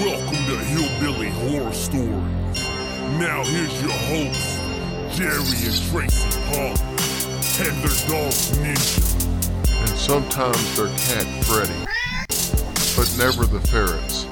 Welcome 0.00 0.44
to 0.46 0.58
Hillbilly 0.58 1.28
Horror 1.28 1.72
Stories. 1.72 2.08
Now 3.16 3.44
here's 3.44 3.80
your 3.80 3.92
hosts, 3.92 4.58
Jerry 5.16 5.38
and 5.38 5.90
Tracy 5.92 6.40
Paul, 6.48 6.74
and 7.60 7.76
their 7.80 8.08
dog 8.08 8.32
Ninja. 8.58 9.80
and 9.80 9.88
sometimes 9.90 10.76
their 10.76 10.88
cat 10.88 11.44
Freddy, 11.44 11.72
but 12.96 13.16
never 13.18 13.46
the 13.46 13.60
ferrets. 13.68 14.26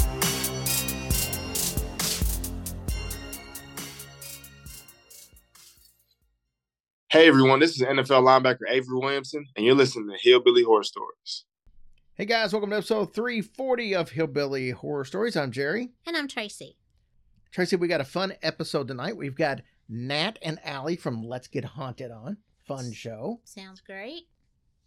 Hey 7.09 7.29
everyone, 7.29 7.61
this 7.61 7.77
is 7.81 7.83
NFL 7.83 8.25
linebacker 8.25 8.69
Avery 8.69 8.99
Williamson, 8.99 9.47
and 9.57 9.65
you're 9.65 9.77
listening 9.77 10.11
to 10.11 10.19
Hillbilly 10.21 10.65
Horror 10.65 10.83
Stories. 10.83 11.45
Hey 12.15 12.27
guys, 12.27 12.53
welcome 12.53 12.69
to 12.69 12.77
episode 12.77 13.15
340 13.15 13.95
of 13.95 14.11
Hillbilly 14.11 14.69
Horror 14.69 15.07
Stories. 15.07 15.35
I'm 15.35 15.51
Jerry. 15.51 15.93
And 16.07 16.15
I'm 16.15 16.29
Tracy. 16.29 16.77
Tracy, 17.51 17.77
we 17.77 17.89
got 17.89 18.03
a 18.03 18.05
fun 18.05 18.35
episode 18.43 18.89
tonight. 18.89 19.17
We've 19.17 19.35
got 19.35 19.63
Nat 19.89 20.39
and 20.43 20.61
Allie 20.63 20.97
from 20.97 21.23
Let's 21.25 21.49
Get 21.49 21.65
Haunted 21.65 22.11
on. 22.11 22.37
Fun 22.69 22.93
show. 22.93 23.41
Sounds 23.45 23.81
great. 23.81 24.29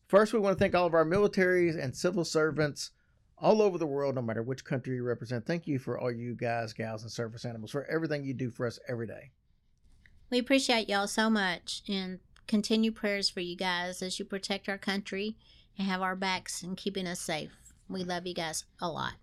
First, 0.07 0.33
we 0.33 0.39
want 0.39 0.55
to 0.55 0.63
thank 0.63 0.75
all 0.75 0.85
of 0.85 0.93
our 0.93 1.03
militaries 1.03 1.83
and 1.83 1.95
civil 1.95 2.23
servants 2.23 2.91
all 3.39 3.59
over 3.59 3.79
the 3.79 3.87
world, 3.87 4.13
no 4.13 4.21
matter 4.21 4.43
which 4.43 4.63
country 4.63 4.93
you 4.95 5.03
represent. 5.03 5.47
Thank 5.47 5.65
you 5.65 5.79
for 5.79 5.99
all 5.99 6.11
you 6.11 6.35
guys, 6.35 6.73
gals, 6.73 7.01
and 7.01 7.11
service 7.11 7.43
animals 7.43 7.71
for 7.71 7.85
everything 7.85 8.23
you 8.23 8.35
do 8.35 8.51
for 8.51 8.67
us 8.67 8.77
every 8.87 9.07
day. 9.07 9.31
We 10.29 10.37
appreciate 10.37 10.89
y'all 10.89 11.07
so 11.07 11.31
much 11.31 11.81
and 11.89 12.19
continue 12.45 12.91
prayers 12.91 13.31
for 13.31 13.39
you 13.39 13.55
guys 13.57 14.03
as 14.03 14.19
you 14.19 14.25
protect 14.25 14.69
our 14.69 14.77
country 14.77 15.37
and 15.77 15.87
have 15.87 16.01
our 16.01 16.15
backs 16.15 16.63
and 16.63 16.77
keeping 16.77 17.07
us 17.07 17.19
safe. 17.19 17.51
We 17.89 18.03
love 18.03 18.25
you 18.25 18.33
guys 18.33 18.65
a 18.81 18.89
lot. 18.89 19.13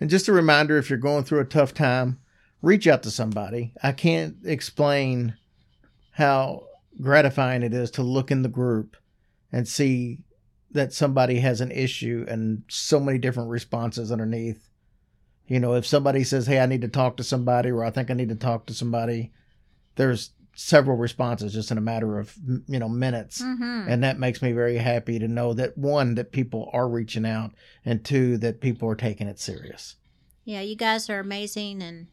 And 0.00 0.10
just 0.10 0.28
a 0.28 0.32
reminder 0.32 0.76
if 0.76 0.90
you're 0.90 0.98
going 0.98 1.24
through 1.24 1.40
a 1.40 1.44
tough 1.44 1.72
time, 1.72 2.18
reach 2.62 2.86
out 2.86 3.02
to 3.04 3.10
somebody. 3.10 3.72
I 3.82 3.92
can't 3.92 4.36
explain 4.44 5.36
how 6.12 6.64
gratifying 7.00 7.62
it 7.62 7.74
is 7.74 7.90
to 7.92 8.02
look 8.02 8.30
in 8.30 8.42
the 8.42 8.48
group 8.48 8.96
and 9.52 9.66
see 9.68 10.20
that 10.72 10.92
somebody 10.92 11.38
has 11.38 11.60
an 11.60 11.70
issue 11.70 12.26
and 12.28 12.64
so 12.68 12.98
many 12.98 13.18
different 13.18 13.50
responses 13.50 14.10
underneath. 14.10 14.68
You 15.46 15.60
know, 15.60 15.74
if 15.74 15.86
somebody 15.86 16.24
says, 16.24 16.46
Hey, 16.46 16.58
I 16.58 16.66
need 16.66 16.80
to 16.82 16.88
talk 16.88 17.16
to 17.18 17.24
somebody, 17.24 17.70
or 17.70 17.84
I 17.84 17.90
think 17.90 18.10
I 18.10 18.14
need 18.14 18.30
to 18.30 18.34
talk 18.34 18.66
to 18.66 18.74
somebody, 18.74 19.32
there's 19.94 20.30
several 20.56 20.96
responses 20.96 21.52
just 21.52 21.70
in 21.70 21.78
a 21.78 21.80
matter 21.80 22.18
of, 22.18 22.34
you 22.68 22.78
know, 22.78 22.88
minutes 22.88 23.42
Mm-hmm. 23.42 23.88
and 23.90 24.04
that 24.04 24.18
makes 24.18 24.40
me 24.42 24.52
very 24.52 24.76
happy 24.78 25.18
to 25.18 25.26
know 25.28 25.52
that 25.54 25.76
one 25.76 26.14
that 26.14 26.32
people 26.32 26.70
are 26.72 26.88
reaching 26.88 27.26
out 27.26 27.52
and 27.84 28.04
two 28.04 28.36
that 28.38 28.60
people 28.60 28.88
are 28.88 28.94
taking 28.94 29.26
it 29.26 29.38
serious 29.40 29.96
Yeah, 30.44 30.60
you 30.60 30.76
guys 30.76 31.08
are 31.10 31.18
amazing, 31.20 31.82
and 31.82 32.06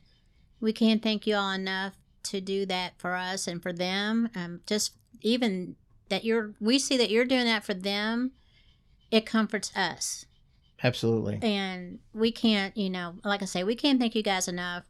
we 0.60 0.72
can't 0.74 1.02
thank 1.04 1.28
you 1.28 1.36
all 1.36 1.52
enough 1.52 1.94
to 2.24 2.40
do 2.42 2.66
that 2.68 2.94
for 2.98 3.16
us 3.16 3.48
and 3.48 3.62
for 3.62 3.74
them. 3.74 4.30
Um, 4.36 4.62
just 4.68 4.96
even 5.22 5.76
that 6.10 6.24
you're, 6.24 6.54
we 6.60 6.78
see 6.80 6.98
that 6.98 7.10
you're 7.10 7.26
doing 7.26 7.46
that 7.46 7.64
for 7.66 7.74
them. 7.74 8.32
It 9.12 9.26
comforts 9.26 9.76
us. 9.76 10.26
absolutely 10.84 11.38
and 11.44 12.00
we 12.14 12.32
can't 12.32 12.76
you 12.76 12.90
know 12.90 13.14
like 13.24 13.42
i 13.44 13.46
say 13.46 13.64
we 13.64 13.76
can't 13.76 14.00
thank 14.00 14.16
you 14.16 14.24
guys 14.24 14.48
enough 14.48 14.86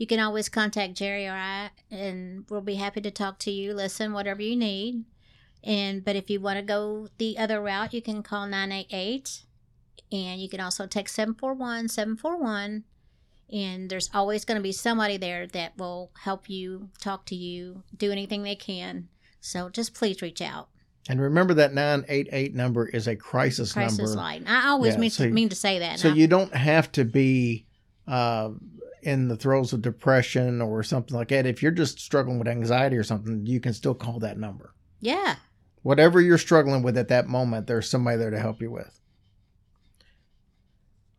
you 0.00 0.06
can 0.06 0.18
always 0.18 0.48
contact 0.48 0.94
jerry 0.94 1.26
or 1.28 1.32
i 1.34 1.68
and 1.90 2.46
we'll 2.48 2.62
be 2.62 2.76
happy 2.76 3.02
to 3.02 3.10
talk 3.10 3.38
to 3.38 3.50
you 3.50 3.74
listen 3.74 4.12
whatever 4.14 4.40
you 4.42 4.56
need. 4.56 5.04
And 5.62 6.02
but 6.02 6.16
if 6.16 6.30
you 6.30 6.40
want 6.40 6.56
to 6.58 6.62
go 6.64 7.08
the 7.18 7.36
other 7.36 7.60
route 7.60 7.92
you 7.92 8.00
can 8.00 8.22
call 8.22 8.46
988 8.46 9.42
and 10.10 10.40
you 10.40 10.48
can 10.48 10.58
also 10.60 10.86
text 10.86 11.14
741 11.14 11.88
741 11.88 12.84
and 13.52 13.90
there's 13.90 14.08
always 14.14 14.46
going 14.46 14.56
to 14.56 14.62
be 14.62 14.72
somebody 14.72 15.18
there 15.18 15.46
that 15.48 15.76
will 15.76 16.12
help 16.22 16.48
you 16.48 16.88
talk 16.98 17.26
to 17.26 17.34
you 17.34 17.82
do 17.96 18.10
anything 18.10 18.42
they 18.42 18.54
can. 18.54 19.08
So 19.42 19.68
just 19.68 19.92
please 19.92 20.22
reach 20.22 20.40
out. 20.40 20.68
And 21.08 21.20
remember 21.20 21.52
that 21.54 21.74
988 21.74 22.54
number 22.54 22.86
is 22.88 23.06
a 23.08 23.16
crisis, 23.16 23.72
crisis 23.72 23.98
number. 23.98 24.14
line. 24.14 24.44
I 24.46 24.68
always 24.68 24.94
Yeah, 24.94 25.00
mean, 25.00 25.10
so- 25.10 25.28
mean 25.28 25.48
to 25.50 25.56
say 25.56 25.80
that 25.80 25.98
so 25.98 26.08
I- 26.10 26.14
you 26.14 26.26
don't 26.26 26.54
have 26.54 26.90
to 26.92 27.04
be 27.04 27.66
uh, 28.06 28.50
in 29.02 29.28
the 29.28 29.36
throes 29.36 29.72
of 29.72 29.82
depression 29.82 30.60
or 30.60 30.82
something 30.82 31.16
like 31.16 31.28
that 31.28 31.46
if 31.46 31.62
you're 31.62 31.72
just 31.72 32.00
struggling 32.00 32.38
with 32.38 32.48
anxiety 32.48 32.96
or 32.96 33.02
something 33.02 33.46
you 33.46 33.60
can 33.60 33.72
still 33.72 33.94
call 33.94 34.18
that 34.18 34.38
number. 34.38 34.74
Yeah. 35.00 35.36
Whatever 35.82 36.20
you're 36.20 36.38
struggling 36.38 36.82
with 36.82 36.96
at 36.98 37.08
that 37.08 37.28
moment 37.28 37.66
there's 37.66 37.88
somebody 37.88 38.18
there 38.18 38.30
to 38.30 38.38
help 38.38 38.60
you 38.60 38.70
with. 38.70 39.00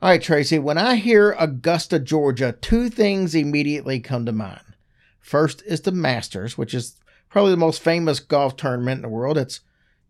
All 0.02 0.10
right 0.10 0.22
tracy 0.22 0.58
when 0.60 0.78
i 0.78 0.96
hear 0.96 1.36
augusta 1.38 2.00
georgia 2.00 2.54
two 2.54 2.90
things 2.90 3.36
immediately 3.36 4.00
come 4.00 4.26
to 4.26 4.32
mind. 4.32 4.76
First 5.20 5.62
is 5.66 5.82
the 5.82 5.92
masters 5.92 6.58
which 6.58 6.74
is 6.74 6.98
probably 7.30 7.52
the 7.52 7.58
most 7.58 7.82
famous 7.82 8.20
golf 8.20 8.56
tournament 8.56 8.98
in 9.00 9.02
the 9.04 9.10
world. 9.10 9.38
It's 9.38 9.62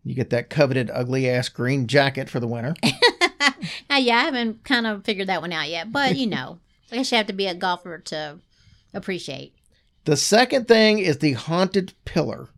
you 0.04 0.16
get 0.16 0.32
that 0.32 0.50
coveted 0.50 0.90
ugly 0.94 1.30
ass 1.30 1.50
green 1.50 1.88
jacket 1.88 2.30
for 2.30 2.40
the 2.40 2.48
winner. 2.48 2.74
Yeah, 4.00 4.18
I 4.18 4.24
haven't 4.24 4.64
kind 4.64 4.88
of 4.88 5.04
figured 5.04 5.28
that 5.28 5.42
one 5.42 5.52
out 5.52 5.70
yet, 5.70 5.92
but 5.92 6.16
you 6.16 6.28
know, 6.28 6.60
I 6.92 6.98
guess 6.98 7.12
you 7.12 7.18
have 7.18 7.28
to 7.28 7.34
be 7.34 7.48
a 7.48 7.56
golfer 7.56 7.98
to 7.98 8.40
appreciate. 8.94 9.54
the 10.06 10.18
second 10.18 10.68
thing 10.68 11.00
is 11.00 11.20
the 11.20 11.34
haunted 11.34 11.94
pillar. 12.06 12.50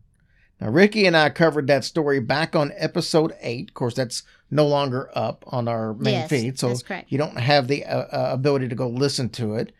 Now 0.61 0.69
ricky 0.69 1.05
and 1.05 1.15
i 1.17 1.29
covered 1.29 1.67
that 1.67 1.83
story 1.83 2.19
back 2.19 2.55
on 2.55 2.71
episode 2.77 3.33
8 3.41 3.69
of 3.69 3.73
course 3.73 3.95
that's 3.95 4.23
no 4.49 4.65
longer 4.67 5.09
up 5.13 5.43
on 5.47 5.67
our 5.67 5.93
main 5.95 6.13
Yes, 6.13 6.29
feed 6.29 6.59
so 6.59 6.75
you 7.07 7.17
don't 7.17 7.37
have 7.37 7.67
the 7.67 7.83
uh, 7.85 7.97
uh, 7.97 8.29
ability 8.33 8.69
to 8.69 8.75
go 8.75 8.87
listen 8.87 9.29
to 9.29 9.55
it. 9.55 9.73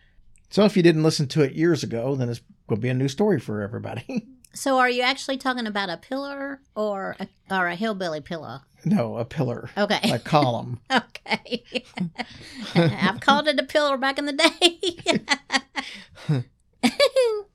So 0.50 0.66
if 0.66 0.76
you 0.76 0.84
didn't 0.84 1.04
listen 1.04 1.28
to 1.30 1.42
it 1.42 1.54
years 1.54 1.84
ago 1.84 2.16
then 2.16 2.28
it's 2.30 2.42
going 2.68 2.80
to 2.80 2.82
be 2.82 2.90
a 2.90 2.94
new 2.94 3.08
story 3.08 3.40
for 3.40 3.62
everybody. 3.62 4.28
So, 4.56 4.78
are 4.78 4.88
you 4.90 5.02
actually 5.02 5.38
talking 5.38 5.66
about 5.66 5.90
a 5.90 5.98
pillar 5.98 6.62
or 6.76 7.16
a, 7.20 7.28
or 7.50 7.70
a 7.70 7.76
hillbilly 7.76 8.22
pillow? 8.22 8.60
No 8.86 9.18
a 9.18 9.26
pillar 9.26 9.70
Okay, 9.78 10.12
a 10.12 10.20
column 10.20 10.80
okay. 10.92 11.64
I've 12.76 13.20
called 13.20 13.48
it 13.48 13.60
a 13.60 13.64
pillar 13.64 13.98
back 13.98 14.18
in 14.18 14.26
the 14.26 14.34
day. 14.34 16.44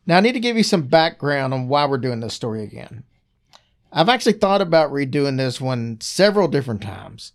Now, 0.08 0.16
I 0.16 0.20
need 0.20 0.32
to 0.32 0.40
give 0.40 0.56
you 0.56 0.62
some 0.62 0.86
background 0.86 1.52
on 1.52 1.68
why 1.68 1.84
we're 1.84 1.98
doing 1.98 2.20
this 2.20 2.32
story 2.32 2.62
again. 2.62 3.04
I've 3.92 4.08
actually 4.08 4.32
thought 4.32 4.62
about 4.62 4.90
redoing 4.90 5.36
this 5.36 5.60
one 5.60 6.00
several 6.00 6.48
different 6.48 6.80
times. 6.80 7.32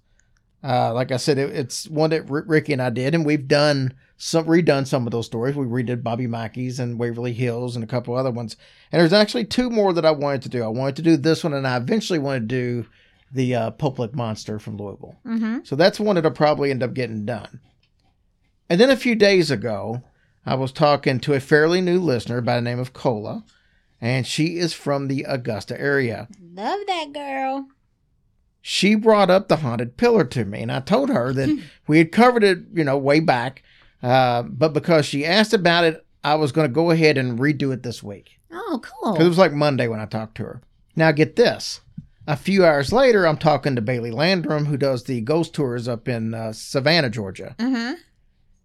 Uh, 0.64 0.92
like 0.92 1.12
I 1.12 1.18
said, 1.18 1.38
it, 1.38 1.52
it's 1.52 1.88
one 1.88 2.10
that 2.10 2.32
R- 2.32 2.46
Ricky 2.48 2.74
and 2.74 2.82
I 2.82 2.90
did, 2.90 3.14
and 3.14 3.28
we've 3.28 3.48
done 3.48 3.94
some 4.18 4.46
redone 4.46 4.88
some 4.88 5.06
of 5.06 5.12
those 5.12 5.28
stories. 5.28 5.56
We 5.56 5.68
redid 5.68 6.02
Bobby 6.02 6.26
Mackey's 6.26 6.80
and 6.80 6.98
Waverly 6.98 7.34
Hills 7.34 7.76
and 7.76 7.84
a 7.84 7.88
couple 7.88 8.16
other 8.16 8.32
ones. 8.32 8.58
And 8.92 9.00
there's 9.00 9.14
actually 9.14 9.46
two 9.46 9.70
more 9.70 9.94
that 9.94 10.06
I 10.06 10.12
wanted 10.12 10.42
to 10.44 10.50
do. 10.50 10.64
I 10.64 10.68
wanted 10.68 10.96
to 10.96 11.02
do 11.04 11.16
this 11.16 11.44
one, 11.44 11.54
and 11.54 11.68
I 11.68 11.78
eventually 11.78 12.18
want 12.18 12.42
to 12.42 12.48
do 12.48 12.88
the 13.34 13.56
uh, 13.56 13.72
Pope 13.72 14.00
Lick 14.00 14.16
Monster 14.16 14.60
from 14.60 14.78
Louisville. 14.78 15.18
mm-hmm. 15.26 15.60
So 15.64 15.76
that's 15.76 16.00
one 16.00 16.16
that'll 16.16 16.32
probably 16.32 16.72
end 16.72 16.84
up 16.84 16.94
getting 16.94 17.26
done. 17.26 17.60
And 18.70 18.80
then 18.80 18.90
a 18.90 18.96
few 18.96 19.16
days 19.16 19.52
ago, 19.52 20.04
I 20.46 20.56
was 20.56 20.72
talking 20.72 21.20
to 21.22 21.34
a 21.34 21.40
fairly 21.40 21.82
new 21.82 22.00
listener 22.00 22.42
by 22.42 22.56
the 22.56 22.62
name 22.62 22.80
of 22.80 22.94
Cola, 22.94 23.44
and 24.00 24.28
she 24.28 24.58
is 24.58 24.74
from 24.74 25.08
the 25.08 25.26
Augusta 25.28 25.80
area. 25.80 26.28
Love 26.42 26.80
that 26.88 27.14
girl. 27.14 27.68
She 28.62 28.96
brought 28.96 29.30
up 29.30 29.48
the 29.48 29.58
haunted 29.58 29.98
pillar 29.98 30.24
to 30.26 30.46
me, 30.46 30.62
and 30.62 30.72
I 30.72 30.80
told 30.80 31.10
her 31.10 31.34
that 31.34 31.64
we 31.88 31.98
had 31.98 32.12
covered 32.12 32.44
it, 32.44 32.60
you 32.74 32.84
know, 32.84 32.98
way 32.98 33.20
back. 33.20 33.64
Uh, 34.02 34.44
but 34.44 34.74
because 34.74 35.06
she 35.06 35.26
asked 35.26 35.54
about 35.54 35.86
it, 35.86 36.06
I 36.24 36.36
was 36.36 36.52
going 36.52 36.68
to 36.68 36.74
go 36.74 36.92
ahead 36.92 37.18
and 37.18 37.40
redo 37.40 37.74
it 37.74 37.84
this 37.84 38.02
week. 38.04 38.40
Oh, 38.52 38.82
cool. 38.82 39.14
Because 39.14 39.26
it 39.26 39.30
was 39.30 39.38
like 39.38 39.54
Monday 39.54 39.88
when 39.88 40.00
I 40.00 40.06
talked 40.06 40.36
to 40.38 40.44
her. 40.44 40.62
Now, 40.96 41.12
get 41.12 41.36
this. 41.36 41.82
A 42.26 42.38
few 42.38 42.66
hours 42.66 42.94
later, 42.94 43.28
I'm 43.28 43.38
talking 43.38 43.76
to 43.76 43.82
Bailey 43.82 44.12
Landrum, 44.12 44.66
who 44.66 44.78
does 44.78 45.04
the 45.04 45.22
ghost 45.22 45.54
tours 45.54 45.88
up 45.88 46.08
in 46.08 46.34
uh, 46.34 46.54
Savannah, 46.54 47.10
Georgia. 47.10 47.56
Mm-hmm. 47.60 47.96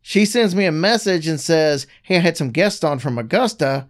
She 0.00 0.24
sends 0.24 0.54
me 0.54 0.64
a 0.64 0.72
message 0.72 1.26
and 1.26 1.40
says, 1.40 1.86
Hey, 2.02 2.16
I 2.16 2.20
had 2.20 2.36
some 2.36 2.50
guests 2.50 2.84
on 2.84 2.98
from 2.98 3.18
Augusta. 3.18 3.88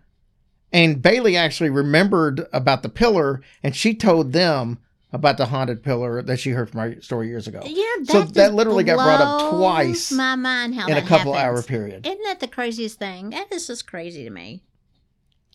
And 0.73 1.01
Bailey 1.03 1.37
actually 1.37 1.71
remembered 1.71 2.47
about 2.53 2.83
the 2.83 2.89
pillar 2.89 3.43
and 3.63 3.75
she 3.77 3.95
told 3.95 4.33
them 4.33 4.79
about 5.13 5.39
the 5.39 5.47
haunted 5.47 5.83
pillar 5.83 6.23
that 6.23 6.39
she 6.39 6.51
heard 6.51 6.69
from 6.71 6.81
our 6.81 7.01
story 7.01 7.29
years 7.29 7.47
ago. 7.47 7.63
Yeah, 7.65 7.85
that 8.01 8.07
So 8.09 8.23
that 8.25 8.55
literally 8.55 8.85
got 8.85 8.97
brought 8.97 9.21
up 9.21 9.51
twice 9.59 10.13
My 10.13 10.35
mind 10.37 10.75
how 10.75 10.87
in 10.87 10.97
a 10.99 11.03
couple 11.03 11.33
happens. 11.33 11.59
hour 11.59 11.63
period. 11.63 12.07
Isn't 12.07 12.23
that 12.25 12.41
the 12.41 12.49
craziest 12.49 12.99
thing? 12.99 13.31
That 13.31 13.51
is 13.53 13.67
just 13.67 13.87
crazy 13.87 14.25
to 14.25 14.31
me. 14.31 14.63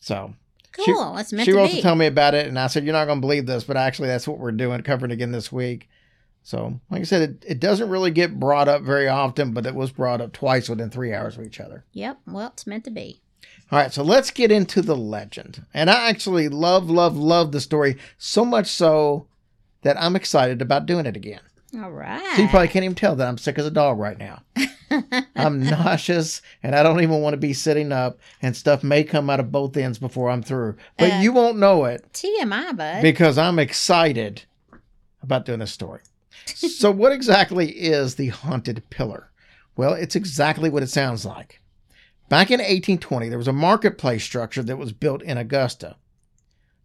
So 0.00 0.34
Cool. 0.76 1.16
it's 1.18 1.32
meant 1.32 1.46
she 1.46 1.52
to 1.52 1.58
wrote 1.58 1.70
be. 1.70 1.76
to 1.76 1.82
tell 1.82 1.94
me 1.94 2.06
about 2.06 2.34
it, 2.34 2.46
and 2.46 2.58
I 2.58 2.66
said, 2.66 2.84
"You're 2.84 2.92
not 2.92 3.04
going 3.06 3.18
to 3.18 3.26
believe 3.26 3.46
this, 3.46 3.64
but 3.64 3.76
actually, 3.76 4.08
that's 4.08 4.26
what 4.26 4.38
we're 4.38 4.52
doing, 4.52 4.80
covering 4.82 5.12
again 5.12 5.32
this 5.32 5.52
week." 5.52 5.88
So, 6.42 6.78
like 6.90 7.00
I 7.00 7.04
said, 7.04 7.22
it, 7.22 7.44
it 7.46 7.60
doesn't 7.60 7.88
really 7.88 8.10
get 8.10 8.38
brought 8.38 8.68
up 8.68 8.82
very 8.82 9.08
often, 9.08 9.52
but 9.52 9.64
it 9.64 9.74
was 9.74 9.90
brought 9.92 10.20
up 10.20 10.32
twice 10.32 10.68
within 10.68 10.90
three 10.90 11.14
hours 11.14 11.38
of 11.38 11.46
each 11.46 11.58
other. 11.58 11.84
Yep. 11.92 12.18
Well, 12.26 12.48
it's 12.48 12.66
meant 12.66 12.84
to 12.84 12.90
be. 12.90 13.20
All 13.72 13.78
right, 13.78 13.92
so 13.92 14.02
let's 14.02 14.30
get 14.30 14.52
into 14.52 14.82
the 14.82 14.96
legend. 14.96 15.64
And 15.72 15.88
I 15.88 16.10
actually 16.10 16.48
love, 16.50 16.90
love, 16.90 17.16
love 17.16 17.52
the 17.52 17.60
story 17.62 17.96
so 18.18 18.44
much 18.44 18.66
so 18.66 19.26
that 19.82 19.98
I'm 20.00 20.16
excited 20.16 20.60
about 20.60 20.84
doing 20.86 21.06
it 21.06 21.16
again. 21.16 21.40
All 21.76 21.90
right. 21.90 22.36
So 22.36 22.42
you 22.42 22.48
probably 22.48 22.68
can't 22.68 22.84
even 22.84 22.94
tell 22.94 23.16
that 23.16 23.26
I'm 23.26 23.38
sick 23.38 23.58
as 23.58 23.66
a 23.66 23.70
dog 23.70 23.98
right 23.98 24.18
now. 24.18 24.42
I'm 25.36 25.62
nauseous 25.62 26.42
and 26.62 26.74
I 26.74 26.82
don't 26.82 27.02
even 27.02 27.20
want 27.20 27.34
to 27.34 27.38
be 27.38 27.52
sitting 27.52 27.92
up, 27.92 28.18
and 28.42 28.56
stuff 28.56 28.82
may 28.84 29.04
come 29.04 29.28
out 29.30 29.40
of 29.40 29.52
both 29.52 29.76
ends 29.76 29.98
before 29.98 30.30
I'm 30.30 30.42
through. 30.42 30.76
But 30.98 31.12
Uh, 31.12 31.16
you 31.20 31.32
won't 31.32 31.58
know 31.58 31.84
it 31.84 32.04
TMI, 32.12 32.76
bud. 32.76 33.02
because 33.02 33.38
I'm 33.38 33.58
excited 33.58 34.42
about 35.22 35.44
doing 35.46 35.60
this 35.60 35.72
story. 35.72 36.00
so, 36.46 36.90
what 36.90 37.12
exactly 37.12 37.70
is 37.70 38.14
the 38.16 38.28
haunted 38.28 38.82
pillar? 38.90 39.30
Well, 39.76 39.94
it's 39.94 40.14
exactly 40.16 40.70
what 40.70 40.82
it 40.82 40.90
sounds 40.90 41.24
like. 41.24 41.60
Back 42.28 42.50
in 42.50 42.58
1820, 42.60 43.28
there 43.28 43.38
was 43.38 43.48
a 43.48 43.52
marketplace 43.52 44.22
structure 44.24 44.62
that 44.62 44.76
was 44.78 44.92
built 44.92 45.22
in 45.22 45.36
Augusta. 45.36 45.96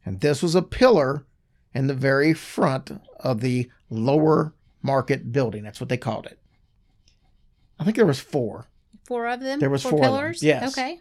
And 0.05 0.19
this 0.21 0.41
was 0.41 0.55
a 0.55 0.61
pillar 0.61 1.25
in 1.73 1.87
the 1.87 1.93
very 1.93 2.33
front 2.33 2.91
of 3.19 3.41
the 3.41 3.69
lower 3.89 4.53
market 4.81 5.31
building. 5.31 5.63
That's 5.63 5.79
what 5.79 5.89
they 5.89 5.97
called 5.97 6.25
it. 6.25 6.38
I 7.79 7.83
think 7.83 7.95
there 7.95 8.05
was 8.05 8.19
four. 8.19 8.65
four 9.05 9.27
of 9.27 9.39
them. 9.39 9.59
There 9.59 9.69
was 9.69 9.83
four 9.83 9.91
four 9.91 10.01
pillars. 10.01 10.43
yes. 10.43 10.77
Okay. 10.77 10.99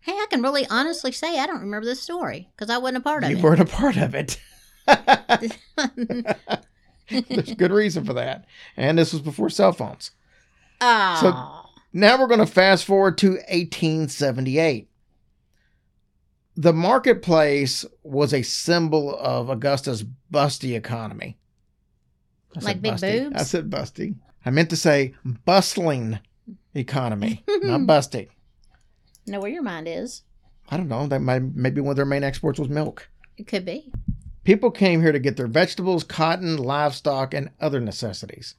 Hey, 0.00 0.12
I 0.12 0.26
can 0.30 0.42
really 0.42 0.66
honestly 0.70 1.12
say 1.12 1.38
I 1.38 1.46
don't 1.46 1.60
remember 1.60 1.84
this 1.86 2.00
story 2.00 2.48
because 2.56 2.70
I 2.70 2.78
wasn't 2.78 2.98
a 2.98 3.00
part 3.00 3.24
of 3.24 3.30
You 3.30 3.36
it. 3.36 3.38
You 3.38 3.44
weren't 3.44 3.60
a 3.60 3.64
part 3.64 3.96
of 3.96 4.14
it. 4.14 4.40
There's 7.28 7.54
good 7.54 7.72
reason 7.72 8.04
for 8.04 8.14
that. 8.14 8.46
And 8.76 8.98
this 8.98 9.12
was 9.12 9.22
before 9.22 9.50
cell 9.50 9.72
phones. 9.72 10.10
oh, 10.80 11.64
Now 11.92 12.18
we're 12.18 12.26
going 12.26 12.40
to 12.40 12.46
fast 12.46 12.84
forward 12.84 13.18
to 13.18 13.30
1878. 13.32 14.88
The 16.56 16.72
marketplace 16.72 17.84
was 18.02 18.32
a 18.32 18.42
symbol 18.42 19.16
of 19.18 19.50
Augusta's 19.50 20.04
busty 20.32 20.74
economy. 20.76 21.36
I 22.56 22.60
Like 22.60 22.80
big 22.80 22.94
busty. 22.94 23.24
boobs? 23.24 23.40
I 23.40 23.44
said 23.44 23.70
busty. 23.70 24.14
I 24.46 24.50
meant 24.50 24.70
to 24.70 24.76
say 24.76 25.14
bustling 25.44 26.20
economy, 26.74 27.42
not 27.48 27.80
busty. 27.86 28.28
know 29.26 29.40
where 29.40 29.50
your 29.50 29.62
mind 29.62 29.88
is. 29.88 30.22
I 30.70 30.76
don't 30.76 30.88
know. 30.88 31.06
That 31.06 31.20
might 31.20 31.42
maybe 31.42 31.80
one 31.80 31.90
of 31.90 31.96
their 31.96 32.04
main 32.06 32.24
exports 32.24 32.58
was 32.58 32.68
milk. 32.68 33.08
It 33.36 33.46
could 33.46 33.64
be. 33.64 33.92
People 34.44 34.70
came 34.70 35.02
here 35.02 35.12
to 35.12 35.18
get 35.18 35.36
their 35.36 35.48
vegetables, 35.48 36.04
cotton, 36.04 36.56
livestock, 36.56 37.34
and 37.34 37.50
other 37.60 37.80
necessities. 37.80 38.54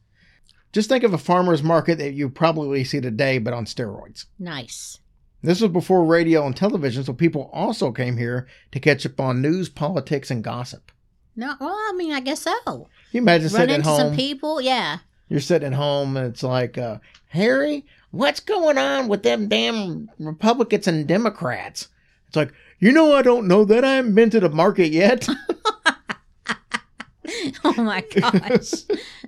Just 0.73 0.89
think 0.89 1.03
of 1.05 1.13
a 1.13 1.17
farmer's 1.17 1.63
market 1.63 1.97
that 1.99 2.13
you 2.13 2.29
probably 2.29 2.83
see 2.83 2.99
today, 2.99 3.37
but 3.37 3.53
on 3.53 3.65
steroids. 3.65 4.25
Nice. 4.37 4.99
This 5.41 5.61
was 5.61 5.71
before 5.71 6.03
radio 6.03 6.45
and 6.45 6.55
television, 6.55 7.03
so 7.05 7.13
people 7.13 7.49
also 7.53 7.91
came 7.93 8.17
here 8.17 8.47
to 8.73 8.79
catch 8.79 9.05
up 9.05 9.19
on 9.21 9.41
news, 9.41 9.69
politics, 9.69 10.29
and 10.29 10.43
gossip. 10.43 10.91
No, 11.35 11.53
well, 11.61 11.69
I 11.69 11.93
mean, 11.95 12.11
I 12.11 12.19
guess 12.19 12.41
so. 12.41 12.89
You 13.11 13.21
imagine 13.21 13.45
Run 13.53 13.61
sitting 13.61 13.69
at 13.75 13.79
into 13.79 13.89
home? 13.89 13.99
some 13.99 14.15
people. 14.15 14.59
Yeah. 14.59 14.97
You're 15.29 15.39
sitting 15.39 15.67
at 15.67 15.73
home, 15.73 16.15
and 16.17 16.27
it's 16.27 16.43
like, 16.43 16.77
uh, 16.77 16.99
Harry, 17.29 17.85
what's 18.11 18.39
going 18.39 18.77
on 18.77 19.07
with 19.07 19.23
them 19.23 19.47
damn 19.47 20.09
Republicans 20.19 20.87
and 20.87 21.07
Democrats? 21.07 21.89
It's 22.27 22.35
like, 22.35 22.53
you 22.79 22.91
know, 22.91 23.13
I 23.13 23.21
don't 23.21 23.47
know 23.47 23.65
that. 23.65 23.83
I 23.83 23.95
haven't 23.95 24.15
been 24.15 24.29
to 24.31 24.39
the 24.39 24.49
market 24.49 24.89
yet. 24.91 25.27
Oh 27.63 27.73
my 27.83 28.01
gosh. 28.15 28.73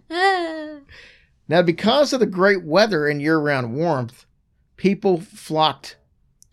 Now, 1.49 1.63
because 1.63 2.13
of 2.13 2.19
the 2.19 2.27
great 2.27 2.63
weather 2.63 3.07
and 3.07 3.19
year-round 3.21 3.73
warmth, 3.75 4.25
people 4.77 5.19
flocked 5.19 5.97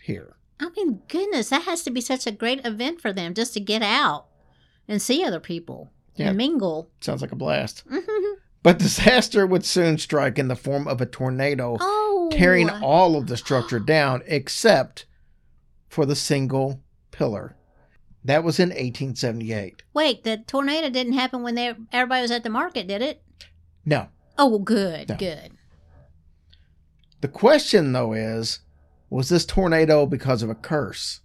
here. 0.02 0.36
I 0.58 0.70
mean, 0.70 1.02
goodness, 1.08 1.50
that 1.50 1.62
has 1.64 1.82
to 1.82 1.90
be 1.90 2.00
such 2.00 2.26
a 2.26 2.30
great 2.32 2.64
event 2.64 3.02
for 3.02 3.12
them 3.12 3.34
just 3.34 3.52
to 3.54 3.60
get 3.60 3.82
out 3.82 4.24
and 4.88 5.00
see 5.02 5.22
other 5.22 5.38
people 5.38 5.90
Yeah. 6.16 6.28
and 6.28 6.38
mingle. 6.38 6.88
Sounds 7.02 7.20
like 7.20 7.30
a 7.32 7.36
blast. 7.36 7.86
Mhm. 7.88 8.34
But 8.66 8.80
disaster 8.80 9.46
would 9.46 9.64
soon 9.64 9.96
strike 9.96 10.40
in 10.40 10.48
the 10.48 10.56
form 10.56 10.88
of 10.88 11.00
a 11.00 11.06
tornado 11.06 11.76
Oh, 11.80 12.28
tearing 12.32 12.68
all 12.68 13.14
of 13.14 13.28
the 13.28 13.36
structure 13.36 13.78
down 13.78 14.24
except 14.26 15.06
for 15.88 16.04
the 16.04 16.16
single 16.16 16.80
pillar. 17.12 17.54
That 18.24 18.42
was 18.42 18.58
in 18.58 18.70
1878. 18.70 19.84
Wait, 19.94 20.24
the 20.24 20.38
tornado 20.38 20.90
didn't 20.90 21.12
happen 21.12 21.44
when 21.44 21.54
they, 21.54 21.74
everybody 21.92 22.22
was 22.22 22.32
at 22.32 22.42
the 22.42 22.50
market, 22.50 22.88
did 22.88 23.02
it? 23.02 23.22
No. 23.84 24.08
Oh, 24.36 24.48
well, 24.48 24.58
good, 24.58 25.10
No. 25.10 25.14
good. 25.16 25.52
The 27.20 27.28
question, 27.28 27.92
though, 27.92 28.14
is 28.14 28.62
was 29.08 29.28
this 29.28 29.46
tornado 29.46 30.06
because 30.06 30.42
of 30.42 30.50
a 30.50 30.56
curse? 30.56 31.20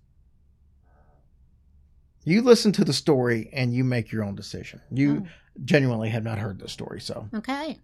You 2.23 2.41
listen 2.41 2.71
to 2.73 2.83
the 2.85 2.94
story 2.94 3.50
and 3.53 3.73
you 3.73 3.83
make 3.83 4.12
your 4.12 4.23
own 4.23 4.35
decision. 4.35 4.81
You 4.91 5.25
Oh. 5.25 5.29
genuinely 5.65 6.09
have 6.09 6.23
not 6.23 6.38
heard 6.39 6.59
the 6.59 6.69
story, 6.69 7.01
so. 7.01 7.27
Okay. 7.33 7.79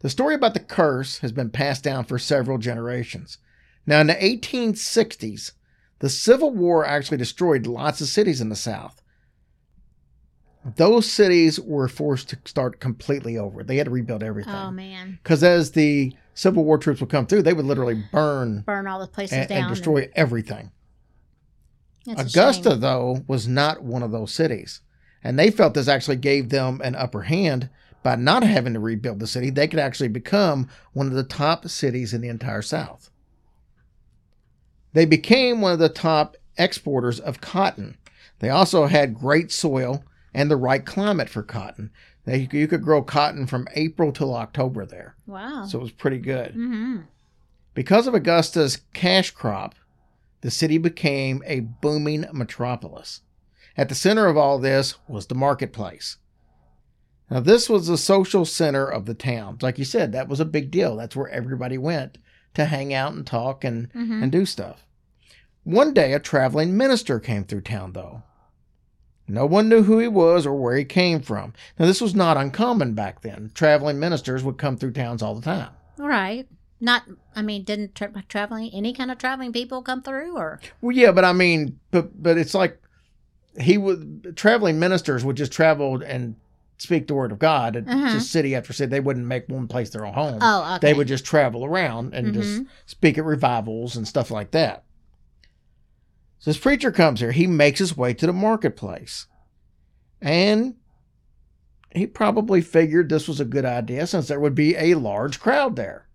The 0.00 0.10
story 0.10 0.34
about 0.34 0.54
the 0.54 0.60
curse 0.60 1.18
has 1.18 1.30
been 1.32 1.50
passed 1.50 1.84
down 1.84 2.04
for 2.04 2.18
several 2.18 2.58
generations. 2.58 3.38
Now, 3.86 4.00
in 4.00 4.06
the 4.08 4.14
1860s, 4.24 5.52
the 6.00 6.08
Civil 6.08 6.50
War 6.50 6.84
actually 6.84 7.18
destroyed 7.18 7.66
lots 7.66 8.00
of 8.00 8.08
cities 8.08 8.40
in 8.40 8.48
the 8.48 8.56
South. 8.56 9.00
Those 10.76 11.10
cities 11.10 11.58
were 11.58 11.88
forced 11.88 12.28
to 12.30 12.38
start 12.44 12.78
completely 12.80 13.36
over. 13.36 13.64
They 13.64 13.76
had 13.76 13.86
to 13.86 13.90
rebuild 13.90 14.22
everything. 14.22 14.54
Oh 14.54 14.70
man, 14.70 15.18
Because 15.22 15.42
as 15.42 15.72
the 15.72 16.14
Civil 16.34 16.64
War 16.64 16.78
troops 16.78 17.00
would 17.00 17.10
come 17.10 17.26
through, 17.26 17.42
they 17.42 17.52
would 17.52 17.64
literally 17.66 18.02
burn 18.12 18.60
burn 18.60 18.86
all 18.86 19.00
the 19.00 19.08
places 19.08 19.38
and, 19.38 19.48
down 19.48 19.64
and 19.64 19.68
destroy 19.74 20.08
everything. 20.14 20.70
That's 22.06 22.32
Augusta, 22.32 22.76
though, 22.76 23.24
was 23.26 23.46
not 23.46 23.82
one 23.82 24.02
of 24.02 24.10
those 24.12 24.32
cities. 24.32 24.80
And 25.24 25.38
they 25.38 25.50
felt 25.50 25.74
this 25.74 25.88
actually 25.88 26.16
gave 26.16 26.48
them 26.48 26.80
an 26.82 26.96
upper 26.96 27.22
hand 27.22 27.68
by 28.02 28.16
not 28.16 28.42
having 28.42 28.74
to 28.74 28.80
rebuild 28.80 29.20
the 29.20 29.26
city. 29.26 29.50
They 29.50 29.68
could 29.68 29.78
actually 29.78 30.08
become 30.08 30.68
one 30.92 31.06
of 31.06 31.12
the 31.12 31.22
top 31.22 31.68
cities 31.68 32.12
in 32.12 32.20
the 32.20 32.28
entire 32.28 32.62
South. 32.62 33.10
They 34.92 35.04
became 35.04 35.60
one 35.60 35.72
of 35.72 35.78
the 35.78 35.88
top 35.88 36.36
exporters 36.58 37.20
of 37.20 37.40
cotton. 37.40 37.96
They 38.40 38.50
also 38.50 38.86
had 38.86 39.14
great 39.18 39.52
soil 39.52 40.04
and 40.34 40.50
the 40.50 40.56
right 40.56 40.84
climate 40.84 41.28
for 41.28 41.42
cotton. 41.42 41.90
They, 42.24 42.48
you 42.52 42.66
could 42.68 42.82
grow 42.82 43.02
cotton 43.02 43.46
from 43.46 43.68
April 43.74 44.12
till 44.12 44.34
October 44.34 44.84
there. 44.84 45.14
Wow. 45.26 45.64
So 45.66 45.78
it 45.78 45.82
was 45.82 45.92
pretty 45.92 46.18
good. 46.18 46.52
hmm 46.52 46.98
Because 47.74 48.06
of 48.06 48.14
Augusta's 48.14 48.80
cash 48.92 49.30
crop, 49.30 49.74
the 50.42 50.50
city 50.50 50.78
became 50.78 51.42
a 51.46 51.60
booming 51.60 52.26
metropolis. 52.32 53.22
At 53.76 53.88
the 53.88 53.94
center 53.94 54.26
of 54.26 54.36
all 54.36 54.58
this 54.58 54.96
was 55.08 55.26
the 55.26 55.34
marketplace. 55.34 56.18
Now, 57.30 57.40
this 57.40 57.70
was 57.70 57.86
the 57.86 57.96
social 57.96 58.44
center 58.44 58.86
of 58.86 59.06
the 59.06 59.14
town. 59.14 59.56
Like 59.62 59.78
you 59.78 59.86
said, 59.86 60.12
that 60.12 60.28
was 60.28 60.40
a 60.40 60.44
big 60.44 60.70
deal. 60.70 60.96
That's 60.96 61.16
where 61.16 61.30
everybody 61.30 61.78
went 61.78 62.18
to 62.52 62.66
hang 62.66 62.92
out 62.92 63.14
and 63.14 63.26
talk 63.26 63.64
and, 63.64 63.90
hmm 63.92 64.22
and 64.22 64.30
do 64.30 64.44
stuff. 64.44 64.86
One 65.64 65.94
day, 65.94 66.12
a 66.12 66.18
traveling 66.18 66.76
minister 66.76 67.18
came 67.18 67.44
through 67.44 67.62
town, 67.62 67.92
though. 67.92 68.24
No 69.28 69.46
one 69.46 69.68
knew 69.68 69.84
who 69.84 69.98
he 69.98 70.08
was 70.08 70.44
or 70.44 70.54
where 70.54 70.76
he 70.76 70.84
came 70.84 71.22
from. 71.22 71.54
Now, 71.78 71.86
this 71.86 72.00
was 72.00 72.14
not 72.14 72.36
uncommon 72.36 72.94
back 72.94 73.22
then. 73.22 73.52
Traveling 73.54 73.98
ministers 73.98 74.42
would 74.42 74.58
come 74.58 74.76
through 74.76 74.92
towns 74.92 75.22
all 75.22 75.34
the 75.34 75.40
time. 75.40 75.70
Right. 75.96 76.48
Not. 76.82 77.04
I 77.36 77.42
mean, 77.42 77.62
didn't 77.62 77.94
tra- 77.94 78.12
traveling 78.28 78.68
any 78.74 78.92
kind 78.92 79.12
of 79.12 79.16
traveling 79.16 79.52
people 79.52 79.82
come 79.82 80.02
through 80.02 80.36
or? 80.36 80.60
Well, 80.80 80.94
yeah, 80.96 81.12
but 81.12 81.24
I 81.24 81.32
mean, 81.32 81.78
but 81.92 82.20
but 82.20 82.36
it's 82.36 82.54
like 82.54 82.76
he 83.58 83.78
would 83.78 84.32
traveling 84.36 84.80
ministers 84.80 85.24
would 85.24 85.36
just 85.36 85.52
travel 85.52 86.02
and 86.02 86.34
speak 86.78 87.06
the 87.06 87.14
word 87.14 87.30
of 87.30 87.38
God, 87.38 87.76
and 87.76 87.88
Uh-huh. 87.88 88.10
just 88.10 88.32
city 88.32 88.56
after 88.56 88.72
city. 88.72 88.90
They 88.90 88.98
wouldn't 88.98 89.26
make 89.26 89.48
one 89.48 89.68
place 89.68 89.90
their 89.90 90.04
own 90.04 90.14
home. 90.14 90.38
Oh, 90.42 90.74
okay. 90.74 90.88
They 90.88 90.94
would 90.94 91.06
just 91.06 91.24
travel 91.24 91.64
around 91.64 92.14
and 92.14 92.34
just 92.34 92.62
Mhm. 92.62 92.66
speak 92.86 93.16
at 93.16 93.24
revivals 93.24 93.94
and 93.96 94.08
stuff 94.08 94.32
like 94.32 94.50
that. 94.50 94.82
So 96.40 96.50
this 96.50 96.58
preacher 96.58 96.90
comes 96.90 97.20
here. 97.20 97.30
He 97.30 97.46
makes 97.46 97.78
his 97.78 97.96
way 97.96 98.12
to 98.14 98.26
the 98.26 98.32
marketplace, 98.32 99.28
and 100.20 100.74
he 101.94 102.08
probably 102.08 102.60
figured 102.60 103.08
this 103.08 103.28
was 103.28 103.38
a 103.38 103.44
good 103.44 103.64
idea 103.64 104.08
since 104.08 104.26
there 104.26 104.40
would 104.40 104.56
be 104.56 104.74
a 104.76 104.94
large 104.94 105.38
crowd 105.38 105.76
there. 105.76 106.08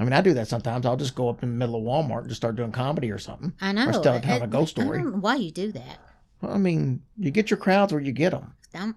I 0.00 0.04
mean, 0.04 0.12
I 0.14 0.20
do 0.22 0.32
that 0.34 0.48
sometimes. 0.48 0.86
I'll 0.86 0.96
just 0.96 1.14
go 1.14 1.28
up 1.28 1.42
in 1.42 1.50
the 1.50 1.54
middle 1.56 1.76
of 1.76 1.82
Walmart 1.82 2.20
and 2.20 2.28
just 2.28 2.40
start 2.40 2.56
doing 2.56 2.72
comedy 2.72 3.10
or 3.10 3.18
something. 3.18 3.52
I 3.60 3.70
know. 3.72 3.88
Or 3.90 3.92
tell, 4.02 4.18
tell 4.20 4.42
a 4.42 4.46
ghost 4.46 4.78
I 4.78 4.82
story. 4.82 4.98
don't 4.98 5.12
know 5.12 5.18
why 5.18 5.36
you 5.36 5.50
do 5.50 5.70
that. 5.72 5.98
Well, 6.40 6.52
I 6.54 6.58
mean, 6.58 7.02
you 7.18 7.30
get 7.30 7.50
your 7.50 7.58
crowds 7.58 7.92
where 7.92 8.00
you 8.02 8.12
get 8.12 8.30
them. 8.30 8.54
I'm, 8.74 8.96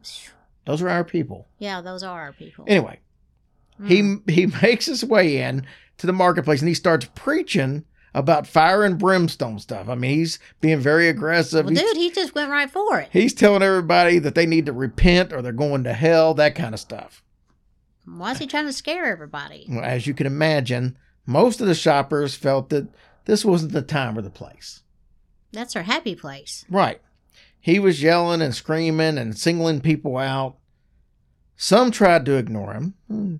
Those 0.65 0.81
are 0.81 0.87
our 0.89 1.03
people. 1.03 1.47
Yeah, 1.59 1.81
those 1.81 2.03
are 2.03 2.19
our 2.21 2.31
people. 2.33 2.65
Anyway, 2.67 2.99
Mm. 3.81 4.21
he 4.27 4.31
he 4.33 4.45
makes 4.61 4.85
his 4.85 5.03
way 5.03 5.41
in 5.41 5.65
to 5.97 6.07
the 6.07 6.13
marketplace 6.13 6.61
and 6.61 6.67
he 6.69 6.75
starts 6.75 7.07
preaching 7.15 7.83
about 8.13 8.45
fire 8.45 8.83
and 8.83 8.99
brimstone 8.99 9.57
stuff. 9.57 9.89
I 9.89 9.95
mean, 9.95 10.11
he's 10.19 10.37
being 10.61 10.79
very 10.79 11.09
aggressive. 11.09 11.65
well, 11.65 11.73
He's- 11.73 11.83
dude, 11.83 11.97
he 11.97 12.11
just 12.11 12.35
went 12.35 12.51
right 12.51 12.69
for 12.69 12.99
it. 12.99 13.09
He's 13.11 13.33
telling 13.33 13.63
everybody 13.63 14.19
that 14.19 14.35
they 14.35 14.45
need 14.45 14.67
to 14.67 14.73
repent 14.73 15.33
or 15.33 15.41
they're 15.41 15.51
going 15.51 15.83
to 15.85 15.93
hell, 15.93 16.35
that 16.35 16.53
kind 16.53 16.75
of 16.75 16.79
stuff. 16.79 17.23
Why 18.05 18.31
is 18.31 18.39
he 18.39 18.47
trying 18.47 18.65
to 18.65 18.73
scare 18.73 19.05
everybody? 19.05 19.65
Well, 19.69 19.83
As 19.83 20.07
you 20.07 20.13
can 20.13 20.27
imagine, 20.27 20.97
most 21.25 21.61
of 21.61 21.67
the 21.67 21.75
shoppers 21.75 22.35
felt 22.35 22.69
that 22.69 22.87
this 23.25 23.45
wasn't 23.45 23.71
the 23.71 23.81
time 23.81 24.17
or 24.17 24.21
the 24.21 24.29
place. 24.29 24.81
That's 25.51 25.75
our 25.75 25.83
happy 25.83 26.15
place. 26.15 26.65
Right. 26.69 27.01
He 27.59 27.79
was 27.79 28.03
yelling 28.03 28.41
and 28.41 28.53
screaming 28.53 29.17
and 29.17 29.37
singling 29.37 29.79
people 29.79 30.17
out. 30.17 30.57
Some 31.55 31.91
tried 31.91 32.25
to 32.25 32.35
ignore 32.35 32.73
him. 32.73 33.39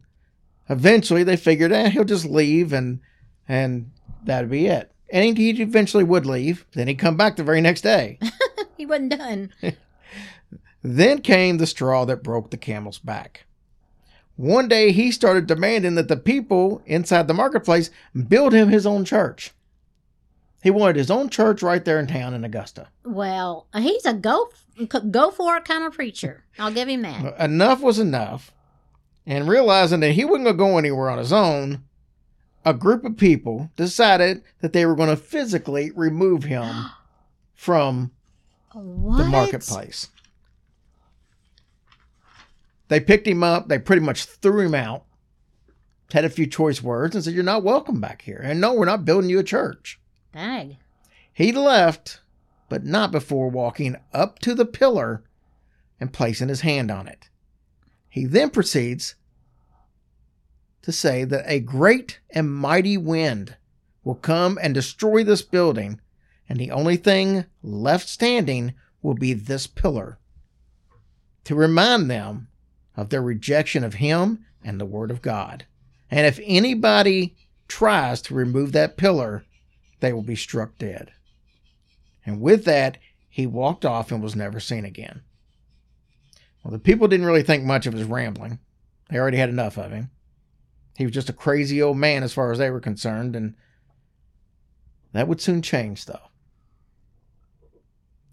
Eventually, 0.69 1.23
they 1.23 1.35
figured, 1.35 1.73
eh, 1.73 1.89
he'll 1.89 2.05
just 2.05 2.25
leave 2.25 2.71
and 2.71 3.01
and 3.49 3.91
that'd 4.23 4.49
be 4.49 4.67
it. 4.67 4.91
And 5.11 5.37
he 5.37 5.49
eventually 5.49 6.05
would 6.05 6.25
leave. 6.25 6.65
Then 6.73 6.87
he'd 6.87 6.95
come 6.95 7.17
back 7.17 7.35
the 7.35 7.43
very 7.43 7.61
next 7.61 7.81
day. 7.81 8.19
He 8.77 8.85
wasn't 8.87 9.17
done. 9.17 9.53
Then 10.81 11.21
came 11.21 11.57
the 11.57 11.67
straw 11.67 12.03
that 12.05 12.23
broke 12.23 12.51
the 12.51 12.57
camel's 12.57 12.99
back. 12.99 13.45
One 14.35 14.67
day 14.67 14.91
he 14.91 15.11
started 15.11 15.45
demanding 15.47 15.95
that 15.95 16.07
the 16.07 16.17
people 16.17 16.81
inside 16.85 17.27
the 17.27 17.33
marketplace 17.33 17.91
build 18.27 18.53
him 18.53 18.69
his 18.69 18.85
own 18.85 19.05
church. 19.05 19.51
He 20.63 20.71
wanted 20.71 20.95
his 20.95 21.11
own 21.11 21.29
church 21.29 21.61
right 21.61 21.83
there 21.83 21.99
in 21.99 22.07
town 22.07 22.33
in 22.33 22.43
Augusta. 22.45 22.87
Well, 23.03 23.67
he's 23.75 24.05
a 24.05 24.13
go 24.13 24.49
go 25.11 25.29
for 25.29 25.57
it 25.57 25.65
kind 25.65 25.83
of 25.83 25.93
preacher. 25.93 26.45
I'll 26.57 26.71
give 26.73 26.87
him 26.87 27.03
that. 27.03 27.39
Enough 27.39 27.81
was 27.81 27.99
enough. 27.99 28.51
And 29.25 29.47
realizing 29.47 29.99
that 29.99 30.13
he 30.13 30.25
wasn't 30.25 30.45
going 30.45 30.55
to 30.55 30.57
go 30.57 30.77
anywhere 30.77 31.09
on 31.09 31.17
his 31.19 31.31
own, 31.31 31.83
a 32.65 32.73
group 32.73 33.03
of 33.05 33.17
people 33.17 33.69
decided 33.75 34.41
that 34.61 34.73
they 34.73 34.85
were 34.85 34.95
going 34.95 35.09
to 35.09 35.15
physically 35.17 35.91
remove 35.91 36.45
him 36.45 36.85
from 37.53 38.11
What? 38.73 39.17
the 39.17 39.25
marketplace. 39.25 40.09
They 42.93 42.99
picked 42.99 43.27
him 43.27 43.41
up, 43.41 43.69
they 43.69 43.79
pretty 43.79 44.03
much 44.03 44.25
threw 44.25 44.67
him 44.67 44.75
out, 44.75 45.05
had 46.11 46.25
a 46.25 46.29
few 46.29 46.45
choice 46.45 46.83
words, 46.83 47.15
and 47.15 47.25
said, 47.25 47.33
You're 47.33 47.41
not 47.41 47.63
welcome 47.63 47.99
back 47.99 48.21
here. 48.21 48.39
And 48.39 48.61
no, 48.61 48.71
we're 48.71 48.85
not 48.85 49.03
building 49.03 49.31
you 49.31 49.39
a 49.39 49.43
church. 49.43 49.99
Dang. 50.31 50.77
He 51.33 51.51
left, 51.51 52.21
but 52.69 52.85
not 52.85 53.11
before 53.11 53.49
walking 53.49 53.95
up 54.13 54.37
to 54.41 54.53
the 54.53 54.67
pillar 54.67 55.23
and 55.99 56.13
placing 56.13 56.49
his 56.49 56.61
hand 56.61 56.91
on 56.91 57.07
it. 57.07 57.29
He 58.09 58.27
then 58.27 58.51
proceeds 58.51 59.15
to 60.83 60.91
say 60.91 61.23
that 61.23 61.45
a 61.47 61.61
great 61.61 62.19
and 62.29 62.53
mighty 62.53 62.95
wind 62.95 63.57
will 64.03 64.13
come 64.13 64.59
and 64.61 64.71
destroy 64.71 65.23
this 65.23 65.41
building, 65.41 65.99
and 66.47 66.59
the 66.59 66.69
only 66.69 66.97
thing 66.97 67.45
left 67.63 68.07
standing 68.07 68.75
will 69.01 69.15
be 69.15 69.33
this 69.33 69.65
pillar 69.65 70.19
to 71.45 71.55
remind 71.55 72.11
them 72.11 72.49
of 72.95 73.09
their 73.09 73.21
rejection 73.21 73.83
of 73.83 73.95
him 73.95 74.45
and 74.63 74.79
the 74.79 74.85
word 74.85 75.11
of 75.11 75.21
God. 75.21 75.65
And 76.11 76.25
if 76.25 76.39
anybody 76.43 77.35
tries 77.67 78.21
to 78.23 78.35
remove 78.35 78.71
that 78.71 78.97
pillar, 78.97 79.45
they 79.99 80.13
will 80.13 80.21
be 80.21 80.35
struck 80.35 80.77
dead. 80.77 81.11
And 82.25 82.39
with 82.39 82.65
that, 82.65 82.97
he 83.29 83.47
walked 83.47 83.83
off 83.83 84.11
and 84.11 84.21
was 84.21 84.35
never 84.35 84.59
seen 84.59 84.85
again. 84.85 85.21
Well, 86.63 86.71
the 86.71 86.79
people 86.79 87.07
didn't 87.07 87.25
really 87.25 87.43
think 87.43 87.63
much 87.63 87.85
of 87.87 87.93
his 87.93 88.03
rambling. 88.03 88.59
They 89.09 89.17
already 89.17 89.37
had 89.37 89.49
enough 89.49 89.77
of 89.77 89.91
him. 89.91 90.11
He 90.95 91.05
was 91.05 91.13
just 91.13 91.29
a 91.29 91.33
crazy 91.33 91.81
old 91.81 91.97
man 91.97 92.23
as 92.23 92.33
far 92.33 92.51
as 92.51 92.59
they 92.59 92.69
were 92.69 92.79
concerned, 92.79 93.35
and 93.35 93.55
that 95.11 95.27
would 95.27 95.41
soon 95.41 95.61
change, 95.61 96.05
though. 96.05 96.29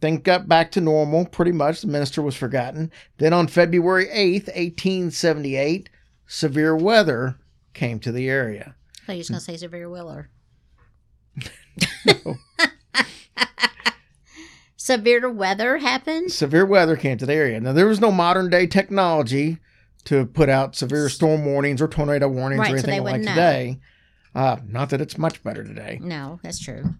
Things 0.01 0.23
got 0.23 0.49
back 0.49 0.71
to 0.73 0.81
normal 0.81 1.27
pretty 1.27 1.53
much. 1.53 1.83
The 1.83 1.87
minister 1.89 2.23
was 2.23 2.35
forgotten. 2.37 2.91
Then 3.19 3.33
on 3.33 3.47
February 3.49 4.07
8th, 4.07 4.47
1878, 4.49 5.91
severe 6.27 6.75
weather 6.77 7.37
came 7.75 7.99
to 8.01 8.11
the 8.13 8.29
area. 8.29 8.75
I 9.09 9.17
was 9.17 9.29
gonna 9.29 9.41
say 9.41 9.57
Severe 9.57 9.89
Willer. 9.91 10.31
Severe 14.77 15.31
weather 15.31 15.77
happened. 15.79 16.33
severe 16.33 16.65
weather 16.65 16.97
came 16.97 17.19
to 17.19 17.27
the 17.27 17.35
area. 17.35 17.61
Now 17.61 17.73
there 17.73 17.87
was 17.87 18.01
no 18.01 18.11
modern 18.11 18.49
day 18.49 18.67
technology 18.67 19.59
to 20.05 20.25
put 20.27 20.49
out 20.49 20.75
severe 20.75 21.09
storm 21.11 21.45
warnings 21.45 21.83
or 21.83 21.87
tornado 21.89 22.29
warnings 22.29 22.61
Right, 22.61 22.73
or 22.75 22.79
so 22.79 22.85
anything 22.89 23.05
like 23.05 23.13
wouldn't 23.13 23.27
know. 23.27 23.33
today. 23.35 23.81
Uh, 24.35 24.57
not 24.67 24.91
that 24.91 25.01
it's 25.01 25.19
much 25.19 25.43
better 25.43 25.63
today. 25.63 25.99
No, 26.03 26.41
that's 26.43 26.59
true. 26.59 26.95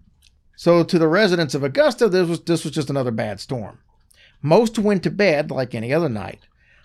So 0.61 0.83
to 0.83 0.99
the 0.99 1.07
residents 1.07 1.55
of 1.55 1.63
Augusta, 1.63 2.07
this 2.07 2.29
was 2.29 2.41
this 2.41 2.63
was 2.63 2.71
just 2.71 2.91
another 2.91 3.09
bad 3.09 3.39
storm. 3.39 3.79
Most 4.43 4.77
went 4.77 5.01
to 5.01 5.09
bed 5.09 5.49
like 5.49 5.73
any 5.73 5.91
other 5.91 6.07
night, 6.07 6.41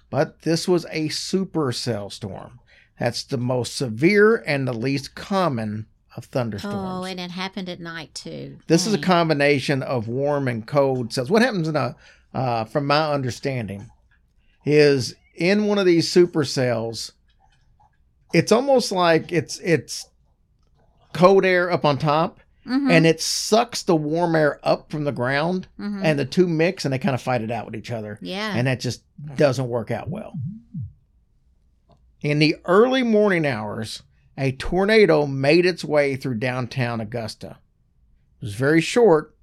but 0.08 0.40
this 0.40 0.66
was 0.66 0.86
a 0.86 1.10
supercell 1.10 2.10
storm. 2.10 2.58
That's 2.98 3.22
the 3.22 3.36
most 3.36 3.76
severe 3.76 4.36
and 4.46 4.66
the 4.66 4.72
least 4.72 5.14
common 5.14 5.88
of 6.16 6.24
thunderstorms. 6.24 6.74
Oh, 6.74 7.04
and 7.04 7.20
it 7.20 7.30
happened 7.32 7.68
at 7.68 7.78
night 7.78 8.14
too. 8.14 8.56
This 8.66 8.86
is 8.86 8.94
a 8.94 8.98
combination 8.98 9.82
of 9.82 10.08
warm 10.08 10.48
and 10.48 10.66
cold 10.66 11.12
cells. 11.12 11.30
What 11.30 11.42
happens 11.42 11.68
in 11.68 11.76
a, 11.76 11.96
uh, 12.32 12.64
from 12.64 12.86
my 12.86 13.12
understanding, 13.12 13.90
is 14.64 15.14
in 15.34 15.66
one 15.66 15.76
of 15.76 15.84
these 15.84 16.10
supercells, 16.10 17.12
it's 18.32 18.52
almost 18.52 18.90
like 18.90 19.32
it's 19.32 19.58
it's 19.58 20.08
cold 21.12 21.44
air 21.44 21.70
up 21.70 21.84
on 21.84 21.98
top, 21.98 22.40
Mhm, 22.66 22.90
and 22.90 23.06
it 23.06 23.20
sucks 23.20 23.82
the 23.82 23.94
warm 23.96 24.34
air 24.34 24.58
up 24.62 24.90
from 24.90 25.04
the 25.04 25.12
ground, 25.12 25.68
mhm. 25.78 26.00
and 26.02 26.18
the 26.18 26.24
two 26.24 26.48
mix, 26.48 26.84
and 26.84 26.92
they 26.92 26.98
kind 26.98 27.14
of 27.14 27.22
fight 27.22 27.42
it 27.42 27.50
out 27.50 27.66
with 27.66 27.76
each 27.76 27.90
other, 27.90 28.18
yeah. 28.20 28.54
and 28.56 28.66
that 28.66 28.80
just 28.80 29.02
doesn't 29.36 29.68
work 29.68 29.90
out 29.90 30.10
well. 30.10 30.38
In 32.22 32.38
the 32.38 32.56
early 32.64 33.02
morning 33.02 33.46
hours, 33.46 34.02
a 34.36 34.52
tornado 34.52 35.26
made 35.26 35.64
its 35.64 35.84
way 35.84 36.16
through 36.16 36.38
downtown 36.38 37.00
Augusta. 37.00 37.58
It 38.40 38.44
was 38.46 38.54
very 38.54 38.80
short, 38.80 39.34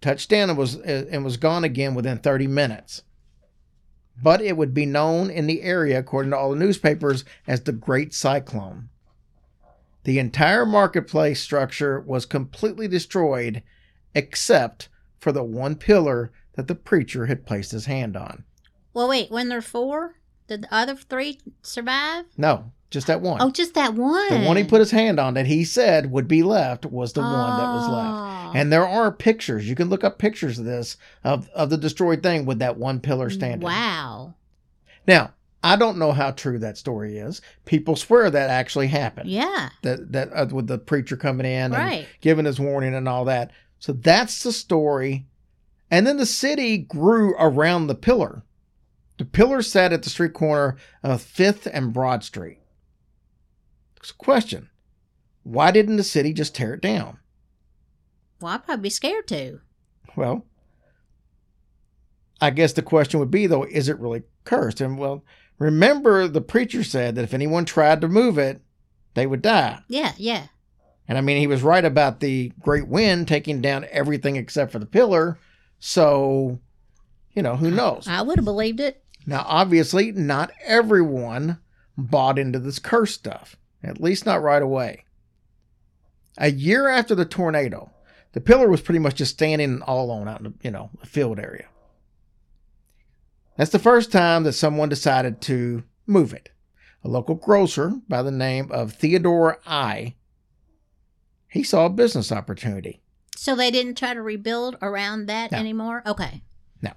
touched 0.00 0.30
down 0.30 0.48
and 0.48 0.58
was 0.58 0.76
and 0.76 1.24
was 1.24 1.36
gone 1.36 1.64
again 1.64 1.94
within 1.94 2.18
30 2.18 2.46
minutes. 2.46 3.02
But 4.20 4.40
it 4.40 4.56
would 4.56 4.74
be 4.74 4.86
known 4.86 5.30
in 5.30 5.46
the 5.46 5.62
area, 5.62 5.98
according 5.98 6.30
to 6.30 6.36
all 6.36 6.50
the 6.50 6.56
newspapers, 6.56 7.24
as 7.46 7.62
the 7.62 7.72
Great 7.72 8.12
Cyclone. 8.14 8.88
The 10.04 10.18
entire 10.18 10.66
marketplace 10.66 11.40
structure 11.40 12.00
was 12.00 12.26
completely 12.26 12.88
destroyed, 12.88 13.62
except 14.14 14.88
for 15.20 15.32
the 15.32 15.44
one 15.44 15.76
pillar 15.76 16.32
that 16.54 16.66
the 16.68 16.74
preacher 16.74 17.26
had 17.26 17.46
placed 17.46 17.70
his 17.72 17.86
hand 17.86 18.16
on. 18.16 18.44
well, 18.92 19.08
wait. 19.08 19.30
When 19.30 19.48
there 19.48 19.58
are 19.58 19.62
four, 19.62 20.16
did 20.48 20.62
the 20.62 20.74
other 20.74 20.96
three 20.96 21.38
survive? 21.62 22.24
No, 22.36 22.72
just 22.90 23.06
that 23.06 23.20
one. 23.22 23.40
Oh, 23.40 23.50
just 23.50 23.74
that 23.74 23.94
one. 23.94 24.28
The 24.28 24.46
one 24.46 24.56
he 24.56 24.64
put 24.64 24.80
his 24.80 24.90
hand 24.90 25.18
on 25.20 25.34
that 25.34 25.46
he 25.46 25.64
said 25.64 26.10
would 26.10 26.28
be 26.28 26.42
left 26.42 26.84
was 26.84 27.12
the 27.12 27.20
one 27.22 27.30
that 27.30 27.72
was 27.72 27.86
Oh. 27.88 27.92
left. 27.92 28.56
And 28.56 28.70
there 28.70 28.86
are 28.86 29.10
pictures. 29.10 29.66
You 29.66 29.74
can 29.74 29.88
look 29.88 30.04
up 30.04 30.18
pictures 30.18 30.58
of 30.58 30.66
this 30.66 30.98
of, 31.24 31.48
of 31.54 31.70
the 31.70 31.78
destroyed 31.78 32.22
thing 32.22 32.44
with 32.44 32.58
that 32.58 32.76
one 32.76 33.00
pillar 33.00 33.30
standing. 33.30 33.64
Wow. 33.66 34.34
Now, 35.06 35.32
I 35.64 35.76
don't 35.76 35.98
know 35.98 36.12
how 36.12 36.32
true 36.32 36.58
that 36.58 36.76
story 36.76 37.18
is. 37.18 37.40
People 37.64 37.94
swear 37.94 38.30
that 38.30 38.50
actually 38.50 38.88
happened. 38.88 39.30
Yeah. 39.30 39.70
That 39.82 40.12
that 40.12 40.32
uh, 40.32 40.46
with 40.50 40.66
the 40.66 40.78
preacher 40.78 41.16
coming 41.16 41.46
in 41.46 41.52
and 41.72 41.74
Right. 41.74 42.06
giving 42.20 42.46
his 42.46 42.58
warning 42.58 42.94
and 42.94 43.08
all 43.08 43.24
that. 43.26 43.52
So 43.78 43.92
that's 43.92 44.42
the 44.42 44.52
story. 44.52 45.26
And 45.90 46.06
then 46.06 46.16
the 46.16 46.26
city 46.26 46.78
grew 46.78 47.34
around 47.38 47.86
the 47.86 47.94
pillar. 47.94 48.42
The 49.18 49.24
pillar 49.24 49.62
sat 49.62 49.92
at 49.92 50.02
the 50.02 50.10
street 50.10 50.32
corner 50.32 50.76
of 51.02 51.22
5th 51.22 51.68
and 51.72 51.92
Broad 51.92 52.24
Street. 52.24 52.58
So 54.02 54.14
question 54.18 54.68
Why 55.44 55.70
didn't 55.70 55.96
the 55.96 56.02
city 56.02 56.32
just 56.32 56.54
tear 56.56 56.74
it 56.74 56.80
down? 56.80 57.18
Well, 58.40 58.54
I'd 58.54 58.64
probably 58.64 58.82
be 58.84 58.90
scared 58.90 59.28
to. 59.28 59.60
Well, 60.16 60.44
I 62.40 62.50
guess 62.50 62.72
the 62.72 62.82
question 62.82 63.20
would 63.20 63.30
be, 63.30 63.46
though, 63.46 63.62
is 63.64 63.88
it 63.88 64.00
really 64.00 64.24
cursed? 64.44 64.80
And 64.80 64.98
well, 64.98 65.24
remember 65.58 66.28
the 66.28 66.40
preacher 66.40 66.84
said 66.84 67.14
that 67.14 67.24
if 67.24 67.34
anyone 67.34 67.64
tried 67.64 68.00
to 68.00 68.08
move 68.08 68.38
it, 68.38 68.60
they 69.14 69.26
would 69.26 69.42
die. 69.42 69.80
Yeah. 69.88 70.12
Yeah. 70.16 70.46
And 71.08 71.18
I 71.18 71.20
mean, 71.20 71.38
he 71.38 71.46
was 71.46 71.62
right 71.62 71.84
about 71.84 72.20
the 72.20 72.52
great 72.60 72.88
wind 72.88 73.28
taking 73.28 73.60
down 73.60 73.86
everything 73.90 74.36
except 74.36 74.72
for 74.72 74.78
the 74.78 74.86
pillar. 74.86 75.38
So, 75.78 76.60
you 77.34 77.42
know, 77.42 77.56
who 77.56 77.70
knows? 77.70 78.06
I 78.08 78.22
would 78.22 78.38
have 78.38 78.44
believed 78.44 78.80
it. 78.80 79.02
Now, 79.26 79.44
obviously, 79.46 80.12
not 80.12 80.52
everyone 80.64 81.58
bought 81.96 82.38
into 82.38 82.58
this 82.58 82.78
curse 82.78 83.12
stuff, 83.14 83.56
at 83.82 84.00
least 84.00 84.26
not 84.26 84.42
right 84.42 84.62
away. 84.62 85.04
A 86.38 86.50
year 86.50 86.88
after 86.88 87.14
the 87.14 87.24
tornado, 87.24 87.90
the 88.32 88.40
pillar 88.40 88.68
was 88.68 88.80
pretty 88.80 88.98
much 88.98 89.16
just 89.16 89.32
standing 89.32 89.82
all 89.82 90.06
alone 90.06 90.28
out 90.28 90.40
in 90.40 90.44
the, 90.44 90.54
you 90.62 90.70
know, 90.70 90.90
field 91.04 91.38
area. 91.38 91.66
That's 93.56 93.70
the 93.70 93.78
first 93.78 94.10
time 94.10 94.44
that 94.44 94.52
someone 94.54 94.88
decided 94.88 95.40
to 95.42 95.84
move 96.06 96.32
it. 96.32 96.50
A 97.04 97.08
local 97.08 97.34
grocer 97.34 97.92
by 98.08 98.22
the 98.22 98.30
name 98.30 98.70
of 98.70 98.92
Theodore 98.92 99.58
I. 99.66 100.14
He 101.48 101.62
saw 101.62 101.86
a 101.86 101.90
business 101.90 102.32
opportunity. 102.32 103.00
So 103.36 103.54
they 103.56 103.70
didn't 103.70 103.96
try 103.98 104.14
to 104.14 104.22
rebuild 104.22 104.76
around 104.80 105.26
that 105.26 105.52
No. 105.52 105.58
anymore? 105.58 106.02
Okay. 106.06 106.42
No. 106.80 106.92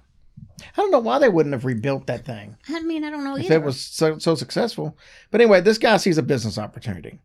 I 0.60 0.76
don't 0.76 0.90
know 0.92 0.98
why 1.00 1.18
they 1.18 1.28
wouldn't 1.28 1.52
have 1.54 1.64
rebuilt 1.64 2.06
that 2.06 2.24
thing. 2.24 2.56
I 2.68 2.80
mean, 2.80 3.04
I 3.04 3.10
don't 3.10 3.24
know 3.24 3.36
if 3.36 3.44
either. 3.46 3.56
it 3.56 3.62
was 3.64 3.80
so, 3.80 4.18
so 4.18 4.34
successful. 4.34 4.96
But 5.30 5.40
anyway, 5.40 5.60
this 5.60 5.78
guy 5.78 5.96
sees 5.98 6.18
a 6.18 6.22
business 6.22 6.56
opportunity. 6.56 7.18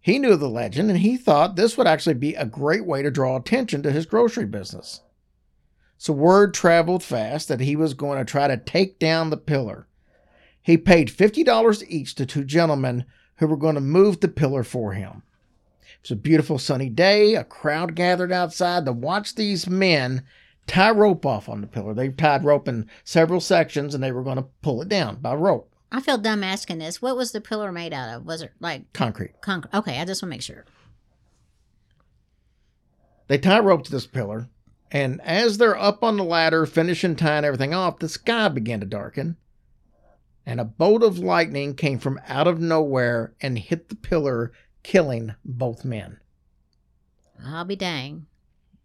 He 0.00 0.18
knew 0.18 0.36
the 0.36 0.48
legend 0.48 0.90
and 0.90 0.98
he 0.98 1.16
thought 1.16 1.56
this 1.56 1.76
would 1.78 1.86
actually 1.86 2.14
be 2.14 2.34
a 2.34 2.44
great 2.46 2.84
way 2.86 3.02
to 3.02 3.10
draw 3.10 3.36
attention 3.36 3.82
to 3.84 3.92
his 3.92 4.06
grocery 4.06 4.46
business. 4.46 5.00
So 6.00 6.14
word 6.14 6.54
traveled 6.54 7.02
fast 7.02 7.48
that 7.48 7.60
he 7.60 7.76
was 7.76 7.92
going 7.92 8.18
to 8.18 8.24
try 8.24 8.48
to 8.48 8.56
take 8.56 8.98
down 8.98 9.28
the 9.28 9.36
pillar. 9.36 9.86
He 10.62 10.78
paid 10.78 11.08
$50 11.08 11.84
each 11.88 12.14
to 12.14 12.24
two 12.24 12.42
gentlemen 12.42 13.04
who 13.36 13.46
were 13.46 13.58
going 13.58 13.74
to 13.74 13.82
move 13.82 14.20
the 14.20 14.28
pillar 14.28 14.64
for 14.64 14.94
him. 14.94 15.22
It 15.82 16.04
was 16.04 16.10
a 16.12 16.16
beautiful 16.16 16.56
sunny 16.58 16.88
day. 16.88 17.34
A 17.34 17.44
crowd 17.44 17.94
gathered 17.94 18.32
outside 18.32 18.86
to 18.86 18.92
watch 18.92 19.34
these 19.34 19.68
men 19.68 20.22
tie 20.66 20.90
rope 20.90 21.26
off 21.26 21.50
on 21.50 21.60
the 21.60 21.66
pillar. 21.66 21.92
They 21.92 22.08
tied 22.08 22.46
rope 22.46 22.66
in 22.66 22.88
several 23.04 23.42
sections 23.42 23.94
and 23.94 24.02
they 24.02 24.10
were 24.10 24.22
going 24.22 24.38
to 24.38 24.46
pull 24.62 24.80
it 24.80 24.88
down 24.88 25.16
by 25.16 25.34
rope, 25.34 25.70
I 25.92 26.00
feel 26.00 26.16
dumb 26.16 26.42
asking 26.42 26.78
this. 26.78 27.02
What 27.02 27.14
was 27.14 27.32
the 27.32 27.42
pillar 27.42 27.72
made 27.72 27.92
out 27.92 28.08
of? 28.08 28.24
Was 28.24 28.40
it 28.40 28.52
like 28.58 28.90
concrete. 28.94 29.38
concrete? 29.42 29.76
Okay, 29.76 30.00
I 30.00 30.06
just 30.06 30.22
want 30.22 30.30
to 30.30 30.34
make 30.34 30.42
sure. 30.42 30.64
They 33.26 33.36
tie 33.36 33.60
rope 33.60 33.84
to 33.84 33.90
this 33.90 34.06
pillar, 34.06 34.48
and 34.90 35.20
as 35.22 35.58
they're 35.58 35.78
up 35.78 36.02
on 36.02 36.16
the 36.16 36.24
ladder, 36.24 36.66
finishing 36.66 37.16
tying 37.16 37.44
everything 37.44 37.72
off, 37.72 37.98
the 37.98 38.08
sky 38.08 38.48
began 38.48 38.80
to 38.80 38.86
darken. 38.86 39.36
And 40.44 40.60
a 40.60 40.64
bolt 40.64 41.02
of 41.02 41.18
lightning 41.18 41.74
came 41.74 41.98
from 41.98 42.20
out 42.26 42.48
of 42.48 42.60
nowhere 42.60 43.34
and 43.40 43.58
hit 43.58 43.88
the 43.88 43.94
pillar, 43.94 44.52
killing 44.82 45.34
both 45.44 45.84
men. 45.84 46.18
I'll 47.44 47.64
be 47.64 47.76
dang. 47.76 48.26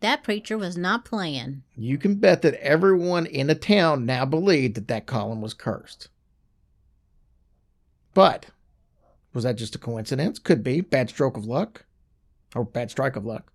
That 0.01 0.24
preacher 0.24 0.57
was 0.57 0.77
not 0.77 1.05
playing. 1.05 1.63
You 1.75 1.97
can 1.97 2.15
bet 2.15 2.41
that 2.43 2.53
everyone 2.55 3.25
in 3.25 3.47
the 3.47 3.55
town 3.55 4.05
now 4.05 4.25
believed 4.25 4.75
that 4.75 4.88
that 4.89 5.07
column 5.07 5.41
was 5.41 5.53
cursed. 5.53 6.09
But 8.13 8.47
was 9.33 9.43
that 9.43 9.55
just 9.55 9.75
a 9.75 9.79
coincidence? 9.79 10.38
Could 10.38 10.63
be. 10.63 10.81
Bad 10.81 11.09
stroke 11.09 11.38
of 11.38 11.45
luck. 11.45 11.85
Or 12.53 12.63
bad 12.63 12.91
strike 12.91 13.15
of 13.15 13.25
luck. 13.25 13.51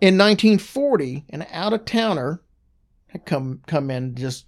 In 0.00 0.16
1940, 0.16 1.26
an 1.30 1.46
out 1.50 1.72
of 1.72 1.84
towner 1.84 2.42
had 3.08 3.26
come 3.26 3.60
come 3.66 3.90
in 3.90 4.14
just 4.14 4.46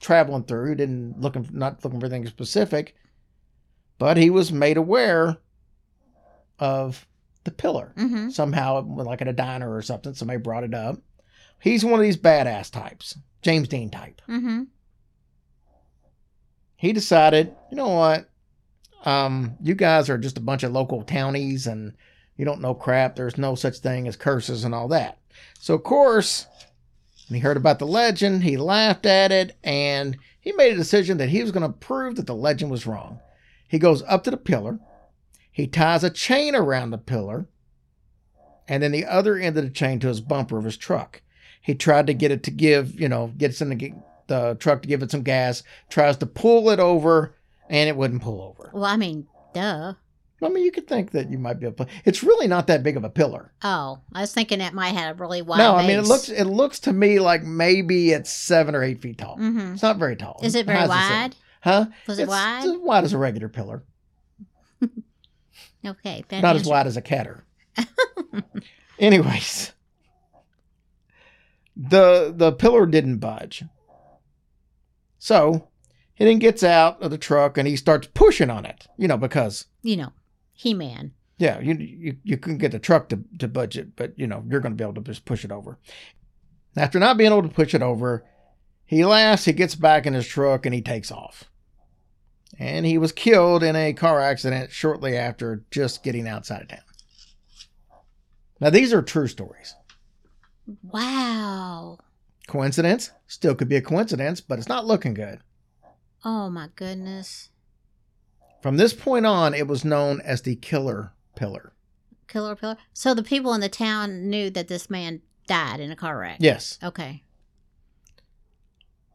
traveling 0.00 0.44
through, 0.44 0.74
didn't 0.76 1.20
looking 1.20 1.48
not 1.52 1.82
looking 1.84 2.00
for 2.00 2.06
anything 2.06 2.26
specific, 2.26 2.94
but 3.98 4.16
he 4.16 4.30
was 4.30 4.52
made 4.52 4.76
aware 4.76 5.38
of 6.58 7.06
the 7.44 7.50
pillar 7.52 7.94
Mm-hmm. 7.96 8.30
somehow 8.30 8.82
like 8.82 9.22
at 9.22 9.28
a 9.28 9.32
diner 9.32 9.72
or 9.74 9.80
something 9.80 10.12
somebody 10.12 10.38
brought 10.38 10.64
it 10.64 10.74
up 10.74 10.98
he's 11.60 11.84
one 11.84 11.94
of 11.94 12.02
these 12.02 12.16
badass 12.16 12.70
types 12.70 13.16
james 13.42 13.68
dean 13.68 13.88
type 13.90 14.20
Mm-hmm. 14.28 14.64
he 16.76 16.92
decided 16.92 17.54
you 17.70 17.76
know 17.76 17.88
what 17.88 18.28
um 19.04 19.56
you 19.62 19.74
guys 19.74 20.10
are 20.10 20.18
just 20.18 20.36
a 20.36 20.40
bunch 20.42 20.62
of 20.62 20.72
local 20.72 21.02
townies 21.04 21.66
and 21.66 21.94
you 22.38 22.44
don't 22.46 22.62
know 22.62 22.74
crap 22.74 23.16
there's 23.16 23.36
no 23.36 23.54
such 23.54 23.76
thing 23.78 24.08
as 24.08 24.16
curses 24.16 24.64
and 24.64 24.74
all 24.74 24.88
that 24.88 25.18
so 25.60 25.74
of 25.74 25.82
course 25.82 26.46
when 27.28 27.36
he 27.36 27.40
heard 27.40 27.58
about 27.58 27.78
the 27.78 27.86
legend 27.86 28.42
he 28.42 28.56
laughed 28.56 29.04
at 29.04 29.30
it 29.30 29.54
and 29.62 30.16
he 30.40 30.52
made 30.52 30.72
a 30.72 30.76
decision 30.76 31.18
that 31.18 31.28
he 31.28 31.42
was 31.42 31.52
going 31.52 31.62
to 31.62 31.78
prove 31.78 32.16
that 32.16 32.26
the 32.26 32.34
legend 32.34 32.70
was 32.70 32.86
wrong 32.86 33.20
he 33.68 33.78
goes 33.78 34.02
up 34.08 34.24
to 34.24 34.30
the 34.30 34.36
pillar 34.38 34.78
he 35.52 35.66
ties 35.66 36.02
a 36.02 36.08
chain 36.08 36.54
around 36.54 36.90
the 36.90 36.98
pillar 36.98 37.46
and 38.68 38.82
then 38.82 38.92
the 38.92 39.06
other 39.06 39.36
end 39.36 39.56
of 39.56 39.64
the 39.64 39.70
chain 39.70 39.98
to 40.00 40.08
his 40.08 40.20
bumper 40.20 40.58
of 40.58 40.64
his 40.64 40.76
truck. 40.76 41.22
He 41.60 41.74
tried 41.74 42.06
to 42.06 42.14
get 42.14 42.30
it 42.30 42.42
to 42.44 42.50
give, 42.50 43.00
you 43.00 43.08
know, 43.08 43.32
gets 43.36 43.60
in 43.60 43.70
the, 43.70 43.92
the 44.26 44.56
truck 44.60 44.82
to 44.82 44.88
give 44.88 45.02
it 45.02 45.10
some 45.10 45.22
gas, 45.22 45.62
tries 45.88 46.18
to 46.18 46.26
pull 46.26 46.70
it 46.70 46.78
over, 46.78 47.34
and 47.68 47.88
it 47.88 47.96
wouldn't 47.96 48.22
pull 48.22 48.40
over. 48.42 48.70
Well, 48.72 48.84
I 48.84 48.96
mean, 48.96 49.26
duh. 49.54 49.94
I 50.40 50.48
mean, 50.48 50.64
you 50.64 50.70
could 50.70 50.86
think 50.86 51.10
that 51.12 51.30
you 51.30 51.38
might 51.38 51.58
be 51.58 51.66
able 51.66 51.84
to. 51.84 51.90
It's 52.04 52.22
really 52.22 52.46
not 52.46 52.68
that 52.68 52.82
big 52.84 52.96
of 52.96 53.02
a 53.04 53.10
pillar. 53.10 53.52
Oh, 53.62 53.98
I 54.14 54.20
was 54.20 54.32
thinking 54.32 54.60
it 54.60 54.72
might 54.72 54.94
have 54.94 55.16
a 55.18 55.20
really 55.20 55.42
wide. 55.42 55.58
no, 55.58 55.74
I 55.74 55.86
mean, 55.86 55.98
it 55.98 56.04
looks 56.06 56.28
it 56.28 56.44
looks 56.44 56.78
to 56.80 56.92
me 56.92 57.18
like 57.18 57.42
maybe 57.42 58.12
it's 58.12 58.30
seven 58.30 58.74
or 58.76 58.82
eight 58.84 59.00
feet 59.02 59.18
tall. 59.18 59.36
Mhm. 59.36 59.72
It's 59.74 59.82
not 59.82 59.96
very 59.98 60.14
tall. 60.14 60.38
Is 60.42 60.54
it 60.54 60.64
very 60.66 60.78
How's 60.78 60.88
wide? 60.90 61.36
Huh? 61.62 61.86
Was 62.06 62.18
it 62.20 62.22
it's 62.22 62.30
wide? 62.30 62.64
as 62.64 62.76
wide 62.78 63.04
as 63.04 63.12
a 63.12 63.18
regular 63.18 63.48
pillar, 63.48 63.82
Okay, 65.84 66.24
not 66.30 66.54
as 66.56 66.64
wide 66.66 66.86
as 66.86 66.96
a 66.96 67.02
catter. 67.02 67.44
Anyways, 68.98 69.72
the 71.76 72.32
the 72.34 72.52
pillar 72.52 72.86
didn't 72.86 73.18
budge. 73.18 73.64
So 75.18 75.68
he 76.14 76.24
then 76.24 76.38
gets 76.38 76.62
out 76.62 77.00
of 77.02 77.10
the 77.10 77.18
truck 77.18 77.58
and 77.58 77.66
he 77.68 77.76
starts 77.76 78.08
pushing 78.14 78.50
on 78.50 78.64
it. 78.64 78.86
You 78.96 79.08
know, 79.08 79.16
because 79.16 79.66
You 79.82 79.96
know, 79.96 80.12
He 80.58 80.74
Man. 80.74 81.12
yeah, 81.38 81.60
you 81.60 81.74
you, 81.74 82.16
you 82.24 82.36
can 82.36 82.58
get 82.58 82.72
the 82.72 82.80
truck 82.80 83.08
to, 83.10 83.20
to 83.38 83.46
budge 83.46 83.78
it, 83.78 83.94
but 83.94 84.18
you 84.18 84.26
know, 84.26 84.42
you're 84.48 84.58
gonna 84.58 84.74
be 84.74 84.82
able 84.82 84.94
to 84.94 85.00
just 85.02 85.24
push 85.24 85.44
it 85.44 85.52
over. 85.52 85.78
After 86.76 86.98
not 86.98 87.16
being 87.16 87.30
able 87.30 87.44
to 87.44 87.48
push 87.48 87.74
it 87.74 87.82
over, 87.82 88.24
he 88.84 89.04
laughs, 89.04 89.44
he 89.44 89.52
gets 89.52 89.76
back 89.76 90.04
in 90.04 90.14
his 90.14 90.26
truck 90.26 90.66
and 90.66 90.74
he 90.74 90.82
takes 90.82 91.12
off. 91.12 91.44
And 92.58 92.84
he 92.84 92.98
was 92.98 93.12
killed 93.12 93.62
in 93.62 93.76
a 93.76 93.92
car 93.92 94.20
accident 94.20 94.72
shortly 94.72 95.16
after 95.16 95.64
just 95.70 96.02
getting 96.02 96.26
outside 96.26 96.62
of 96.62 96.68
town. 96.68 96.80
Now 98.58 98.70
these 98.70 98.92
are 98.92 99.00
true 99.00 99.28
stories. 99.28 99.76
Wow. 100.82 101.98
Coincidence? 102.48 103.12
Still 103.28 103.54
could 103.54 103.68
be 103.68 103.76
a 103.76 103.80
coincidence, 103.80 104.40
but 104.40 104.58
it's 104.58 104.68
not 104.68 104.86
looking 104.86 105.14
good. 105.14 105.38
Oh 106.24 106.50
my 106.50 106.68
goodness. 106.74 107.50
From 108.60 108.76
this 108.76 108.92
point 108.92 109.26
on, 109.26 109.54
it 109.54 109.68
was 109.68 109.84
known 109.84 110.20
as 110.20 110.42
the 110.42 110.56
Killer 110.56 111.12
Pillar. 111.36 111.72
Killer 112.26 112.56
pillar. 112.56 112.76
So 112.92 113.14
the 113.14 113.22
people 113.22 113.54
in 113.54 113.60
the 113.60 113.68
town 113.68 114.28
knew 114.28 114.50
that 114.50 114.68
this 114.68 114.90
man 114.90 115.22
died 115.46 115.80
in 115.80 115.90
a 115.90 115.96
car 115.96 116.18
wreck. 116.18 116.38
Yes. 116.40 116.78
Okay. 116.82 117.22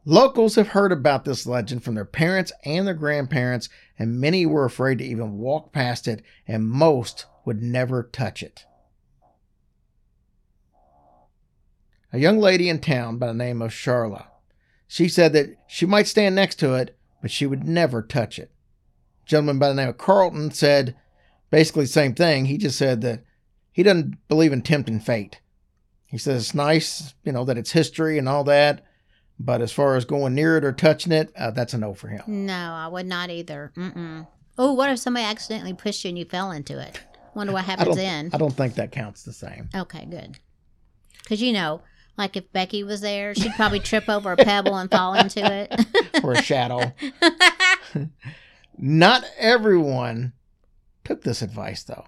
Locals 0.06 0.56
have 0.56 0.68
heard 0.68 0.92
about 0.92 1.24
this 1.24 1.46
legend 1.46 1.82
from 1.82 1.94
their 1.94 2.04
parents 2.04 2.52
and 2.64 2.86
their 2.86 2.94
grandparents, 2.94 3.68
and 3.98 4.20
many 4.20 4.44
were 4.44 4.64
afraid 4.64 4.98
to 4.98 5.04
even 5.04 5.38
walk 5.38 5.72
past 5.72 6.06
it, 6.06 6.22
and 6.46 6.68
most 6.68 7.24
would 7.46 7.62
never 7.62 8.02
touch 8.02 8.42
it. 8.42 8.64
A 12.12 12.18
young 12.18 12.38
lady 12.38 12.68
in 12.68 12.80
town 12.80 13.18
by 13.18 13.28
the 13.28 13.34
name 13.34 13.62
of 13.62 13.70
Charla. 13.70 14.26
She 14.86 15.08
said 15.08 15.32
that 15.32 15.56
she 15.66 15.86
might 15.86 16.06
stand 16.06 16.34
next 16.34 16.56
to 16.56 16.74
it, 16.74 16.96
but 17.22 17.30
she 17.30 17.46
would 17.46 17.64
never 17.64 18.02
touch 18.02 18.38
it. 18.38 18.50
Gentleman 19.24 19.58
by 19.58 19.68
the 19.68 19.74
name 19.74 19.88
of 19.88 19.98
Carlton 19.98 20.50
said 20.50 20.96
basically 21.50 21.84
the 21.84 21.88
same 21.88 22.14
thing. 22.14 22.46
He 22.46 22.58
just 22.58 22.78
said 22.78 23.00
that 23.02 23.24
he 23.72 23.82
doesn't 23.82 24.16
believe 24.28 24.52
in 24.52 24.62
tempting 24.62 25.00
fate. 25.00 25.40
He 26.06 26.18
says 26.18 26.42
it's 26.42 26.54
nice, 26.54 27.14
you 27.24 27.32
know, 27.32 27.44
that 27.44 27.58
it's 27.58 27.72
history 27.72 28.18
and 28.18 28.28
all 28.28 28.44
that, 28.44 28.84
but 29.38 29.60
as 29.60 29.72
far 29.72 29.96
as 29.96 30.04
going 30.04 30.34
near 30.34 30.56
it 30.56 30.64
or 30.64 30.72
touching 30.72 31.12
it, 31.12 31.32
uh, 31.36 31.50
that's 31.50 31.74
a 31.74 31.78
no 31.78 31.92
for 31.92 32.08
him. 32.08 32.22
No, 32.26 32.54
I 32.54 32.86
would 32.86 33.06
not 33.06 33.30
either. 33.30 33.72
Mm-mm. 33.76 34.26
Oh, 34.56 34.72
what 34.72 34.90
if 34.90 35.00
somebody 35.00 35.26
accidentally 35.26 35.74
pushed 35.74 36.04
you 36.04 36.10
and 36.10 36.18
you 36.18 36.24
fell 36.24 36.52
into 36.52 36.78
it? 36.78 37.00
Wonder 37.34 37.52
what 37.52 37.64
happens 37.66 37.88
don't, 37.88 37.96
then. 37.96 38.30
I 38.32 38.38
don't 38.38 38.52
think 38.52 38.76
that 38.76 38.92
counts 38.92 39.24
the 39.24 39.32
same. 39.32 39.68
Okay, 39.74 40.06
good. 40.06 40.38
Because 41.22 41.42
you 41.42 41.52
know, 41.52 41.80
like 42.16 42.36
if 42.36 42.52
Becky 42.52 42.84
was 42.84 43.00
there, 43.00 43.34
she'd 43.34 43.54
probably 43.54 43.80
trip 43.80 44.08
over 44.08 44.32
a 44.32 44.36
pebble 44.36 44.76
and 44.76 44.90
fall 44.90 45.14
into 45.14 45.40
it. 45.44 45.74
Or 46.22 46.32
a 46.32 46.42
shadow. 46.42 46.92
Not 48.78 49.24
everyone 49.38 50.32
took 51.04 51.22
this 51.22 51.42
advice, 51.42 51.82
though. 51.84 52.04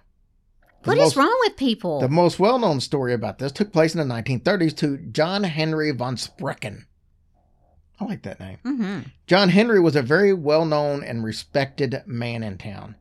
The 0.83 0.91
what 0.91 0.99
is 0.99 1.03
most- 1.05 1.17
wrong 1.17 1.37
with 1.45 1.57
people? 1.57 2.01
The 2.01 2.09
most 2.09 2.39
well 2.39 2.59
known 2.59 2.81
story 2.81 3.13
about 3.13 3.39
this 3.39 3.53
took 3.53 3.73
place 3.73 3.95
in 3.95 3.99
the 4.07 4.15
1930s 4.15 4.77
to 4.79 4.99
John 4.99 5.45
Henry 5.45 5.91
von 5.91 6.17
Sprecken. 6.17 6.87
I 7.99 8.05
like 8.05 8.23
that 8.25 8.41
name. 8.41 8.59
mm-hmm. 8.65 9.01
John 9.27 9.49
Henry 9.49 9.81
was 9.81 9.97
a 9.97 10.03
very 10.03 10.33
well 10.35 10.67
known 10.67 11.03
and 11.03 11.25
respected 11.25 12.03
man 12.07 12.43
in 12.43 12.59
town. 12.59 12.95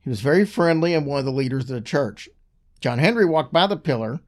He 0.00 0.10
was 0.10 0.20
very 0.20 0.44
friendly 0.44 0.92
and 0.92 1.06
one 1.06 1.20
of 1.20 1.24
the 1.24 1.30
leaders 1.32 1.64
of 1.70 1.76
the 1.76 1.80
church. 1.80 2.28
John 2.80 2.98
Henry 2.98 3.24
walked 3.24 3.52
by 3.52 3.66
the 3.68 3.76
pillar 3.76 4.20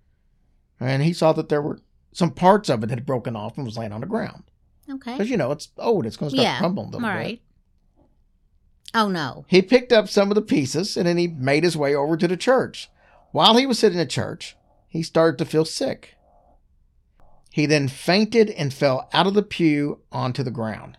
and 0.79 1.03
he 1.03 1.13
saw 1.13 1.33
that 1.33 1.49
there 1.49 1.61
were 1.61 1.81
some 2.13 2.31
parts 2.31 2.69
of 2.71 2.83
it 2.83 2.87
that 2.87 2.99
had 2.99 3.05
broken 3.07 3.35
off 3.37 3.57
and 3.57 3.67
was 3.67 3.77
laying 3.77 3.93
on 3.93 4.01
the 4.01 4.07
ground. 4.07 4.45
Okay. 4.89 5.13
Because, 5.13 5.29
you 5.29 5.37
know, 5.37 5.51
it's 5.51 5.69
old, 5.77 6.07
it's 6.07 6.17
going 6.17 6.31
to 6.31 6.37
start 6.37 6.45
Yeah. 6.45 6.59
crumbling 6.59 6.93
a 6.93 6.97
All 6.97 7.01
bit. 7.01 7.07
right. 7.09 7.43
Oh 8.95 9.09
no. 9.09 9.45
He 9.49 9.63
picked 9.63 9.93
up 9.93 10.09
some 10.09 10.31
of 10.31 10.35
the 10.35 10.43
pieces 10.43 10.97
and 10.97 11.07
then 11.07 11.17
he 11.19 11.27
made 11.29 11.65
his 11.65 11.77
way 11.77 11.95
over 11.95 12.17
to 12.17 12.29
the 12.29 12.37
church. 12.37 12.89
While 13.33 13.57
he 13.57 13.67
was 13.67 13.79
sitting 13.79 13.99
in 13.99 14.09
church, 14.09 14.57
he 14.89 15.03
started 15.03 15.37
to 15.39 15.45
feel 15.45 15.65
sick. 15.65 16.15
He 17.51 17.67
then 17.67 17.89
fainted 17.89 18.51
and 18.51 18.73
fell 18.73 19.09
out 19.13 19.27
of 19.27 19.35
the 19.35 19.43
pew 19.43 20.01
onto 20.13 20.43
the 20.43 20.51
ground. 20.51 20.99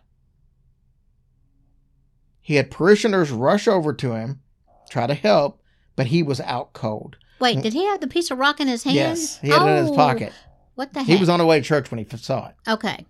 He 2.42 2.56
had 2.56 2.72
parishioners 2.72 3.32
rush 3.32 3.68
over 3.68 3.94
to 3.94 4.14
him, 4.14 4.42
try 4.90 5.06
to 5.08 5.14
help, 5.14 5.62
but 5.96 6.08
he 6.08 6.24
was 6.24 6.40
out 6.42 6.74
cold. 6.74 7.18
Wait, 7.40 7.62
did 7.62 7.74
he 7.74 7.86
have 7.86 8.00
the 8.00 8.08
piece 8.08 8.32
of 8.32 8.38
rock 8.40 8.60
in 8.60 8.68
his 8.68 8.84
hand? 8.84 8.96
Yes, 8.96 9.38
he 9.40 9.50
had 9.50 9.62
it 9.62 9.70
in 9.70 9.84
his 9.84 9.92
Oh, 9.92 9.96
pocket. 9.96 10.34
What 10.76 10.94
the 10.94 11.00
heck? 11.00 11.08
He 11.08 11.18
was 11.18 11.30
on 11.30 11.40
the 11.40 11.46
way 11.46 11.60
to 11.60 11.66
church 11.66 11.92
when 11.92 11.98
he 12.04 12.18
saw 12.18 12.48
it. 12.48 12.56
Okay. 12.68 13.06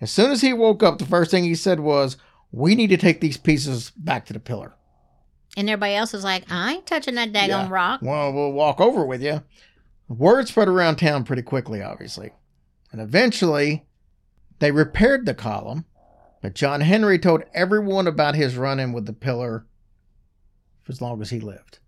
As 0.00 0.10
soon 0.10 0.30
as 0.30 0.40
he 0.40 0.52
woke 0.52 0.82
up, 0.82 0.98
the 0.98 1.06
first 1.06 1.30
thing 1.30 1.44
he 1.44 1.54
said 1.54 1.80
was, 1.80 2.16
We 2.50 2.74
need 2.74 2.88
to 2.88 2.96
take 2.96 3.20
these 3.20 3.36
pieces 3.36 3.90
back 3.96 4.26
to 4.26 4.32
the 4.32 4.40
pillar. 4.40 4.74
And 5.56 5.68
everybody 5.68 5.94
else 5.94 6.14
is 6.14 6.24
like, 6.24 6.44
I 6.50 6.74
ain't 6.74 6.86
touching 6.86 7.14
that 7.16 7.32
daggone 7.32 7.48
Yeah. 7.48 7.68
rock. 7.70 8.00
Well, 8.02 8.32
we'll 8.32 8.52
walk 8.52 8.80
over 8.80 9.04
with 9.04 9.22
you. 9.22 9.42
Word 10.08 10.48
spread 10.48 10.68
around 10.68 10.96
town 10.96 11.24
pretty 11.24 11.42
quickly, 11.42 11.82
obviously. 11.82 12.30
And 12.92 13.00
eventually, 13.00 13.86
they 14.60 14.70
repaired 14.70 15.26
the 15.26 15.34
column, 15.34 15.84
but 16.40 16.54
John 16.54 16.80
Henry 16.80 17.18
told 17.18 17.42
everyone 17.52 18.06
about 18.06 18.34
his 18.34 18.56
run 18.56 18.80
in 18.80 18.92
with 18.92 19.06
the 19.06 19.12
pillar 19.12 19.66
for 20.82 20.92
as 20.92 21.02
long 21.02 21.20
as 21.20 21.30
he 21.30 21.40
lived. 21.40 21.80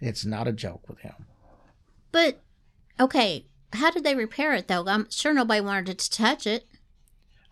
It's 0.00 0.24
not 0.24 0.48
a 0.48 0.52
joke 0.52 0.88
with 0.88 0.98
him. 1.00 1.26
But 2.10 2.40
okay, 2.98 3.46
how 3.74 3.90
did 3.90 4.02
they 4.02 4.14
repair 4.16 4.54
it 4.54 4.66
though? 4.66 4.84
I'm 4.86 5.08
sure 5.10 5.32
nobody 5.32 5.60
wanted 5.60 5.98
to 5.98 6.10
touch 6.10 6.46
it. 6.46 6.66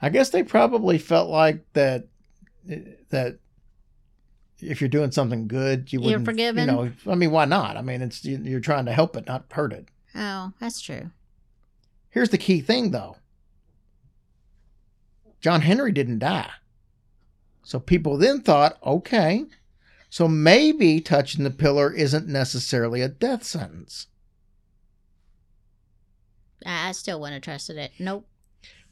I 0.01 0.09
guess 0.11 0.31
they 0.31 0.43
probably 0.43 0.99
felt 0.99 1.29
like 1.29 1.65
that 1.73 2.07
that 3.11 3.39
if 4.61 4.81
you're 4.81 4.89
doing 4.89 5.11
something 5.11 5.49
good, 5.49 5.93
you 5.93 6.01
wouldn't. 6.01 6.21
You're 6.21 6.25
forgiven? 6.25 6.69
You 6.69 6.75
know, 6.75 6.93
I 7.11 7.15
mean, 7.15 7.31
why 7.31 7.45
not? 7.45 7.77
I 7.77 7.83
mean, 7.83 8.03
it's 8.03 8.25
you- 8.25 8.39
you're 8.43 8.61
trying 8.61 8.85
to 8.87 8.93
help 8.93 9.17
it, 9.17 9.27
not 9.27 9.47
hurt 9.53 9.73
it. 9.73 9.89
Oh, 10.15 10.53
that's 10.61 10.81
true. 10.81 11.11
Here's 12.11 12.31
the 12.31 12.39
key 12.39 12.61
thing, 12.61 12.91
though. 12.91 13.17
John 15.41 15.61
Henry 15.61 15.93
didn't 15.93 16.19
die, 16.19 16.51
so 17.63 17.79
people 17.79 18.17
then 18.19 18.41
thought, 18.41 18.77
okay, 18.85 19.45
so 20.11 20.27
maybe 20.27 21.01
touching 21.01 21.45
the 21.45 21.51
pillar 21.51 21.93
isn't 21.93 22.27
necessarily 22.27 23.03
a 23.03 23.09
death 23.09 23.45
sentence. 23.45 24.09
I, 26.67 26.89
I 26.89 26.93
still 26.93 27.21
wouldn't 27.21 27.35
have 27.35 27.43
trusted 27.53 27.77
it. 27.77 27.93
Nope. 28.01 28.27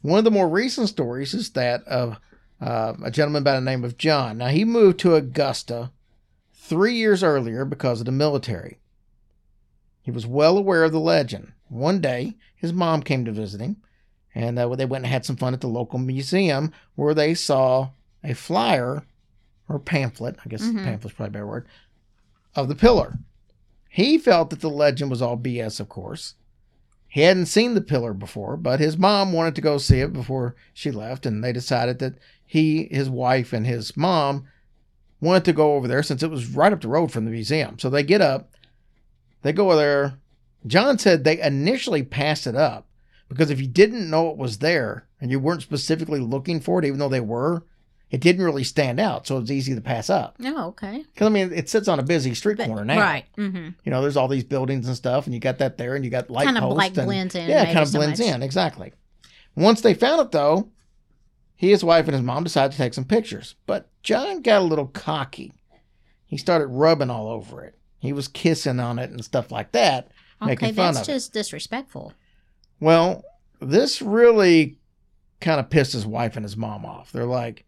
One 0.06 0.18
of 0.18 0.24
the 0.24 0.30
more 0.30 0.48
recent 0.48 0.88
stories 0.88 1.34
is 1.34 1.50
that 1.50 1.82
of 1.88 2.18
uh, 2.60 2.94
a 3.02 3.10
gentleman 3.10 3.42
by 3.42 3.54
the 3.56 3.60
name 3.60 3.82
of 3.82 3.98
John. 3.98 4.38
Now, 4.38 4.46
he 4.46 4.64
moved 4.64 5.00
to 5.00 5.16
Augusta 5.16 5.90
three 6.54 6.94
years 6.94 7.24
earlier 7.24 7.64
because 7.64 7.98
of 8.00 8.06
the 8.06 8.12
military. 8.12 8.78
He 10.02 10.12
was 10.12 10.24
well 10.24 10.56
aware 10.56 10.84
of 10.84 10.92
the 10.92 11.00
legend. 11.00 11.52
One 11.68 12.00
day, 12.00 12.36
his 12.54 12.72
mom 12.72 13.02
came 13.02 13.24
to 13.24 13.32
visit 13.32 13.60
him, 13.60 13.78
and 14.32 14.56
uh, 14.60 14.68
they 14.76 14.86
went 14.86 15.04
and 15.04 15.12
had 15.12 15.24
some 15.26 15.34
fun 15.36 15.54
at 15.54 15.60
the 15.60 15.66
local 15.66 15.98
museum 15.98 16.72
where 16.94 17.12
they 17.12 17.34
saw 17.34 17.90
a 18.22 18.32
flyer 18.34 19.02
or 19.68 19.80
pamphlet, 19.80 20.36
I 20.44 20.48
guess 20.48 20.62
Mhm. 20.62 20.84
pamphlet's 20.84 21.16
probably 21.16 21.30
a 21.30 21.32
better 21.32 21.46
word, 21.48 21.66
of 22.54 22.68
the 22.68 22.76
pillar. 22.76 23.18
He 23.88 24.18
felt 24.18 24.50
that 24.50 24.60
the 24.60 24.70
legend 24.70 25.10
was 25.10 25.20
all 25.20 25.36
BS, 25.36 25.80
of 25.80 25.88
course. 25.88 26.34
He 27.08 27.22
hadn't 27.22 27.46
seen 27.46 27.74
the 27.74 27.80
pillar 27.80 28.12
before, 28.12 28.56
but 28.56 28.80
his 28.80 28.98
mom 28.98 29.32
wanted 29.32 29.54
to 29.54 29.60
go 29.60 29.78
see 29.78 30.00
it 30.00 30.12
before 30.12 30.54
she 30.74 30.90
left, 30.90 31.24
and 31.24 31.42
they 31.42 31.52
decided 31.52 31.98
that 32.00 32.14
he, 32.44 32.88
his 32.90 33.08
wife, 33.08 33.52
and 33.52 33.66
his 33.66 33.96
mom 33.96 34.46
wanted 35.20 35.44
to 35.46 35.52
go 35.52 35.74
over 35.74 35.88
there 35.88 36.02
since 36.02 36.22
it 36.22 36.30
was 36.30 36.46
right 36.46 36.72
up 36.72 36.80
the 36.80 36.88
road 36.88 37.10
from 37.10 37.24
the 37.24 37.30
museum. 37.30 37.78
So 37.78 37.88
they 37.88 38.02
get 38.02 38.20
up, 38.20 38.50
they 39.42 39.52
go 39.52 39.66
over 39.66 39.76
there. 39.76 40.18
John 40.66 40.98
said 40.98 41.24
they 41.24 41.40
initially 41.40 42.02
passed 42.02 42.46
it 42.46 42.56
up 42.56 42.86
because 43.28 43.50
if 43.50 43.60
you 43.60 43.66
didn't 43.66 44.10
know 44.10 44.30
it 44.30 44.36
was 44.36 44.58
there 44.58 45.06
and 45.20 45.30
you 45.30 45.38
weren't 45.38 45.62
specifically 45.62 46.20
looking 46.20 46.60
for 46.60 46.78
it, 46.78 46.84
even 46.84 46.98
though 46.98 47.08
they 47.08 47.20
were, 47.20 47.64
it 48.10 48.20
didn't 48.20 48.44
really 48.44 48.64
stand 48.64 49.00
out. 49.00 49.26
So 49.26 49.38
it's 49.38 49.50
easy 49.50 49.74
to 49.74 49.80
pass 49.80 50.08
up. 50.10 50.36
Oh, 50.44 50.68
okay. 50.68 51.04
Because, 51.12 51.26
I 51.26 51.30
mean, 51.30 51.52
it 51.52 51.68
sits 51.68 51.88
on 51.88 51.98
a 51.98 52.02
busy 52.04 52.34
street 52.34 52.56
But- 52.58 52.66
corner 52.66 52.84
now. 52.84 53.00
Right. 53.00 53.24
Mm-hmm. 53.36 53.68
You 53.84 53.90
know, 53.90 54.00
there's 54.02 54.16
all 54.16 54.28
these 54.28 54.44
buildings 54.44 54.86
and 54.86 54.96
stuff, 54.96 55.26
and 55.26 55.34
you 55.34 55.40
got 55.40 55.58
that 55.58 55.76
there, 55.78 55.94
and 55.96 56.04
you 56.04 56.10
got 56.10 56.30
light 56.30 56.44
Kind 56.44 56.58
of 56.58 56.72
like 56.72 56.94
blends 56.94 57.34
in. 57.34 57.48
yeah, 57.48 57.64
kind 57.66 57.78
of 57.80 57.88
so 57.88 57.98
blends 57.98 58.20
much. 58.20 58.28
in 58.28 58.42
exactly. 58.42 58.92
Once 59.56 59.80
they 59.80 59.94
found 59.94 60.20
it, 60.20 60.30
though, 60.32 60.68
he, 61.56 61.70
his 61.70 61.82
wife, 61.82 62.04
and 62.06 62.14
his 62.14 62.22
mom 62.22 62.44
decided 62.44 62.72
to 62.72 62.78
take 62.78 62.94
some 62.94 63.04
pictures. 63.06 63.54
But 63.66 63.88
John 64.02 64.42
got 64.42 64.60
a 64.62 64.64
little 64.64 64.86
cocky. 64.86 65.52
He 66.26 66.36
started 66.36 66.66
rubbing 66.66 67.10
all 67.10 67.28
over 67.28 67.64
it. 67.64 67.76
He 67.98 68.12
was 68.12 68.28
kissing 68.28 68.78
on 68.78 68.98
it 68.98 69.10
and 69.10 69.24
stuff 69.24 69.50
like 69.50 69.72
that, 69.72 70.10
making 70.40 70.68
Okay, 70.68 70.74
fun 70.76 70.94
that's 70.94 71.08
of 71.08 71.12
it. 71.12 71.14
just 71.16 71.32
disrespectful. 71.32 72.12
Well, 72.78 73.24
this 73.60 74.02
really 74.02 74.76
kind 75.40 75.58
of 75.60 75.70
pissed 75.70 75.92
his 75.92 76.04
wife 76.06 76.36
and 76.36 76.44
his 76.44 76.56
mom 76.56 76.84
off. 76.84 77.10
They're 77.12 77.24
like, 77.24 77.64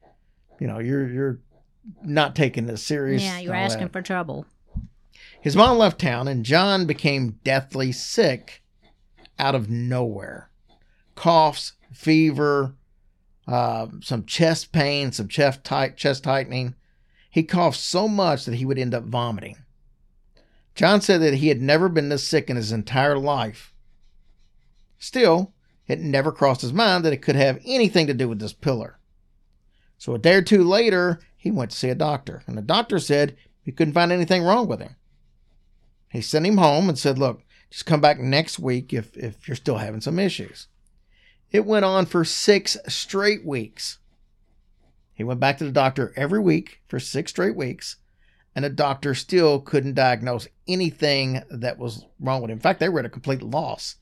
you 0.59 0.67
know, 0.67 0.79
you're 0.79 1.09
you're 1.09 1.39
not 2.03 2.37
taking 2.37 2.67
this 2.67 2.83
serious. 2.83 3.23
Yeah, 3.23 3.39
you're 3.39 3.55
asking 3.55 3.85
that. 3.85 3.93
for 3.93 4.03
trouble. 4.03 4.47
His 5.41 5.57
mom 5.57 5.79
left 5.79 6.01
town, 6.01 6.29
and 6.29 6.45
John 6.45 6.87
became 6.87 7.39
deathly 7.45 7.93
sick 7.93 8.63
out 9.39 9.55
of 9.55 9.71
nowhere. 9.71 10.51
Coughs, 11.15 11.75
fever, 11.93 12.75
uh, 13.47 13.87
some 14.03 14.25
chest 14.25 14.73
pain, 14.73 15.13
some 15.13 15.29
chest 15.29 15.65
tight, 15.65 15.97
chest 15.97 16.25
tightening. 16.25 16.75
He 17.31 17.43
coughed 17.45 17.79
so 17.79 18.09
much 18.09 18.45
that 18.45 18.57
he 18.57 18.65
would 18.65 18.79
end 18.79 18.95
up 18.95 19.05
vomiting. 19.05 19.59
John 20.75 21.01
said 21.01 21.21
that 21.23 21.35
he 21.35 21.49
had 21.49 21.61
never 21.61 21.89
been 21.89 22.09
this 22.09 22.27
sick 22.27 22.51
in 22.51 22.57
his 22.57 22.73
entire 22.73 23.19
life. 23.19 23.73
Still, 24.99 25.53
it 25.87 26.01
never 26.01 26.31
crossed 26.31 26.61
his 26.61 26.73
mind 26.73 27.05
that 27.05 27.13
it 27.13 27.23
could 27.23 27.37
have 27.37 27.61
anything 27.65 28.07
to 28.07 28.15
do 28.15 28.29
with 28.29 28.39
this 28.39 28.53
pillar. 28.53 28.98
So 29.99 30.15
a 30.15 30.19
day 30.19 30.35
or 30.35 30.43
two 30.43 30.65
later, 30.65 31.21
he 31.37 31.51
went 31.51 31.73
to 31.73 31.77
see 31.77 31.91
a 31.91 31.95
doctor, 31.95 32.43
and 32.47 32.57
the 32.57 32.63
doctor 32.63 32.99
said 32.99 33.37
he 33.63 33.73
couldn't 33.73 33.95
find 33.95 34.13
anything 34.13 34.43
wrong 34.43 34.69
with 34.69 34.81
him. 34.81 34.97
He 36.11 36.21
sent 36.23 36.47
him 36.47 36.57
home 36.57 36.89
and 36.89 36.99
said, 36.99 37.19
Look, 37.19 37.43
just 37.71 37.85
come 37.85 38.01
back 38.01 38.19
next 38.19 38.59
week 38.59 38.93
if, 38.93 39.17
if 39.17 39.47
you're 39.47 39.57
still 39.57 39.79
having 39.79 40.01
some 40.01 40.19
issues. 40.19 40.69
It 41.51 41.67
went 41.67 41.85
on 41.85 42.07
for 42.07 42.25
six 42.25 42.77
straight 42.87 43.45
weeks. 43.45 43.99
He 45.15 45.25
went 45.25 45.41
back 45.41 45.59
to 45.59 45.65
the 45.65 45.73
doctor 45.73 46.13
every 46.17 46.41
week 46.41 46.81
for 46.87 47.01
six 47.01 47.31
straight 47.33 47.57
weeks, 47.57 47.97
and 48.55 48.65
the 48.65 48.71
doctor 48.71 49.15
still 49.15 49.61
couldn't 49.61 49.95
diagnose 49.95 50.47
anything 50.67 51.43
that 51.51 51.79
was 51.79 52.05
wrong 52.21 52.41
with 52.41 52.51
him. 52.51 52.57
In 52.57 52.63
fact, 52.63 52.81
they 52.81 52.89
were 52.89 53.01
at 53.01 53.07
a 53.07 53.11
complete 53.11 53.43
loss 53.43 53.97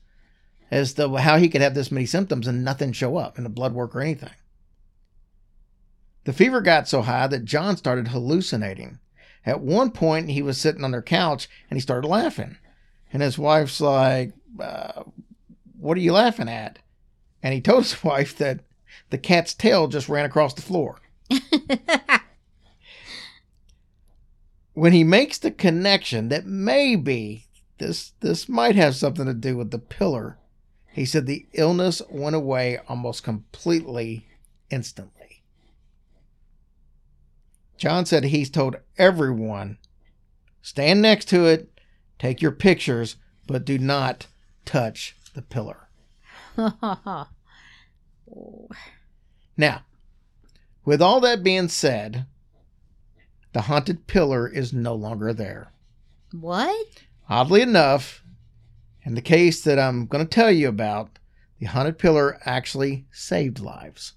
as 0.69 0.93
to 0.93 1.15
how 1.15 1.37
he 1.37 1.49
could 1.49 1.61
have 1.61 1.73
this 1.73 1.91
many 1.91 2.05
symptoms 2.05 2.47
and 2.47 2.63
nothing 2.63 2.91
show 2.91 3.17
up 3.17 3.37
in 3.37 3.43
the 3.43 3.49
blood 3.49 3.73
work 3.73 3.95
or 3.95 4.01
anything. 4.01 4.29
The 6.27 6.33
fever 6.33 6.59
got 6.59 6.89
so 6.89 7.03
high 7.03 7.27
that 7.27 7.45
John 7.45 7.77
started 7.77 8.09
hallucinating. 8.09 8.99
At 9.45 9.61
one 9.61 9.91
point, 9.91 10.29
he 10.29 10.41
was 10.41 10.57
sitting 10.57 10.83
on 10.83 10.91
their 10.91 11.01
couch 11.01 11.47
and 11.69 11.77
he 11.77 11.81
started 11.81 12.05
laughing. 12.05 12.57
And 13.13 13.21
his 13.21 13.37
wife's 13.37 13.79
like, 13.79 14.33
uh, 14.59 15.03
What 15.79 15.95
are 15.95 16.01
you 16.01 16.11
laughing 16.11 16.49
at? 16.49 16.79
And 17.41 17.53
he 17.53 17.61
told 17.61 17.83
his 17.83 18.03
wife 18.03 18.37
that 18.39 18.59
the 19.09 19.17
cat's 19.17 19.53
tail 19.53 19.87
just 19.87 20.09
ran 20.09 20.25
across 20.25 20.53
the 20.53 20.61
floor. 20.61 20.99
When 24.73 24.91
he 24.91 25.05
makes 25.05 25.37
the 25.37 25.49
connection 25.49 26.27
that 26.27 26.45
maybe 26.45 27.45
this 27.79 28.11
this 28.19 28.47
might 28.47 28.75
have 28.75 28.95
something 28.95 29.25
to 29.25 29.33
do 29.33 29.57
with 29.57 29.71
the 29.71 29.79
pillar, 29.79 30.37
he 30.91 31.03
said 31.03 31.25
the 31.25 31.47
illness 31.53 32.01
went 32.11 32.35
away 32.35 32.77
almost 32.87 33.23
completely 33.23 34.27
instantly. 34.69 35.16
John 37.77 38.05
said 38.05 38.25
he's 38.25 38.49
told 38.49 38.77
everyone 38.97 39.77
stand 40.61 41.01
next 41.01 41.25
to 41.29 41.45
it, 41.45 41.69
take 42.19 42.41
your 42.41 42.51
pictures, 42.51 43.15
but 43.45 43.65
do 43.65 43.77
not 43.77 44.27
touch 44.65 45.15
the 45.33 45.41
pillar. 45.41 45.87
Now, 49.55 49.81
with 50.85 51.01
all 51.01 51.19
that 51.21 51.43
being 51.43 51.67
said, 51.67 52.25
the 53.53 53.61
haunted 53.61 54.05
pillar 54.07 54.47
is 54.47 54.73
no 54.73 54.93
longer 54.93 55.33
there. 55.33 55.71
what? 56.31 56.87
Oddly 57.29 57.61
enough, 57.61 58.23
in 59.03 59.15
the 59.15 59.21
case 59.21 59.61
that 59.61 59.79
I'm 59.79 60.05
going 60.05 60.25
to 60.25 60.29
tell 60.29 60.51
you 60.51 60.67
about, 60.67 61.19
the 61.59 61.65
haunted 61.65 61.97
pillar 61.97 62.39
actually 62.45 63.05
saved 63.11 63.59
lives. 63.59 64.13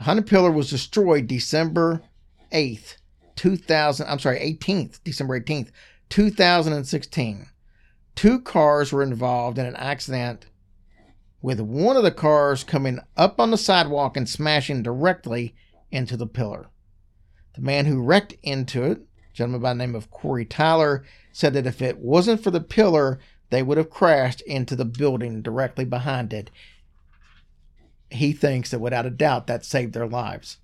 The 0.00 0.04
haunted 0.04 0.28
pillar 0.28 0.50
was 0.50 0.70
destroyed 0.70 1.26
December 1.26 2.00
8th, 2.54 2.96
2000, 3.36 4.06
I'm 4.06 4.18
sorry, 4.18 4.38
18th, 4.38 4.98
December 5.04 5.38
18th, 5.38 5.68
2016. 6.08 7.46
Two 8.14 8.40
cars 8.40 8.94
were 8.94 9.02
involved 9.02 9.58
in 9.58 9.66
an 9.66 9.76
accident 9.76 10.46
with 11.42 11.60
one 11.60 11.98
of 11.98 12.02
the 12.02 12.10
cars 12.10 12.64
coming 12.64 13.00
up 13.18 13.38
on 13.38 13.50
the 13.50 13.58
sidewalk 13.58 14.16
and 14.16 14.26
smashing 14.26 14.82
directly 14.82 15.54
into 15.90 16.16
the 16.16 16.26
pillar. 16.26 16.70
The 17.52 17.60
man 17.60 17.84
who 17.84 18.02
wrecked 18.02 18.32
into 18.42 18.84
it, 18.84 19.02
gentleman 19.34 19.60
by 19.60 19.74
the 19.74 19.80
name 19.80 19.94
of 19.94 20.10
Corey 20.10 20.46
Tyler, 20.46 21.04
said 21.30 21.52
that 21.52 21.66
if 21.66 21.82
it 21.82 21.98
wasn't 21.98 22.42
for 22.42 22.50
the 22.50 22.62
pillar, 22.62 23.18
they 23.50 23.62
would 23.62 23.76
have 23.76 23.90
crashed 23.90 24.40
into 24.46 24.74
the 24.74 24.86
building 24.86 25.42
directly 25.42 25.84
behind 25.84 26.32
it. 26.32 26.50
He 28.10 28.32
thinks 28.32 28.70
that 28.70 28.80
without 28.80 29.06
a 29.06 29.10
doubt 29.10 29.46
that 29.46 29.64
saved 29.64 29.92
their 29.92 30.06
lives 30.06 30.58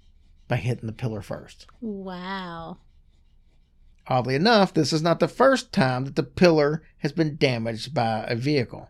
by 0.49 0.57
hitting 0.57 0.87
the 0.87 0.93
pillar 0.93 1.23
first. 1.23 1.67
Wow. 1.81 2.79
Oddly 4.09 4.35
enough, 4.37 4.73
this 4.73 4.93
is 4.93 5.03
not 5.03 5.19
the 5.19 5.29
first 5.29 5.73
time 5.73 6.05
that 6.05 6.17
the 6.17 6.23
pillar 6.23 6.83
has 6.99 7.13
been 7.13 7.37
damaged 7.37 7.93
by 7.93 8.25
a 8.29 8.37
vehicle. 8.37 8.89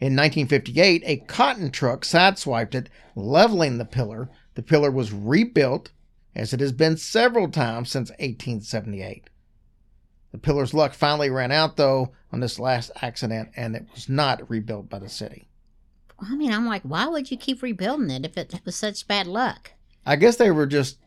In 0.00 0.14
1958, 0.14 1.02
a 1.06 1.16
cotton 1.26 1.70
truck 1.70 2.04
sideswiped 2.04 2.74
it, 2.74 2.88
leveling 3.16 3.78
the 3.78 3.84
pillar. 3.84 4.28
The 4.54 4.62
pillar 4.62 4.90
was 4.90 5.12
rebuilt, 5.12 5.90
as 6.34 6.52
it 6.52 6.60
has 6.60 6.72
been 6.72 6.96
several 6.96 7.50
times 7.50 7.90
since 7.90 8.10
1878. 8.10 9.30
The 10.30 10.38
pillar's 10.38 10.74
luck 10.74 10.92
finally 10.92 11.30
ran 11.30 11.50
out, 11.50 11.76
though, 11.76 12.12
on 12.30 12.40
this 12.40 12.58
last 12.58 12.90
accident, 13.00 13.48
and 13.56 13.74
it 13.74 13.86
was 13.92 14.08
not 14.08 14.48
rebuilt 14.50 14.90
by 14.90 14.98
the 14.98 15.08
city. 15.08 15.47
I 16.20 16.34
mean, 16.34 16.52
I'm 16.52 16.66
like, 16.66 16.82
why 16.82 17.06
would 17.06 17.30
you 17.30 17.36
keep 17.36 17.62
rebuilding 17.62 18.10
it 18.10 18.24
if 18.24 18.36
it 18.36 18.52
was 18.64 18.74
such 18.76 19.06
bad 19.06 19.26
luck? 19.26 19.72
I 20.04 20.16
guess 20.16 20.36
they 20.36 20.50
were 20.50 20.66
just 20.66 20.98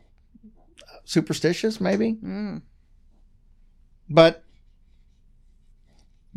superstitious, 1.03 1.81
maybe. 1.81 2.13
Mm. 2.23 2.61
But 4.09 4.43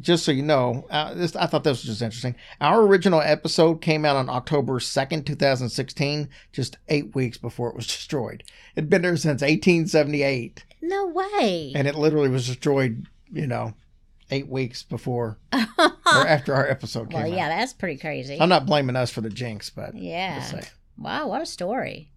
just 0.01 0.25
so 0.25 0.33
you 0.33 0.43
know, 0.43 0.87
uh, 0.91 1.15
this, 1.15 1.37
I 1.37 1.47
thought 1.47 1.63
this 1.65 1.79
was 1.83 1.85
just 1.85 2.03
interesting. 2.03 2.35
Our 2.61 2.83
original 2.83 3.21
episode 3.21 3.81
came 3.81 4.05
out 4.05 4.17
on 4.17 4.29
October 4.29 4.81
2nd, 4.81 5.25
2016, 5.25 6.29
just 6.53 6.79
eight 6.89 7.15
weeks 7.15 7.39
before 7.39 7.69
it 7.71 7.77
was 7.77 7.87
destroyed. 7.87 8.43
It'd 8.75 8.91
been 8.91 9.03
there 9.03 9.17
since 9.17 9.41
1878, 9.43 10.65
No 10.83 11.07
way. 11.07 11.73
and 11.77 11.87
it 11.87 11.95
literally 11.95 12.29
was 12.29 12.47
destroyed, 12.47 13.07
you 13.33 13.47
know, 13.47 13.75
eight 14.31 14.49
weeks 14.49 14.83
before 14.83 15.39
or 15.53 16.27
after 16.27 16.55
our 16.55 16.69
episode 16.69 17.11
came 17.11 17.23
well, 17.23 17.31
yeah, 17.31 17.47
out. 17.47 17.49
that's 17.51 17.73
pretty 17.73 17.99
crazy. 17.99 18.39
I'm 18.41 18.49
not 18.49 18.67
blaming 18.67 18.97
us 18.97 19.11
for 19.11 19.21
the 19.21 19.31
jinx, 19.31 19.71
but 19.71 19.95
yeah. 19.95 20.39
just 20.39 20.51
saying. 20.51 20.65
Wow, 20.99 21.29
what 21.29 21.43
a 21.43 21.47
story. 21.47 22.11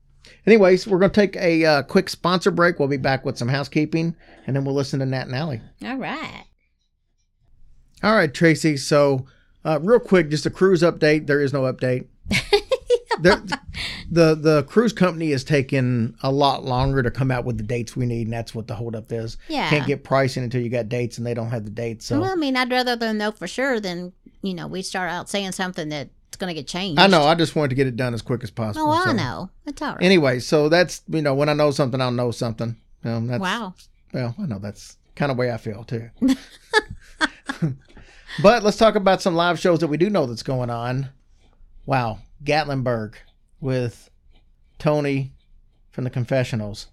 Anyways, 0.46 0.88
we're 0.88 1.00
going 1.00 1.12
to 1.12 1.22
take 1.22 1.36
a 1.38 1.66
uh, 1.66 1.84
quick 1.84 2.10
sponsor 2.10 2.52
break. 2.52 2.80
We'll 2.80 2.88
be 2.88 2.98
back 2.98 3.26
with 3.26 3.38
some 3.38 3.48
housekeeping, 3.48 4.16
and 4.46 4.56
then 4.56 4.66
we'll 4.66 4.76
listen 4.76 5.00
to 5.00 5.06
Nat 5.06 5.28
and 5.28 5.36
Allie. 5.36 5.62
All 5.84 5.98
right. 5.98 6.44
All 8.04 8.16
right, 8.16 8.34
Tracy. 8.34 8.78
So, 8.78 9.26
uh, 9.66 9.80
real 9.82 10.00
quick, 10.00 10.30
just 10.30 10.46
a 10.46 10.50
cruise 10.50 10.82
update. 10.82 11.28
There 11.28 11.42
is 11.42 11.54
no 11.54 11.62
update. 11.62 12.08
there, 13.22 13.42
the 14.12 14.36
the 14.36 14.64
cruise 14.68 14.94
company 14.94 15.32
is 15.32 15.44
taking 15.44 16.16
a 16.22 16.32
lot 16.32 16.64
longer 16.64 17.04
to 17.04 17.12
come 17.12 17.32
out 17.32 17.46
with 17.46 17.58
the 17.58 17.64
dates 17.64 17.96
we 17.96 18.06
need, 18.06 18.28
and 18.28 18.34
that's 18.34 18.56
what 18.56 18.68
the 18.68 18.76
holdup 18.76 19.12
is. 19.12 19.38
Yeah. 19.48 19.70
Can't 19.70 19.88
get 19.88 20.04
pricing 20.04 20.44
until 20.44 20.62
you 20.62 20.70
got 20.70 20.90
dates, 20.90 21.18
and 21.18 21.26
they 21.26 21.34
don't 21.34 21.50
have 21.50 21.66
the 21.66 21.72
dates. 21.72 22.06
So 22.06 22.20
Well, 22.20 22.32
I 22.32 22.36
mean, 22.36 22.56
I'd 22.56 22.72
rather 22.72 22.96
them 22.96 23.18
know 23.18 23.32
for 23.32 23.48
sure 23.48 23.80
than, 23.80 24.14
you 24.42 24.54
know, 24.54 24.68
we 24.68 24.82
start 24.82 25.10
out 25.10 25.30
saying 25.30 25.52
something 25.52 25.90
that's 25.90 26.10
going 26.38 26.50
to 26.50 26.54
get 26.54 26.68
changed. 26.68 27.00
I 27.00 27.08
know. 27.08 27.24
I 27.24 27.36
just 27.36 27.56
wanted 27.56 27.70
to 27.70 27.76
get 27.76 27.88
it 27.88 27.96
done 27.96 28.14
as 28.14 28.22
quick 28.22 28.44
as 28.44 28.52
possible. 28.52 28.88
Oh, 28.88 28.92
I 28.92 29.06
so. 29.06 29.12
know. 29.14 29.50
It's 29.66 29.82
all 29.82 29.94
right. 29.94 30.04
Anyway, 30.04 30.40
so 30.40 30.70
that's 30.70 31.02
you 31.08 31.22
know 31.22 31.36
when 31.36 31.50
I 31.50 31.54
know 31.54 31.72
something, 31.72 32.02
I'll 32.02 32.12
know 32.12 32.32
something. 32.32 32.76
Um, 33.04 33.28
that's, 33.28 33.42
wow. 33.42 33.74
Well, 34.14 34.36
I 34.40 34.46
know 34.46 34.60
that's 34.60 34.98
kind 35.16 35.32
of 35.32 35.38
way 35.38 35.52
I 35.52 35.58
feel 35.58 35.84
too. 35.84 36.10
but 38.42 38.64
let's 38.64 38.78
talk 38.78 38.96
about 38.96 39.22
some 39.22 39.36
live 39.36 39.60
shows 39.60 39.80
that 39.80 39.88
we 39.88 39.98
do 39.98 40.10
know 40.10 40.26
that's 40.26 40.44
going 40.44 40.70
on. 40.70 41.10
Wow, 41.86 42.20
Gatlinburg 42.44 43.16
with 43.60 44.10
Tony 44.80 45.34
from 45.92 46.04
the 46.04 46.10
Confessionals. 46.10 46.88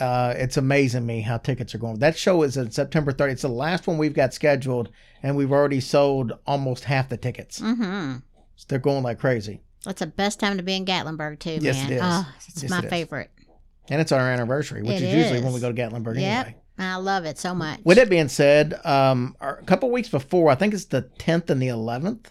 Uh, 0.00 0.34
it's 0.36 0.56
amazing 0.56 1.06
me 1.06 1.20
how 1.20 1.38
tickets 1.38 1.74
are 1.74 1.78
going. 1.78 1.98
That 2.00 2.18
show 2.18 2.42
is 2.42 2.58
at 2.58 2.74
September 2.74 3.12
30th. 3.12 3.30
It's 3.32 3.42
the 3.42 3.48
last 3.48 3.86
one 3.86 3.96
we've 3.96 4.12
got 4.14 4.34
scheduled, 4.34 4.88
and 5.22 5.36
we've 5.36 5.52
already 5.52 5.80
sold 5.80 6.32
almost 6.46 6.84
half 6.84 7.08
the 7.08 7.16
tickets. 7.16 7.60
Mm-hmm. 7.60 8.16
So 8.56 8.64
they're 8.68 8.78
going 8.80 9.04
like 9.04 9.20
crazy. 9.20 9.60
That's 9.84 10.00
the 10.00 10.06
best 10.08 10.40
time 10.40 10.56
to 10.56 10.62
be 10.62 10.74
in 10.74 10.84
Gatlinburg, 10.84 11.38
too, 11.38 11.58
Yes, 11.60 11.76
man. 11.76 11.92
it 11.92 11.96
is. 11.96 12.00
Oh, 12.02 12.28
it's 12.48 12.62
Yes, 12.62 12.70
my 12.70 12.78
it 12.80 12.90
favorite. 12.90 13.30
And 13.88 14.00
it's 14.00 14.12
our 14.12 14.20
anniversary, 14.20 14.82
which 14.82 15.00
It 15.00 15.02
is 15.02 15.14
usually 15.14 15.42
when 15.42 15.52
we 15.52 15.60
go 15.60 15.70
to 15.70 15.80
Gatlinburg 15.80 16.18
Yep. 16.20 16.46
anyway. 16.46 16.56
I 16.78 16.96
love 16.96 17.24
it 17.24 17.38
so 17.38 17.54
much. 17.54 17.80
With 17.84 17.98
that 17.98 18.08
being 18.08 18.28
said, 18.28 18.74
um, 18.84 19.36
a 19.40 19.54
couple 19.66 19.90
weeks 19.92 20.08
before, 20.08 20.50
I 20.50 20.56
think 20.56 20.74
it's 20.74 20.86
the 20.86 21.02
10th 21.18 21.50
and 21.50 21.62
the 21.62 21.68
11th, 21.68 22.26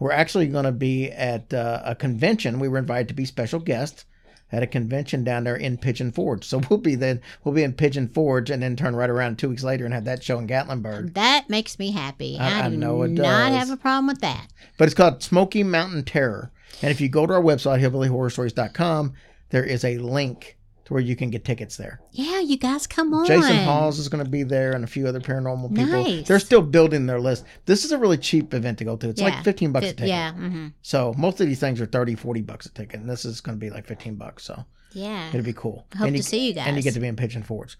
we're 0.00 0.10
actually 0.10 0.48
going 0.48 0.64
to 0.64 0.72
be 0.72 1.10
at 1.10 1.54
uh, 1.54 1.82
a 1.84 1.94
convention. 1.94 2.58
We 2.58 2.66
were 2.68 2.78
invited 2.78 3.06
to 3.08 3.14
be 3.14 3.24
special 3.24 3.60
guests 3.60 4.04
at 4.52 4.64
a 4.64 4.66
convention 4.66 5.22
down 5.22 5.44
there 5.44 5.54
in 5.54 5.78
Pigeon 5.78 6.10
Forge. 6.10 6.44
So 6.44 6.60
we'll 6.70 6.80
be 6.80 6.96
then 6.96 7.20
we'll 7.44 7.54
be 7.54 7.62
in 7.62 7.72
Pigeon 7.72 8.08
Forge 8.08 8.50
and 8.50 8.60
then 8.60 8.74
turn 8.74 8.96
right 8.96 9.08
around 9.10 9.38
two 9.38 9.48
weeks 9.48 9.62
later 9.62 9.84
and 9.84 9.94
have 9.94 10.06
that 10.06 10.24
show 10.24 10.38
in 10.40 10.48
Gatlinburg. 10.48 11.14
That 11.14 11.48
makes 11.48 11.78
me 11.78 11.92
happy. 11.92 12.36
I- 12.38 12.62
I, 12.62 12.66
I 12.66 12.70
do 12.70 12.76
know 12.76 13.02
it 13.02 13.12
not 13.12 13.52
have 13.52 13.70
a 13.70 13.76
problem 13.76 14.08
with 14.08 14.20
that. 14.22 14.48
But 14.76 14.86
it's 14.86 14.94
called 14.94 15.22
Smoky 15.22 15.62
Mountain 15.62 16.04
Terror. 16.04 16.50
And 16.82 16.90
if 16.90 17.00
you 17.00 17.08
go 17.08 17.26
to 17.26 17.34
our 17.34 17.42
website, 17.42 17.80
hillbillyhorrorstories.com, 17.80 19.12
there 19.50 19.64
is 19.64 19.84
a 19.84 19.98
link 19.98 20.56
to 20.90 20.94
where 20.94 21.02
you 21.02 21.14
can 21.16 21.30
get 21.30 21.44
tickets 21.44 21.76
there. 21.76 22.00
Yeah, 22.10 22.40
you 22.40 22.56
guys 22.58 22.86
come 22.86 23.14
on. 23.14 23.24
Jason 23.26 23.56
Hawes 23.64 23.98
is 23.98 24.08
going 24.08 24.24
to 24.24 24.30
be 24.30 24.42
there 24.42 24.72
and 24.72 24.82
a 24.84 24.86
few 24.86 25.06
other 25.06 25.20
paranormal 25.20 25.70
people. 25.74 25.86
Nice. 26.02 26.26
They're 26.28 26.38
still 26.40 26.62
building 26.62 27.06
their 27.06 27.20
list. 27.20 27.44
This 27.66 27.84
is 27.84 27.92
a 27.92 27.98
really 27.98 28.18
cheap 28.18 28.52
event 28.52 28.78
to 28.78 28.84
go 28.84 28.96
to. 28.96 29.08
It's 29.08 29.20
Yeah. 29.20 29.28
like 29.28 29.44
15 29.44 29.72
bucks 29.72 29.86
a 29.86 29.88
Fit- 29.88 29.96
ticket. 29.98 30.08
Yeah. 30.08 30.32
hmm 30.32 30.68
So 30.82 31.14
most 31.16 31.40
of 31.40 31.46
these 31.46 31.60
things 31.60 31.80
are 31.80 31.86
30, 31.86 32.14
40 32.16 32.42
bucks 32.42 32.66
a 32.66 32.72
ticket. 32.72 33.00
And 33.00 33.08
this 33.08 33.24
is 33.24 33.40
going 33.40 33.56
to 33.56 33.60
be 33.60 33.70
like 33.70 33.86
15 33.86 34.16
bucks. 34.16 34.44
So 34.44 34.64
Yeah. 34.92 35.28
it'll 35.28 35.42
be 35.42 35.52
cool. 35.52 35.86
Hope 35.96 36.08
and 36.08 36.16
to 36.16 36.22
see 36.22 36.48
you 36.48 36.54
guys. 36.54 36.66
And 36.66 36.76
you 36.76 36.82
guys. 36.82 36.84
get 36.84 36.94
to 36.94 37.00
be 37.00 37.06
in 37.08 37.16
Pigeon 37.16 37.42
Forge. 37.42 37.78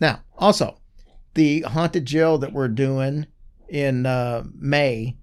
Now, 0.00 0.20
also, 0.38 0.78
the 1.34 1.62
haunted 1.62 2.06
jail 2.06 2.38
that 2.38 2.52
we're 2.52 2.68
doing 2.68 3.26
in 3.68 4.06
uh, 4.06 4.44
May 4.54 5.16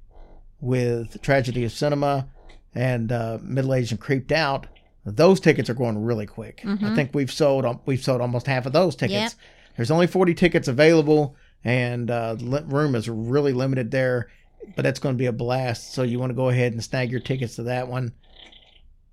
with 0.59 1.21
Tragedy 1.21 1.63
of 1.63 1.71
Cinema 1.71 2.27
and 2.75 3.12
uh, 3.12 3.38
Middle 3.41 3.73
Aged 3.73 3.91
and 3.91 4.01
Creeped 4.01 4.31
Out, 4.31 4.67
those 5.06 5.39
tickets 5.39 5.70
are 5.70 5.74
going 5.74 5.98
really 5.98 6.26
quick. 6.26 6.62
I 6.63 6.68
Mhm. 6.70 6.96
think 6.96 7.12
we've 7.13 7.32
sold 7.32 7.66
we've 7.86 8.04
sold 8.04 8.22
almost 8.22 8.48
half 8.48 8.66
of 8.66 8.74
those 8.74 8.96
tickets. 8.96 9.13
Yep. 9.13 9.32
There's 9.76 9.92
only 9.92 10.08
40 10.08 10.34
tickets 10.34 10.68
available, 10.68 11.36
and 11.63 12.10
uh, 12.12 12.36
room 12.39 12.96
is 12.96 13.10
really 13.10 13.54
limited 13.54 13.92
there. 13.92 14.30
But 14.76 14.84
that's 14.84 15.00
going 15.00 15.16
to 15.16 15.20
be 15.20 15.26
a 15.26 15.34
blast. 15.34 15.94
So 15.94 16.04
you 16.04 16.20
want 16.20 16.30
to 16.30 16.36
go 16.36 16.48
ahead 16.50 16.72
and 16.72 16.82
snag 16.84 17.12
your 17.12 17.20
tickets 17.20 17.56
to 17.58 17.63
that 17.63 17.88
one 17.89 18.13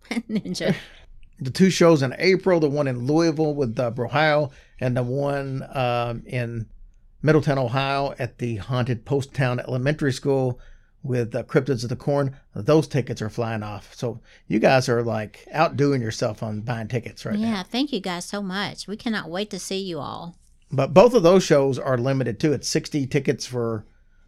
Ninja. 0.10 0.74
the 1.40 1.50
two 1.50 1.70
shows 1.70 2.02
in 2.02 2.14
April, 2.18 2.60
the 2.60 2.68
one 2.68 2.86
in 2.86 3.06
Louisville 3.06 3.54
with 3.54 3.78
uh, 3.78 3.90
Ohio, 3.98 4.50
and 4.80 4.96
the 4.96 5.02
one 5.02 5.64
um, 5.74 6.22
in 6.26 6.66
Middletown, 7.22 7.58
Ohio 7.58 8.14
at 8.18 8.38
the 8.38 8.56
haunted 8.56 9.04
Poasttown 9.04 9.58
Elementary 9.66 10.12
School 10.12 10.58
with 11.02 11.34
uh, 11.34 11.42
Cryptids 11.44 11.82
of 11.82 11.88
the 11.88 11.96
Corn. 11.96 12.36
Those 12.54 12.86
tickets 12.86 13.22
are 13.22 13.30
flying 13.30 13.62
off. 13.62 13.94
So 13.94 14.20
you 14.48 14.58
guys 14.58 14.88
are 14.88 15.02
like 15.02 15.46
outdoing 15.52 16.02
yourself 16.02 16.42
on 16.42 16.60
buying 16.60 16.88
tickets 16.88 17.24
right 17.24 17.38
yeah. 17.38 17.50
now. 17.50 17.62
Thank 17.62 17.92
you 17.92 18.00
guys 18.00 18.24
so 18.24 18.42
much. 18.42 18.86
We 18.86 18.96
cannot 18.96 19.30
wait 19.30 19.50
to 19.50 19.58
see 19.58 19.78
you 19.78 19.98
all. 19.98 20.36
But 20.72 20.94
both 20.94 21.14
of 21.14 21.22
those 21.22 21.42
shows 21.42 21.78
are 21.78 21.98
limited 21.98 22.38
too. 22.38 22.52
It's 22.52 22.68
60 22.68 23.06
tickets 23.06 23.46
for 23.46 23.84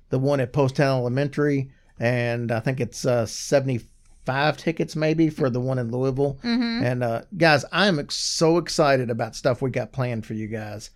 the 0.09 0.19
one 0.19 0.41
at 0.41 0.53
Poasttown 0.53 0.99
Elementary, 0.99 1.71
and 1.99 2.51
I 2.51 2.61
think 2.61 2.81
it's 2.81 3.07
uh, 3.07 3.27
75 3.27 4.57
tickets 4.57 4.97
maybe 4.97 5.31
for 5.31 5.49
the 5.51 5.61
one 5.61 5.79
in 5.79 5.91
Louisville. 5.91 6.39
Mm-hmm. 6.43 6.85
And 6.85 7.05
uh, 7.05 7.23
guys, 7.37 7.65
I'm 7.71 8.05
so 8.11 8.59
excited 8.59 9.09
about 9.09 9.37
stuff 9.37 9.63
we 9.63 9.71
got 9.71 9.93
planned 9.93 10.27
for 10.27 10.35
you 10.35 10.49
guys. 10.49 10.91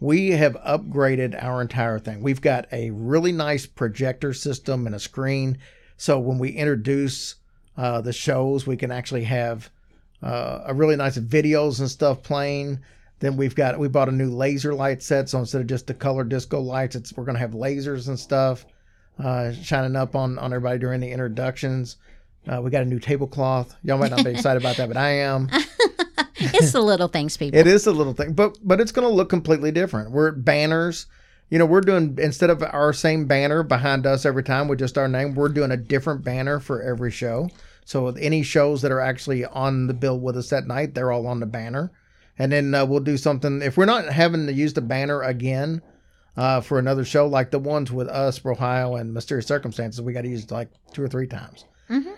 We 0.00 0.30
have 0.30 0.54
upgraded 0.54 1.42
our 1.42 1.60
entire 1.60 1.98
thing. 1.98 2.22
We've 2.22 2.40
got 2.40 2.66
a 2.72 2.90
really 2.90 3.32
nice 3.32 3.66
projector 3.66 4.32
system 4.32 4.86
and 4.86 4.94
a 4.94 5.00
screen. 5.00 5.58
So 5.96 6.18
when 6.20 6.38
we 6.38 6.50
introduce 6.50 7.34
uh, 7.76 8.00
the 8.00 8.12
shows, 8.12 8.66
we 8.66 8.76
can 8.76 8.92
actually 8.92 9.24
have 9.24 9.70
uh, 10.22 10.60
a 10.66 10.74
really 10.74 10.96
nice 10.96 11.18
videos 11.18 11.80
and 11.80 11.90
stuff 11.90 12.22
playing. 12.22 12.80
Then 13.20 13.36
we've 13.36 13.54
got 13.54 13.78
we 13.78 13.88
bought 13.88 14.08
a 14.08 14.12
new 14.12 14.30
laser 14.30 14.72
light 14.74 15.02
set, 15.02 15.28
so 15.28 15.40
instead 15.40 15.60
of 15.60 15.66
just 15.66 15.88
the 15.88 15.94
color 15.94 16.22
disco 16.22 16.60
lights, 16.60 16.94
it's 16.94 17.12
we're 17.16 17.24
gonna 17.24 17.40
have 17.40 17.50
lasers 17.50 18.06
and 18.06 18.18
stuff 18.18 18.64
uh, 19.18 19.52
shining 19.52 19.96
up 19.96 20.14
on 20.14 20.38
on 20.38 20.52
everybody 20.52 20.78
during 20.78 21.00
the 21.00 21.10
introductions. 21.10 21.96
Uh, 22.46 22.60
we 22.62 22.70
got 22.70 22.82
a 22.82 22.86
new 22.86 23.00
tablecloth. 23.00 23.74
Y'all 23.82 23.98
might 23.98 24.10
not 24.10 24.24
be 24.24 24.30
excited 24.34 24.62
about 24.62 24.76
that, 24.76 24.88
but 24.88 24.96
I 24.96 25.10
am. 25.10 25.50
It's 26.54 26.72
the 26.72 26.80
little 26.80 27.08
things, 27.08 27.36
people. 27.36 27.58
It 27.58 27.66
is 27.66 27.84
the 27.84 27.92
little 27.92 28.14
thing, 28.14 28.32
but 28.32 28.58
but 28.62 28.80
it's 28.80 28.92
going 28.92 29.06
to 29.06 29.12
look 29.14 29.28
completely 29.28 29.70
different. 29.70 30.10
We're 30.10 30.32
banners. 30.32 31.06
You 31.50 31.58
know, 31.58 31.66
we're 31.66 31.80
doing 31.80 32.18
instead 32.20 32.50
of 32.50 32.62
our 32.62 32.92
same 32.92 33.26
banner 33.26 33.62
behind 33.62 34.06
us 34.06 34.26
every 34.26 34.42
time 34.42 34.68
with 34.68 34.78
just 34.78 34.98
our 34.98 35.08
name, 35.08 35.34
we're 35.34 35.48
doing 35.48 35.70
a 35.70 35.76
different 35.76 36.24
banner 36.24 36.60
for 36.60 36.82
every 36.82 37.10
show. 37.10 37.48
So 37.84 38.04
with 38.04 38.18
any 38.18 38.42
shows 38.42 38.82
that 38.82 38.92
are 38.92 39.00
actually 39.00 39.46
on 39.46 39.86
the 39.86 39.94
bill 39.94 40.20
with 40.20 40.36
us 40.36 40.50
that 40.50 40.66
night, 40.66 40.94
they're 40.94 41.10
all 41.10 41.26
on 41.26 41.40
the 41.40 41.46
banner. 41.46 41.90
And 42.38 42.52
then 42.52 42.74
uh, 42.74 42.84
we'll 42.84 43.00
do 43.00 43.16
something 43.16 43.62
if 43.62 43.76
we're 43.76 43.86
not 43.86 44.04
having 44.06 44.46
to 44.46 44.52
use 44.52 44.74
the 44.74 44.82
banner 44.82 45.22
again 45.22 45.80
uh, 46.36 46.60
for 46.60 46.78
another 46.78 47.04
show, 47.04 47.26
like 47.26 47.50
the 47.50 47.58
ones 47.58 47.90
with 47.90 48.08
us, 48.08 48.44
Ohio, 48.44 48.94
and 48.94 49.12
Mysterious 49.12 49.46
Circumstances, 49.46 50.00
we 50.02 50.12
got 50.12 50.22
to 50.22 50.28
use 50.28 50.44
it 50.44 50.50
like 50.50 50.68
two 50.92 51.02
or 51.02 51.08
three 51.08 51.26
times. 51.26 51.64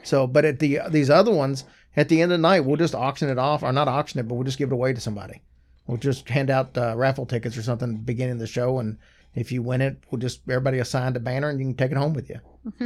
So, 0.03 0.27
but 0.27 0.45
at 0.45 0.59
the 0.59 0.81
these 0.91 1.09
other 1.09 1.33
ones, 1.33 1.65
at 1.97 2.09
the 2.09 2.23
end 2.23 2.33
of 2.33 2.39
the 2.39 2.43
night, 2.43 2.61
we'll 2.61 2.77
just 2.77 2.95
auction 2.95 3.29
it 3.29 3.39
off, 3.39 3.63
or 3.63 3.73
not 3.73 3.89
auction 3.89 4.21
it, 4.21 4.29
but 4.29 4.35
we'll 4.37 4.45
just 4.45 4.59
give 4.59 4.71
it 4.71 4.75
away 4.75 4.93
to 4.93 5.01
somebody. 5.01 5.43
We'll 5.87 5.99
just 5.99 6.29
hand 6.29 6.51
out 6.51 6.77
uh, 6.79 6.95
raffle 6.97 7.27
tickets 7.27 7.57
or 7.57 7.63
something 7.63 7.89
at 7.89 7.95
the 7.97 8.03
beginning 8.03 8.35
of 8.35 8.39
the 8.39 8.47
show, 8.47 8.79
and 8.79 8.99
If 9.35 9.53
you 9.53 9.63
win 9.63 9.81
it, 9.81 10.03
we'll 10.11 10.21
just 10.21 10.41
everybody 10.49 10.79
assigned 10.79 11.17
a 11.17 11.21
banner 11.21 11.49
and 11.49 11.59
you 11.61 11.67
can 11.67 11.77
take 11.77 11.93
it 11.93 11.97
home 11.97 12.15
with 12.15 12.29
you. 12.29 12.41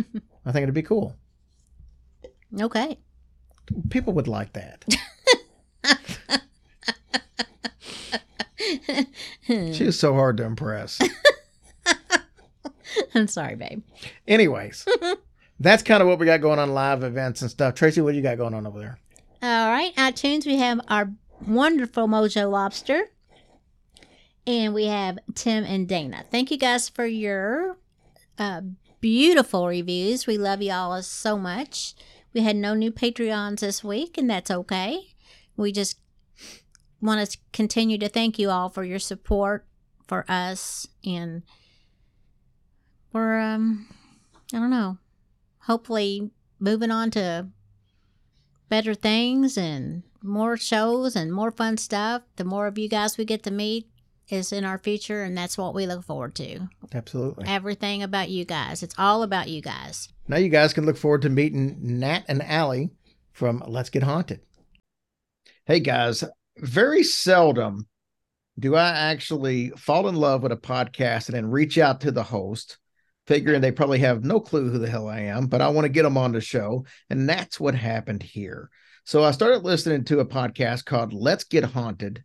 I 0.45 0.53
think 0.53 0.63
it'd 0.63 0.75
be 0.75 0.83
cool. 0.83 1.17
Okay. 2.61 2.99
People 3.89 4.13
would 4.13 4.29
like 4.29 4.53
that. 4.53 4.85
she 9.47 9.85
is 9.87 9.99
so 9.99 10.13
hard 10.15 10.37
to 10.37 10.45
impress. 10.45 11.01
I'm 13.15 13.27
sorry, 13.27 13.57
babe. 13.57 13.83
Anyways, 14.29 14.87
that's 15.61 15.83
kind 15.83 16.03
of 16.03 16.09
what 16.09 16.19
we 16.19 16.27
got 16.27 16.41
going 16.41 16.59
on 16.59 16.75
live 16.75 17.03
events 17.03 17.43
and 17.43 17.51
stuff. 17.51 17.75
Tracy, 17.75 18.01
what 18.01 18.15
you 18.15 18.23
got 18.23 18.37
going 18.37 18.55
on 18.55 18.67
over 18.67 18.79
there? 18.79 18.99
All 19.43 19.69
right, 19.69 19.95
iTunes, 19.97 20.47
we 20.47 20.57
have 20.57 20.81
our 20.89 21.13
wonderful 21.47 22.09
Mojo 22.09 22.51
Lobster. 22.51 23.11
And 24.47 24.75
we 24.75 24.87
have 24.87 25.19
Tim 25.35 25.65
and 25.65 25.89
Dana. 25.89 26.25
Thank 26.31 26.51
you 26.51 26.59
guys 26.59 26.91
for 26.91 27.07
your 27.07 27.79
uh, 28.39 28.61
beautiful 29.01 29.67
reviews. 29.67 30.27
We 30.27 30.37
love 30.37 30.61
you 30.61 30.73
all 30.73 31.03
so 31.03 31.39
much. 31.39 31.95
We 32.35 32.43
had 32.43 32.57
no 32.57 32.75
new 32.75 32.91
Patreons 32.91 33.61
this 33.61 33.83
week, 33.83 34.19
and 34.19 34.29
that's 34.29 34.51
okay. 34.51 35.15
We 35.57 35.73
just 35.73 35.99
want 37.01 37.31
to 37.31 37.39
continue 37.53 37.99
to 37.99 38.09
thank 38.09 38.39
you 38.39 38.51
all 38.51 38.69
for 38.69 38.85
your 38.85 38.99
support 38.99 39.67
for 40.07 40.25
us 40.29 40.87
and 41.05 41.43
we're 43.13 43.39
um 43.39 43.87
I 44.53 44.59
don't 44.59 44.71
know. 44.71 44.99
Hopefully 45.67 46.31
moving 46.59 46.91
on 46.91 47.11
to 47.13 47.49
better 48.69 48.95
things 48.95 49.57
and 49.57 50.03
more 50.23 50.57
shows 50.57 51.17
and 51.17 51.33
more 51.33 51.51
fun 51.51 51.77
stuff. 51.77 52.23
The 52.37 52.45
more 52.45 52.67
of 52.67 52.79
you 52.79 52.89
guys 52.89 53.19
we 53.19 53.25
get 53.25 53.43
to 53.45 53.51
meet 53.51 53.89
is 54.29 54.53
in 54.53 54.65
our 54.65 54.79
future 54.79 55.23
and 55.23 55.37
that's 55.37 55.59
what 55.59 55.75
we 55.75 55.87
look 55.87 56.05
forward 56.05 56.35
to. 56.37 56.69
Absolutely. 56.95 57.45
Everything 57.47 58.03
about 58.03 58.31
you 58.31 58.45
guys. 58.45 58.83
It's 58.83 58.95
all 58.99 59.23
about 59.23 59.49
you 59.49 59.61
guys. 59.61 60.09
Now 60.29 60.39
you 60.39 60.49
guys 60.49 60.73
can 60.73 60.87
look 60.87 60.97
forward 60.97 61.23
to 61.23 61.29
meeting 61.29 61.79
Nat 61.81 62.23
and 62.29 62.43
Allie 62.43 62.91
from 63.33 63.63
Let's 63.67 63.91
Get 63.91 64.03
Haunted. 64.03 64.41
Hey 65.67 65.81
guys, 65.81 66.25
very 66.59 67.03
seldom 67.03 67.87
do 68.59 68.77
I 68.77 68.89
actually 68.89 69.71
fall 69.71 70.09
in 70.09 70.15
love 70.15 70.43
with 70.43 70.53
a 70.53 70.57
podcast 70.57 71.29
and 71.29 71.37
then 71.37 71.51
reach 71.51 71.77
out 71.77 72.01
to 72.03 72.13
the 72.13 72.23
host, 72.23 72.79
figuring 73.27 73.61
they 73.61 73.73
probably 73.73 73.99
have 74.01 74.25
no 74.25 74.41
clue 74.41 74.71
who 74.71 74.79
the 74.79 74.89
hell 74.89 75.09
I 75.09 75.21
am, 75.21 75.47
but 75.47 75.61
I 75.61 75.69
want 75.69 75.85
to 75.85 75.91
get 75.91 76.03
them 76.03 76.17
on 76.17 76.33
the 76.33 76.41
show. 76.41 76.85
And 77.11 77.29
that's 77.29 77.59
what 77.59 77.75
happened 77.75 78.23
here. 78.23 78.71
So 79.05 79.23
I 79.23 79.33
started 79.33 79.65
listening 79.65 80.05
to 80.05 80.21
a 80.21 80.27
podcast 80.27 80.85
called 80.85 81.13
Let's 81.13 81.45
Get 81.45 81.65
Haunted, 81.65 82.25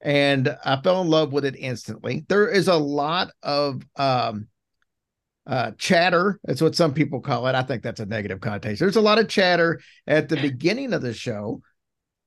and 0.00 0.56
I 0.64 0.80
fell 0.80 1.00
in 1.00 1.08
love 1.08 1.32
with 1.32 1.44
it 1.44 1.56
instantly. 1.56 2.24
There 2.28 2.48
is 2.48 2.68
a 2.68 2.76
lot 2.76 3.30
of 3.42 3.82
um, 3.96 4.48
uh, 5.46 5.72
chatter. 5.78 6.38
That's 6.44 6.62
what 6.62 6.76
some 6.76 6.94
people 6.94 7.20
call 7.20 7.46
it. 7.48 7.54
I 7.54 7.62
think 7.62 7.82
that's 7.82 8.00
a 8.00 8.06
negative 8.06 8.40
connotation. 8.40 8.84
There's 8.84 8.96
a 8.96 9.00
lot 9.00 9.18
of 9.18 9.28
chatter 9.28 9.80
at 10.06 10.28
the 10.28 10.36
beginning 10.36 10.92
of 10.92 11.02
the 11.02 11.14
show 11.14 11.62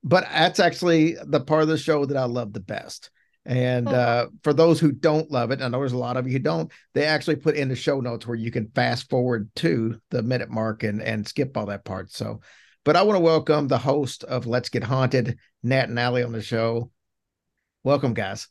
but 0.05 0.23
that's 0.31 0.59
actually 0.59 1.17
the 1.25 1.41
part 1.41 1.63
of 1.63 1.67
the 1.67 1.77
show 1.77 2.05
that 2.05 2.15
I 2.15 2.25
love 2.25 2.53
the 2.53 2.59
best. 2.59 3.09
And 3.45 3.87
uh, 3.87 4.27
for 4.43 4.53
those 4.53 4.79
who 4.79 4.91
don't 4.91 5.29
love 5.29 5.51
it, 5.51 5.61
I 5.61 5.67
know 5.67 5.79
there's 5.79 5.91
a 5.91 5.97
lot 5.97 6.17
of 6.17 6.25
you 6.25 6.33
who 6.33 6.39
don't, 6.39 6.71
they 6.93 7.05
actually 7.05 7.35
put 7.35 7.55
in 7.55 7.69
the 7.69 7.75
show 7.75 7.99
notes 7.99 8.25
where 8.25 8.35
you 8.35 8.49
can 8.49 8.71
fast 8.73 9.09
forward 9.09 9.49
to 9.57 9.99
the 10.09 10.23
minute 10.23 10.49
mark 10.49 10.81
and, 10.83 11.01
and 11.01 11.27
skip 11.27 11.55
all 11.55 11.67
that 11.67 11.85
part. 11.85 12.11
So, 12.11 12.41
but 12.83 12.95
I 12.95 13.03
want 13.03 13.17
to 13.17 13.21
welcome 13.21 13.67
the 13.67 13.77
host 13.77 14.23
of 14.23 14.47
Let's 14.47 14.69
Get 14.69 14.83
Haunted, 14.83 15.37
Nat 15.61 15.89
and 15.89 15.99
Allie 15.99 16.23
on 16.23 16.31
the 16.31 16.41
show. 16.41 16.89
Welcome, 17.83 18.15
guys. 18.15 18.47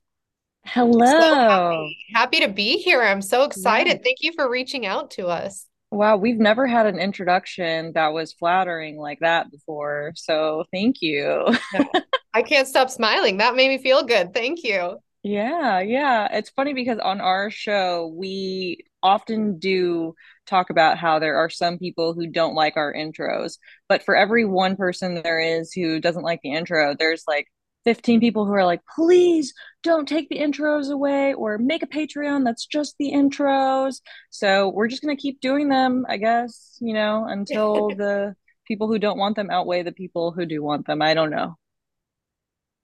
Hello. 0.64 1.04
So 1.04 1.34
happy. 1.34 1.96
happy 2.14 2.40
to 2.40 2.48
be 2.48 2.78
here. 2.78 3.02
I'm 3.02 3.20
so 3.20 3.42
excited. 3.42 3.98
Yeah. 3.98 4.02
Thank 4.04 4.18
you 4.20 4.32
for 4.32 4.48
reaching 4.48 4.86
out 4.86 5.10
to 5.12 5.26
us. 5.26 5.66
Wow, 5.94 6.16
we've 6.16 6.38
never 6.38 6.66
had 6.66 6.86
an 6.86 6.98
introduction 6.98 7.92
that 7.94 8.12
was 8.12 8.32
flattering 8.32 8.98
like 8.98 9.20
that 9.20 9.50
before. 9.50 10.12
So 10.16 10.64
thank 10.72 11.00
you. 11.00 11.46
I 12.34 12.42
can't 12.42 12.66
stop 12.66 12.90
smiling. 12.90 13.36
That 13.36 13.54
made 13.54 13.68
me 13.68 13.78
feel 13.78 14.02
good. 14.02 14.34
Thank 14.34 14.64
you. 14.64 14.98
Yeah, 15.22 15.78
yeah. 15.80 16.28
It's 16.32 16.50
funny 16.50 16.74
because 16.74 16.98
on 16.98 17.20
our 17.20 17.48
show, 17.48 18.12
we 18.14 18.84
often 19.04 19.58
do 19.58 20.14
talk 20.46 20.68
about 20.68 20.98
how 20.98 21.20
there 21.20 21.36
are 21.36 21.48
some 21.48 21.78
people 21.78 22.12
who 22.12 22.26
don't 22.26 22.54
like 22.54 22.76
our 22.76 22.92
intros. 22.92 23.58
But 23.88 24.02
for 24.02 24.16
every 24.16 24.44
one 24.44 24.76
person 24.76 25.14
there 25.14 25.40
is 25.40 25.72
who 25.72 26.00
doesn't 26.00 26.24
like 26.24 26.40
the 26.42 26.52
intro, 26.52 26.96
there's 26.98 27.22
like 27.28 27.46
15 27.84 28.20
people 28.20 28.46
who 28.46 28.52
are 28.52 28.64
like, 28.64 28.80
please 28.94 29.52
don't 29.82 30.08
take 30.08 30.28
the 30.28 30.38
intros 30.38 30.90
away 30.90 31.34
or 31.34 31.58
make 31.58 31.82
a 31.82 31.86
Patreon 31.86 32.44
that's 32.44 32.66
just 32.66 32.94
the 32.98 33.12
intros. 33.12 34.00
So 34.30 34.70
we're 34.70 34.88
just 34.88 35.02
going 35.02 35.16
to 35.16 35.20
keep 35.20 35.40
doing 35.40 35.68
them, 35.68 36.06
I 36.08 36.16
guess, 36.16 36.76
you 36.80 36.94
know, 36.94 37.26
until 37.26 37.88
the 37.96 38.34
people 38.66 38.88
who 38.88 38.98
don't 38.98 39.18
want 39.18 39.36
them 39.36 39.50
outweigh 39.50 39.82
the 39.82 39.92
people 39.92 40.32
who 40.32 40.46
do 40.46 40.62
want 40.62 40.86
them. 40.86 41.02
I 41.02 41.14
don't 41.14 41.30
know. 41.30 41.56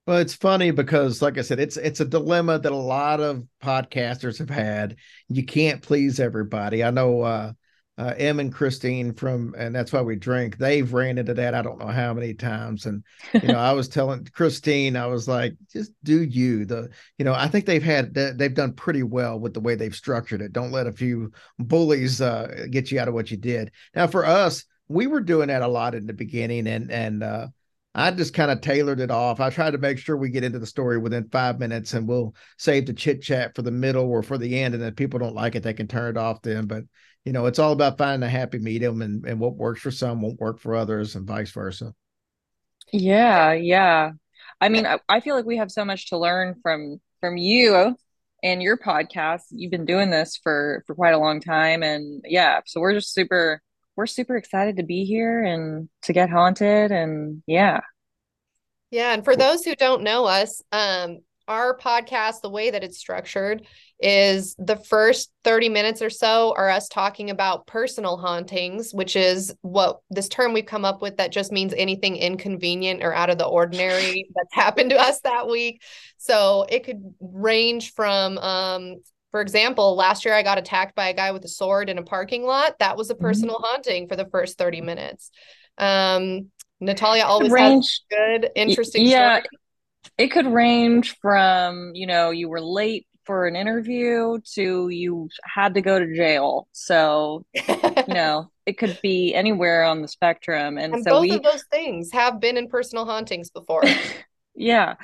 Well, 0.07 0.17
it's 0.17 0.33
funny 0.33 0.71
because, 0.71 1.21
like 1.21 1.37
I 1.37 1.41
said, 1.41 1.59
it's 1.59 1.77
it's 1.77 1.99
a 1.99 2.05
dilemma 2.05 2.57
that 2.57 2.71
a 2.71 2.75
lot 2.75 3.19
of 3.19 3.45
podcasters 3.63 4.39
have 4.39 4.49
had. 4.49 4.95
You 5.29 5.45
can't 5.45 5.81
please 5.81 6.19
everybody. 6.19 6.83
I 6.83 6.89
know 6.89 7.21
uh, 7.21 7.53
uh, 8.01 8.15
Em 8.17 8.39
and 8.39 8.51
Christine 8.51 9.13
from, 9.13 9.53
and 9.55 9.75
that's 9.75 9.93
why 9.93 10.01
we 10.01 10.15
drink. 10.15 10.57
They've 10.57 10.91
ran 10.91 11.19
into 11.19 11.35
that. 11.35 11.53
I 11.53 11.61
don't 11.61 11.77
know 11.77 11.85
how 11.85 12.15
many 12.15 12.33
times. 12.33 12.87
And, 12.87 13.03
you 13.33 13.49
know, 13.49 13.59
I 13.59 13.73
was 13.73 13.87
telling 13.87 14.27
Christine, 14.33 14.97
I 14.97 15.05
was 15.05 15.27
like, 15.27 15.53
just 15.71 15.91
do 16.03 16.23
you 16.23 16.65
the, 16.65 16.89
you 17.19 17.25
know, 17.25 17.33
I 17.33 17.47
think 17.47 17.67
they've 17.67 17.83
had, 17.83 18.15
they've 18.15 18.55
done 18.55 18.73
pretty 18.73 19.03
well 19.03 19.39
with 19.39 19.53
the 19.53 19.59
way 19.59 19.75
they've 19.75 19.93
structured 19.93 20.41
it. 20.41 20.51
Don't 20.51 20.71
let 20.71 20.87
a 20.87 20.91
few 20.91 21.31
bullies 21.59 22.21
uh, 22.21 22.65
get 22.71 22.91
you 22.91 22.99
out 22.99 23.07
of 23.07 23.13
what 23.13 23.29
you 23.29 23.37
did. 23.37 23.71
Now 23.93 24.07
for 24.07 24.25
us, 24.25 24.65
we 24.87 25.05
were 25.05 25.21
doing 25.21 25.49
that 25.49 25.61
a 25.61 25.67
lot 25.67 25.93
in 25.93 26.07
the 26.07 26.13
beginning 26.13 26.65
and, 26.65 26.89
and, 26.89 27.21
uh, 27.21 27.47
I 27.93 28.11
just 28.11 28.33
kind 28.33 28.51
of 28.51 28.61
tailored 28.61 29.01
it 29.01 29.11
off. 29.11 29.41
I 29.41 29.49
tried 29.49 29.71
to 29.71 29.77
make 29.77 29.97
sure 29.97 30.15
we 30.15 30.29
get 30.29 30.45
into 30.45 30.59
the 30.59 30.65
story 30.65 30.97
within 30.97 31.27
five 31.29 31.59
minutes 31.59 31.93
and 31.93 32.07
we'll 32.07 32.33
save 32.57 32.85
the 32.85 32.93
chit 32.93 33.21
chat 33.21 33.53
for 33.53 33.63
the 33.63 33.71
middle 33.71 34.09
or 34.09 34.23
for 34.23 34.37
the 34.37 34.59
end. 34.61 34.73
And 34.73 34.83
if 34.83 34.95
people 34.95 35.19
don't 35.19 35.35
like 35.35 35.55
it, 35.55 35.63
they 35.63 35.73
can 35.73 35.87
turn 35.87 36.15
it 36.15 36.17
off 36.17 36.41
then. 36.41 36.67
But 36.67 36.83
you 37.25 37.33
know, 37.33 37.45
it's 37.47 37.59
all 37.59 37.73
about 37.73 37.97
finding 37.97 38.25
a 38.25 38.31
happy 38.31 38.59
medium 38.59 39.01
and, 39.01 39.25
and 39.25 39.39
what 39.39 39.55
works 39.55 39.81
for 39.81 39.91
some 39.91 40.21
won't 40.21 40.39
work 40.39 40.59
for 40.59 40.73
others 40.75 41.15
and 41.15 41.27
vice 41.27 41.51
versa. 41.51 41.93
Yeah, 42.93 43.51
yeah. 43.53 44.11
I 44.59 44.69
mean, 44.69 44.85
I, 44.85 44.99
I 45.09 45.19
feel 45.19 45.35
like 45.35 45.45
we 45.45 45.57
have 45.57 45.71
so 45.71 45.85
much 45.85 46.09
to 46.09 46.17
learn 46.17 46.55
from 46.61 46.99
from 47.19 47.37
you 47.37 47.95
and 48.41 48.63
your 48.63 48.77
podcast. 48.77 49.41
You've 49.51 49.71
been 49.71 49.85
doing 49.85 50.09
this 50.09 50.39
for 50.41 50.83
for 50.87 50.95
quite 50.95 51.13
a 51.13 51.19
long 51.19 51.41
time 51.41 51.83
and 51.83 52.23
yeah, 52.25 52.61
so 52.65 52.79
we're 52.79 52.93
just 52.93 53.13
super 53.13 53.61
we're 54.01 54.07
super 54.07 54.35
excited 54.35 54.77
to 54.77 54.83
be 54.83 55.05
here 55.05 55.43
and 55.43 55.87
to 56.01 56.11
get 56.11 56.27
haunted 56.27 56.91
and 56.91 57.43
yeah. 57.45 57.81
Yeah, 58.89 59.13
and 59.13 59.23
for 59.23 59.35
those 59.35 59.63
who 59.63 59.75
don't 59.75 60.01
know 60.01 60.25
us, 60.25 60.63
um 60.71 61.19
our 61.47 61.77
podcast, 61.77 62.41
the 62.41 62.49
way 62.49 62.71
that 62.71 62.83
it's 62.83 62.97
structured, 62.97 63.67
is 63.99 64.55
the 64.57 64.77
first 64.77 65.31
30 65.43 65.69
minutes 65.69 66.01
or 66.01 66.09
so 66.09 66.55
are 66.57 66.69
us 66.69 66.87
talking 66.87 67.29
about 67.29 67.67
personal 67.67 68.17
hauntings, 68.17 68.91
which 68.91 69.15
is 69.15 69.53
what 69.61 69.99
this 70.09 70.29
term 70.29 70.53
we've 70.53 70.65
come 70.65 70.85
up 70.85 71.03
with 71.03 71.17
that 71.17 71.31
just 71.31 71.51
means 71.51 71.75
anything 71.77 72.15
inconvenient 72.15 73.03
or 73.03 73.13
out 73.13 73.29
of 73.29 73.37
the 73.37 73.45
ordinary 73.45 74.27
that's 74.35 74.55
happened 74.55 74.89
to 74.89 74.99
us 74.99 75.19
that 75.21 75.47
week. 75.47 75.83
So 76.17 76.65
it 76.69 76.85
could 76.85 77.03
range 77.19 77.93
from, 77.93 78.39
um, 78.39 78.95
for 79.31 79.41
example, 79.41 79.95
last 79.95 80.25
year 80.25 80.33
I 80.33 80.43
got 80.43 80.57
attacked 80.57 80.95
by 80.95 81.09
a 81.09 81.13
guy 81.13 81.31
with 81.31 81.43
a 81.45 81.49
sword 81.49 81.89
in 81.89 81.97
a 81.97 82.03
parking 82.03 82.43
lot. 82.43 82.77
That 82.79 82.97
was 82.97 83.09
a 83.09 83.13
mm-hmm. 83.13 83.23
personal 83.23 83.55
mm-hmm. 83.55 83.65
haunting 83.65 84.07
for 84.07 84.15
the 84.15 84.25
first 84.25 84.57
30 84.57 84.81
minutes. 84.81 85.31
Um, 85.77 86.51
Natalia 86.79 87.23
always 87.23 87.51
range, 87.51 88.01
good, 88.09 88.49
interesting 88.55 89.05
yeah, 89.05 89.39
stories 89.39 89.47
it 90.17 90.27
could 90.27 90.47
range 90.47 91.17
from 91.21 91.91
you 91.93 92.07
know 92.07 92.31
you 92.31 92.49
were 92.49 92.61
late 92.61 93.07
for 93.25 93.47
an 93.47 93.55
interview 93.55 94.39
to 94.53 94.89
you 94.89 95.29
had 95.43 95.75
to 95.75 95.81
go 95.81 95.99
to 95.99 96.15
jail 96.15 96.67
so 96.71 97.45
you 97.53 98.03
know 98.07 98.49
it 98.65 98.77
could 98.77 98.99
be 99.01 99.33
anywhere 99.33 99.83
on 99.83 100.01
the 100.01 100.07
spectrum 100.07 100.77
and, 100.77 100.93
and 100.93 101.03
so 101.03 101.11
both 101.11 101.21
we, 101.21 101.31
of 101.31 101.43
those 101.43 101.63
things 101.71 102.11
have 102.11 102.39
been 102.39 102.57
in 102.57 102.67
personal 102.67 103.05
hauntings 103.05 103.49
before 103.49 103.83
yeah 104.55 104.95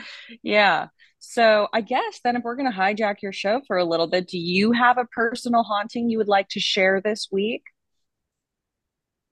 yeah 0.41 0.88
so 1.30 1.67
i 1.73 1.82
guess 1.82 2.19
then 2.23 2.36
if 2.36 2.43
we're 2.43 2.55
going 2.55 2.71
to 2.71 2.78
hijack 2.78 3.21
your 3.21 3.34
show 3.34 3.61
for 3.67 3.78
a 3.78 3.86
little 3.86 4.07
bit 4.07 4.28
do 4.28 4.38
you 4.38 4.71
have 4.71 4.97
a 4.97 5.05
personal 5.05 5.63
haunting 5.63 6.09
you 6.09 6.17
would 6.17 6.28
like 6.28 6.47
to 6.49 6.59
share 6.59 7.01
this 7.01 7.28
week 7.32 7.63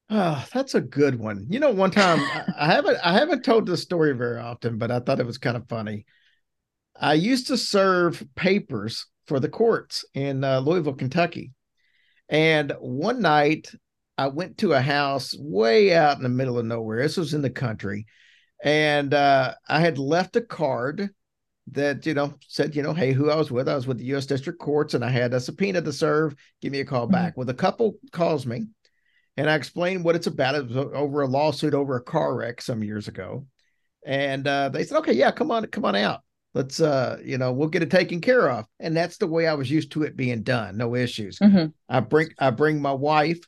Oh, 0.07 0.45
that's 0.53 0.75
a 0.75 0.81
good 0.81 1.17
one. 1.17 1.47
You 1.49 1.59
know, 1.59 1.71
one 1.71 1.89
time 1.89 2.19
I 2.55 2.67
haven't 2.67 2.97
I 3.03 3.13
haven't 3.13 3.43
told 3.43 3.65
this 3.65 3.81
story 3.81 4.15
very 4.15 4.39
often, 4.39 4.77
but 4.77 4.91
I 4.91 4.99
thought 4.99 5.19
it 5.19 5.25
was 5.25 5.39
kind 5.39 5.57
of 5.57 5.67
funny. 5.67 6.05
I 6.99 7.15
used 7.15 7.47
to 7.47 7.57
serve 7.57 8.23
papers 8.35 9.07
for 9.25 9.39
the 9.39 9.49
courts 9.49 10.05
in 10.13 10.43
uh, 10.43 10.59
Louisville, 10.59 10.93
Kentucky. 10.93 11.53
And 12.29 12.73
one 12.79 13.21
night 13.21 13.71
I 14.17 14.27
went 14.27 14.59
to 14.59 14.73
a 14.73 14.81
house 14.81 15.35
way 15.37 15.93
out 15.93 16.17
in 16.17 16.23
the 16.23 16.29
middle 16.29 16.57
of 16.59 16.65
nowhere. 16.65 17.01
This 17.01 17.17
was 17.17 17.33
in 17.33 17.41
the 17.41 17.49
country. 17.49 18.05
And 18.63 19.13
uh, 19.13 19.55
I 19.67 19.79
had 19.79 19.97
left 19.97 20.35
a 20.35 20.41
card 20.41 21.09
that 21.71 22.05
you 22.05 22.13
know 22.13 22.33
said 22.47 22.75
you 22.75 22.83
know 22.83 22.93
hey 22.93 23.11
who 23.11 23.29
I 23.29 23.35
was 23.35 23.51
with 23.51 23.67
I 23.67 23.75
was 23.75 23.87
with 23.87 23.97
the 23.97 24.05
U.S. 24.05 24.25
District 24.25 24.59
Courts 24.59 24.93
and 24.93 25.03
I 25.03 25.09
had 25.09 25.33
a 25.33 25.39
subpoena 25.39 25.81
to 25.81 25.93
serve. 25.93 26.35
Give 26.61 26.71
me 26.71 26.79
a 26.79 26.85
call 26.85 27.07
back. 27.07 27.31
Mm-hmm. 27.31 27.39
well 27.39 27.47
the 27.47 27.53
couple 27.53 27.95
calls 28.11 28.45
me 28.45 28.65
and 29.37 29.49
I 29.49 29.55
explained 29.55 30.03
what 30.03 30.15
it's 30.15 30.27
about. 30.27 30.55
It 30.55 30.67
was 30.67 30.77
over 30.77 31.21
a 31.21 31.27
lawsuit 31.27 31.73
over 31.73 31.95
a 31.95 32.03
car 32.03 32.35
wreck 32.35 32.61
some 32.61 32.83
years 32.83 33.07
ago. 33.07 33.47
And 34.05 34.47
uh, 34.47 34.69
they 34.69 34.83
said 34.83 34.99
okay 34.99 35.13
yeah 35.13 35.31
come 35.31 35.49
on 35.51 35.65
come 35.67 35.85
on 35.85 35.95
out. 35.95 36.21
Let's 36.53 36.79
uh 36.79 37.17
you 37.23 37.37
know 37.39 37.51
we'll 37.51 37.69
get 37.69 37.83
it 37.83 37.89
taken 37.89 38.21
care 38.21 38.49
of. 38.49 38.65
And 38.79 38.95
that's 38.95 39.17
the 39.17 39.27
way 39.27 39.47
I 39.47 39.55
was 39.55 39.71
used 39.71 39.91
to 39.93 40.03
it 40.03 40.15
being 40.15 40.43
done. 40.43 40.77
No 40.77 40.93
issues. 40.95 41.39
Mm-hmm. 41.39 41.67
I 41.89 41.99
bring 41.99 42.29
I 42.37 42.51
bring 42.51 42.79
my 42.79 42.93
wife 42.93 43.39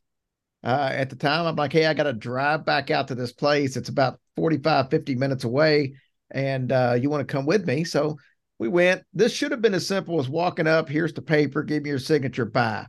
uh, 0.64 0.90
at 0.92 1.12
the 1.12 1.16
time. 1.16 1.46
I'm 1.46 1.56
like 1.56 1.72
hey 1.72 1.86
I 1.86 1.94
got 1.94 2.04
to 2.04 2.14
drive 2.14 2.66
back 2.66 2.90
out 2.90 3.10
to 3.10 3.16
this 3.16 3.32
place. 3.32 3.78
It's 3.78 3.90
about 3.90 4.20
45 4.36 4.90
50 4.90 5.16
minutes 5.16 5.44
away 5.44 5.94
and 6.32 6.72
uh, 6.72 6.98
you 7.00 7.10
want 7.10 7.28
to 7.28 7.32
come 7.32 7.46
with 7.46 7.66
me. 7.66 7.84
So 7.84 8.18
we 8.60 8.68
went. 8.68 9.04
This 9.14 9.34
should 9.34 9.52
have 9.52 9.62
been 9.62 9.74
as 9.74 9.88
simple 9.88 10.20
as 10.20 10.30
walking 10.30 10.68
up. 10.68 10.90
Here's 10.90 11.14
the 11.14 11.22
paper. 11.22 11.64
Give 11.64 11.84
me 11.84 11.90
your 11.90 12.00
signature. 12.00 12.46
Bye. 12.46 12.88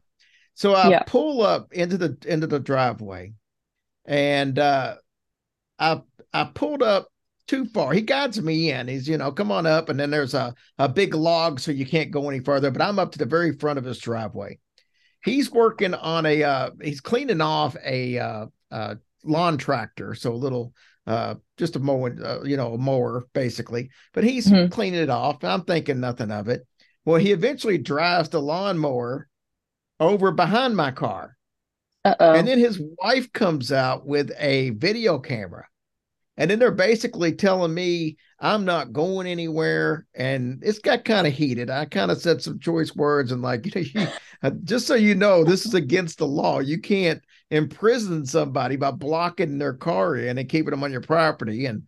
So 0.55 0.75
I 0.75 0.89
yeah. 0.89 1.03
pull 1.07 1.43
up 1.43 1.73
into 1.73 1.97
the 1.97 2.17
into 2.27 2.47
the 2.47 2.59
driveway, 2.59 3.35
and 4.05 4.59
uh, 4.59 4.97
I 5.79 6.03
I 6.33 6.45
pulled 6.53 6.83
up 6.83 7.09
too 7.47 7.65
far. 7.67 7.93
He 7.93 8.03
guides 8.03 8.41
me 8.41 8.73
in. 8.73 8.89
He's 8.89 9.09
you 9.09 9.19
know 9.19 9.31
come 9.31 9.53
on 9.53 9.67
up, 9.67 9.89
and 9.89 10.01
then 10.01 10.11
there's 10.11 10.35
a 10.35 10.55
a 10.79 10.89
big 10.89 11.15
log, 11.15 11.61
so 11.61 11.71
you 11.71 11.87
can't 11.87 12.11
go 12.11 12.29
any 12.29 12.41
further. 12.41 12.71
But 12.71 12.83
I'm 12.83 12.99
up 12.99 13.13
to 13.13 13.19
the 13.19 13.27
very 13.27 13.53
front 13.53 13.79
of 13.79 13.85
his 13.85 13.99
driveway. 13.99 14.59
He's 15.25 15.51
working 15.51 15.95
on 15.95 16.27
a 16.27 16.43
uh, 16.43 16.71
he's 16.83 17.01
cleaning 17.01 17.41
off 17.41 17.77
a 17.85 18.19
uh, 18.19 18.47
uh, 18.71 18.95
lawn 19.25 19.59
tractor, 19.59 20.15
so 20.15 20.33
a 20.33 20.35
little 20.35 20.73
uh, 21.09 21.35
just 21.57 21.75
a 21.75 21.79
mower, 21.79 22.15
uh, 22.23 22.45
you 22.45 22.57
know, 22.57 22.75
a 22.75 22.79
mower 22.79 23.25
basically. 23.33 23.91
But 24.13 24.25
he's 24.25 24.47
mm-hmm. 24.47 24.71
cleaning 24.71 25.01
it 25.01 25.09
off. 25.09 25.43
I'm 25.43 25.65
thinking 25.65 26.01
nothing 26.01 26.31
of 26.31 26.49
it. 26.49 26.67
Well, 27.07 27.19
he 27.19 27.33
eventually 27.33 27.79
drives 27.79 28.29
the 28.29 28.43
lawnmower 28.43 29.27
over 29.99 30.31
behind 30.33 30.77
my 30.77 30.91
car. 30.91 31.35
Uh-oh. 32.05 32.35
And 32.35 32.47
then 32.47 32.59
his 32.59 32.81
wife 33.03 33.33
comes 33.33 33.73
out 33.73 34.07
with 34.07 34.31
a 34.39 34.71
video 34.71 35.19
camera. 35.19 35.67
And 36.37 36.51
then 36.51 36.59
they're 36.59 36.71
basically 36.71 37.33
telling 37.33 37.73
me 37.73 38.19
I'm 38.39 38.67
not 38.67 38.93
going 38.93 39.27
anywhere. 39.27 40.07
And 40.15 40.63
it's 40.63 40.79
got 40.79 41.07
kind 41.07 41.27
of 41.27 41.33
heated. 41.33 41.71
I 41.71 41.87
kind 41.87 42.11
of 42.11 42.21
said 42.21 42.43
some 42.43 42.61
choice 42.61 42.95
words 42.95 43.33
and, 43.33 43.41
like, 43.41 43.75
you 43.75 43.85
know, 44.43 44.51
just 44.63 44.87
so 44.87 44.95
you 44.95 45.15
know, 45.15 45.43
this 45.43 45.65
is 45.65 45.73
against 45.73 46.19
the 46.19 46.27
law. 46.27 46.61
You 46.61 46.81
can't 46.81 47.23
imprison 47.51 48.27
somebody 48.27 48.77
by 48.77 48.91
blocking 48.91 49.59
their 49.59 49.75
car 49.75 50.17
in 50.17 50.39
and 50.39 50.49
keeping 50.49 50.71
them 50.71 50.85
on 50.85 50.93
your 50.93 51.01
property. 51.01 51.67
And, 51.67 51.85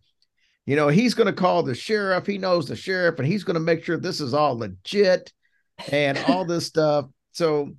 you 0.65 0.75
know, 0.75 0.87
he's 0.87 1.13
going 1.13 1.27
to 1.27 1.33
call 1.33 1.63
the 1.63 1.75
sheriff. 1.75 2.25
He 2.25 2.37
knows 2.37 2.67
the 2.67 2.75
sheriff 2.75 3.19
and 3.19 3.27
he's 3.27 3.43
going 3.43 3.55
to 3.55 3.59
make 3.59 3.83
sure 3.83 3.97
this 3.97 4.21
is 4.21 4.33
all 4.33 4.57
legit 4.57 5.31
and 5.91 6.17
all 6.27 6.45
this 6.45 6.65
stuff. 6.65 7.05
So 7.31 7.71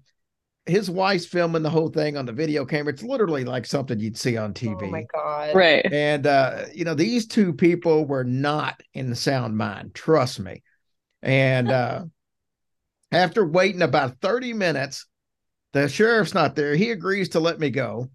his 0.66 0.88
wife's 0.88 1.26
filming 1.26 1.62
the 1.62 1.70
whole 1.70 1.88
thing 1.88 2.16
on 2.16 2.26
the 2.26 2.32
video 2.32 2.64
camera. 2.64 2.92
It's 2.92 3.02
literally 3.02 3.44
like 3.44 3.66
something 3.66 3.98
you'd 3.98 4.16
see 4.16 4.36
on 4.36 4.54
TV. 4.54 4.82
Oh 4.82 4.90
my 4.90 5.04
God. 5.12 5.54
Right. 5.54 5.84
And, 5.92 6.26
uh, 6.26 6.66
you 6.72 6.84
know, 6.84 6.94
these 6.94 7.26
two 7.26 7.52
people 7.52 8.04
were 8.04 8.24
not 8.24 8.80
in 8.94 9.10
the 9.10 9.16
sound 9.16 9.56
mind. 9.56 9.94
Trust 9.94 10.38
me. 10.38 10.62
And, 11.20 11.70
uh, 11.70 12.04
after 13.10 13.44
waiting 13.44 13.82
about 13.82 14.20
30 14.20 14.54
minutes, 14.54 15.06
the 15.72 15.88
sheriff's 15.88 16.34
not 16.34 16.54
there. 16.54 16.74
He 16.74 16.90
agrees 16.90 17.30
to 17.30 17.40
let 17.40 17.58
me 17.58 17.70
go. 17.70 18.10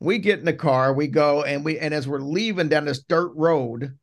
We 0.00 0.18
get 0.18 0.38
in 0.38 0.46
the 0.46 0.54
car, 0.54 0.94
we 0.94 1.08
go, 1.08 1.42
and 1.42 1.64
we 1.64 1.78
and 1.78 1.92
as 1.92 2.08
we're 2.08 2.20
leaving 2.20 2.68
down 2.68 2.86
this 2.86 3.02
dirt 3.02 3.32
road, 3.34 3.98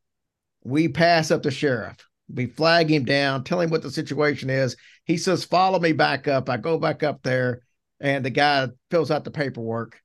we 0.62 0.88
pass 0.88 1.30
up 1.30 1.42
the 1.42 1.50
sheriff. 1.50 1.96
We 2.32 2.46
flag 2.46 2.90
him 2.90 3.04
down, 3.04 3.42
tell 3.42 3.60
him 3.60 3.70
what 3.70 3.82
the 3.82 3.90
situation 3.90 4.50
is. 4.50 4.76
He 5.04 5.16
says, 5.16 5.44
"Follow 5.44 5.80
me 5.80 5.92
back 5.92 6.28
up." 6.28 6.48
I 6.48 6.56
go 6.56 6.78
back 6.78 7.02
up 7.02 7.22
there, 7.22 7.62
and 8.00 8.24
the 8.24 8.30
guy 8.30 8.68
fills 8.90 9.10
out 9.10 9.24
the 9.24 9.30
paperwork, 9.32 10.00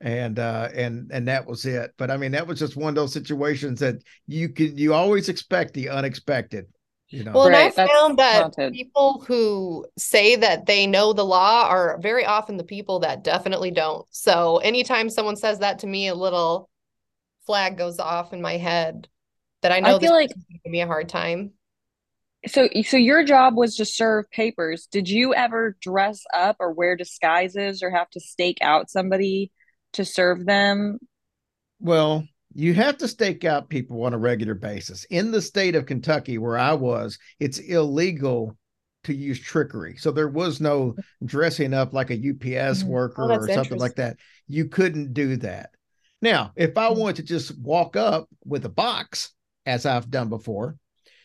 and 0.00 0.38
uh, 0.38 0.68
and 0.74 1.10
and 1.12 1.28
that 1.28 1.46
was 1.46 1.64
it. 1.64 1.92
But 1.96 2.10
I 2.10 2.18
mean, 2.18 2.32
that 2.32 2.46
was 2.46 2.58
just 2.58 2.76
one 2.76 2.90
of 2.90 2.94
those 2.96 3.12
situations 3.12 3.80
that 3.80 4.02
you 4.26 4.50
can 4.50 4.76
you 4.76 4.92
always 4.92 5.30
expect 5.30 5.72
the 5.72 5.88
unexpected. 5.88 6.66
You 7.12 7.24
know? 7.24 7.32
Well, 7.32 7.44
and 7.44 7.52
right, 7.52 7.78
I 7.78 7.86
found 7.86 8.18
that 8.18 8.40
haunted. 8.40 8.72
people 8.72 9.22
who 9.28 9.86
say 9.98 10.34
that 10.36 10.64
they 10.64 10.86
know 10.86 11.12
the 11.12 11.24
law 11.24 11.66
are 11.68 11.98
very 12.00 12.24
often 12.24 12.56
the 12.56 12.64
people 12.64 13.00
that 13.00 13.22
definitely 13.22 13.70
don't. 13.70 14.06
So 14.10 14.58
anytime 14.58 15.10
someone 15.10 15.36
says 15.36 15.58
that 15.58 15.80
to 15.80 15.86
me, 15.86 16.08
a 16.08 16.14
little 16.14 16.70
flag 17.46 17.76
goes 17.76 17.98
off 17.98 18.32
in 18.32 18.40
my 18.40 18.56
head 18.56 19.08
that 19.60 19.72
I 19.72 19.80
know 19.80 19.96
I 19.96 19.98
feel 19.98 20.12
like 20.12 20.30
give 20.30 20.72
me 20.72 20.80
a 20.80 20.86
hard 20.86 21.10
time. 21.10 21.52
So, 22.46 22.68
so 22.82 22.96
your 22.96 23.24
job 23.24 23.56
was 23.56 23.76
to 23.76 23.84
serve 23.84 24.30
papers. 24.30 24.88
Did 24.90 25.08
you 25.08 25.34
ever 25.34 25.76
dress 25.82 26.24
up 26.34 26.56
or 26.60 26.72
wear 26.72 26.96
disguises 26.96 27.82
or 27.82 27.90
have 27.90 28.08
to 28.10 28.20
stake 28.20 28.58
out 28.62 28.90
somebody 28.90 29.52
to 29.92 30.04
serve 30.06 30.46
them? 30.46 30.98
Well, 31.78 32.26
you 32.54 32.74
have 32.74 32.98
to 32.98 33.08
stake 33.08 33.44
out 33.44 33.68
people 33.68 34.04
on 34.04 34.14
a 34.14 34.18
regular 34.18 34.54
basis. 34.54 35.04
In 35.04 35.30
the 35.30 35.42
state 35.42 35.74
of 35.74 35.86
Kentucky, 35.86 36.38
where 36.38 36.58
I 36.58 36.74
was, 36.74 37.18
it's 37.40 37.58
illegal 37.58 38.56
to 39.04 39.14
use 39.14 39.40
trickery. 39.40 39.96
So 39.96 40.10
there 40.10 40.28
was 40.28 40.60
no 40.60 40.94
dressing 41.24 41.74
up 41.74 41.92
like 41.92 42.10
a 42.10 42.14
UPS 42.14 42.80
mm-hmm. 42.80 42.88
worker 42.88 43.32
oh, 43.32 43.36
or 43.36 43.48
something 43.48 43.78
like 43.78 43.96
that. 43.96 44.16
You 44.48 44.68
couldn't 44.68 45.12
do 45.12 45.36
that. 45.38 45.70
Now, 46.20 46.52
if 46.56 46.76
I 46.76 46.88
mm-hmm. 46.88 47.00
wanted 47.00 47.16
to 47.16 47.22
just 47.24 47.58
walk 47.58 47.96
up 47.96 48.28
with 48.44 48.64
a 48.64 48.70
box, 48.70 49.30
as 49.66 49.86
I've 49.86 50.10
done 50.10 50.28
before, 50.28 50.76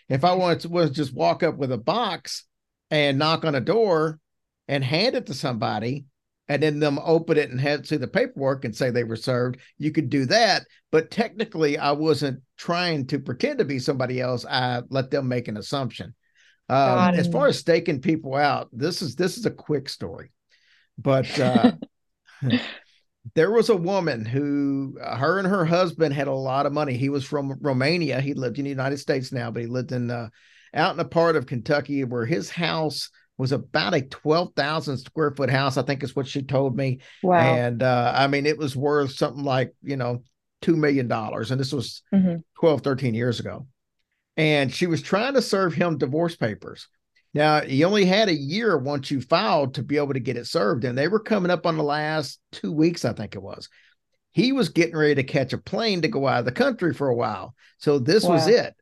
if 0.10 0.24
I 0.24 0.34
wanted 0.34 0.62
to 0.62 0.70
was 0.70 0.92
just 0.92 1.14
walk 1.14 1.44
up 1.44 1.58
with 1.58 1.72
a 1.72 1.78
box 1.78 2.46
and 2.90 3.20
knock 3.20 3.46
on 3.46 3.56
a 3.56 3.62
door 3.62 4.20
and 4.68 4.84
hand 4.84 5.16
it 5.16 5.26
to 5.28 5.34
somebody, 5.34 6.06
and 6.50 6.64
then 6.64 6.80
them 6.80 7.00
open 7.04 7.38
it 7.38 7.50
and 7.50 7.60
head 7.60 7.86
see 7.86 7.98
the 7.98 8.08
paperwork 8.08 8.66
and 8.66 8.76
say 8.76 8.90
they 8.90 9.04
were 9.04 9.16
served. 9.16 9.58
You 9.78 9.92
could 9.92 10.10
do 10.10 10.26
that, 10.26 10.66
but 10.92 11.12
technically, 11.12 11.78
I 11.78 11.92
wasn't 11.92 12.42
trying 12.58 13.08
to 13.08 13.20
pretend 13.20 13.60
to 13.60 13.66
be 13.66 13.80
somebody 13.80 14.22
else. 14.22 14.46
I 14.46 14.82
let 14.90 15.12
them 15.12 15.28
make 15.28 15.48
an 15.48 15.58
assumption. 15.58 16.14
Um, 16.70 17.16
as 17.16 17.28
far 17.28 17.48
as 17.48 17.58
staking 17.58 18.02
people 18.02 18.36
out, 18.36 18.70
this 18.74 19.02
is 19.02 19.16
this 19.16 19.38
is 19.38 19.46
a 19.46 19.52
quick 19.52 19.88
story, 19.88 20.32
but 20.98 21.40
uh, 21.40 21.72
there 23.36 23.52
was 23.52 23.70
a 23.70 23.76
woman 23.76 24.26
who, 24.26 24.98
uh, 25.02 25.16
her 25.16 25.40
and 25.40 25.48
her 25.48 25.66
husband 25.66 26.14
had 26.14 26.28
a 26.28 26.34
lot 26.34 26.66
of 26.66 26.74
money. 26.74 26.98
He 26.98 27.10
was 27.10 27.24
from 27.24 27.58
Romania. 27.62 28.20
He 28.20 28.34
lived 28.34 28.58
in 28.58 28.66
the 28.66 28.70
United 28.70 28.98
States 28.98 29.32
now, 29.32 29.50
but 29.50 29.62
he 29.62 29.68
lived 29.68 29.94
in 29.94 30.12
uh, 30.12 30.30
out 30.74 30.94
in 30.94 31.00
a 31.00 31.06
part 31.06 31.36
of 31.36 31.46
Kentucky 31.46 32.04
where 32.04 32.26
his 32.26 32.50
house 32.50 33.10
was 33.38 33.52
about 33.52 33.94
a 33.94 34.02
12,000 34.02 34.98
square 34.98 35.32
foot 35.32 35.50
house, 35.50 35.78
I 35.78 35.84
think 35.84 36.04
is 36.04 36.16
what 36.16 36.28
she 36.28 36.42
told 36.42 36.76
me. 36.76 37.00
Wow. 37.22 37.38
And 37.40 37.84
uh, 37.84 38.14
I 38.16 38.28
mean, 38.28 38.46
it 38.46 38.58
was 38.58 38.76
worth 38.76 39.12
something 39.12 39.44
like, 39.44 39.74
you 39.84 39.96
know, 39.96 40.24
$2 40.64 40.76
million. 40.76 41.12
And 41.12 41.60
this 41.60 41.72
was 41.72 42.02
mm-hmm. 42.14 42.38
12, 42.60 42.82
13 42.82 43.14
years 43.14 43.40
ago. 43.40 43.68
And 44.36 44.74
she 44.74 44.88
was 44.88 45.02
trying 45.02 45.34
to 45.34 45.42
serve 45.42 45.74
him 45.74 45.98
divorce 45.98 46.36
papers. 46.36 46.88
Now, 47.34 47.62
he 47.62 47.84
only 47.84 48.06
had 48.06 48.30
a 48.30 48.36
year 48.36 48.78
once 48.78 49.12
you 49.12 49.22
filed 49.22 49.76
to 49.76 49.84
be 49.84 49.98
able 49.98 50.14
to 50.14 50.20
get 50.20 50.38
it 50.38 50.48
served. 50.48 50.84
And 50.84 50.98
they 50.98 51.08
were 51.08 51.20
coming 51.20 51.52
up 51.52 51.66
on 51.66 51.78
the 51.78 51.84
last 51.84 52.40
two 52.52 52.72
weeks, 52.72 53.06
I 53.06 53.14
think 53.14 53.36
it 53.36 53.42
was. 53.42 53.70
He 54.32 54.52
was 54.52 54.70
getting 54.70 54.96
ready 54.96 55.16
to 55.16 55.24
catch 55.24 55.54
a 55.54 55.58
plane 55.58 56.02
to 56.02 56.08
go 56.08 56.28
out 56.28 56.40
of 56.40 56.46
the 56.46 56.52
country 56.52 56.94
for 56.94 57.10
a 57.10 57.16
while. 57.16 57.56
So 57.80 58.00
this 58.00 58.24
wow. 58.24 58.34
was 58.34 58.48
it. 58.48 58.76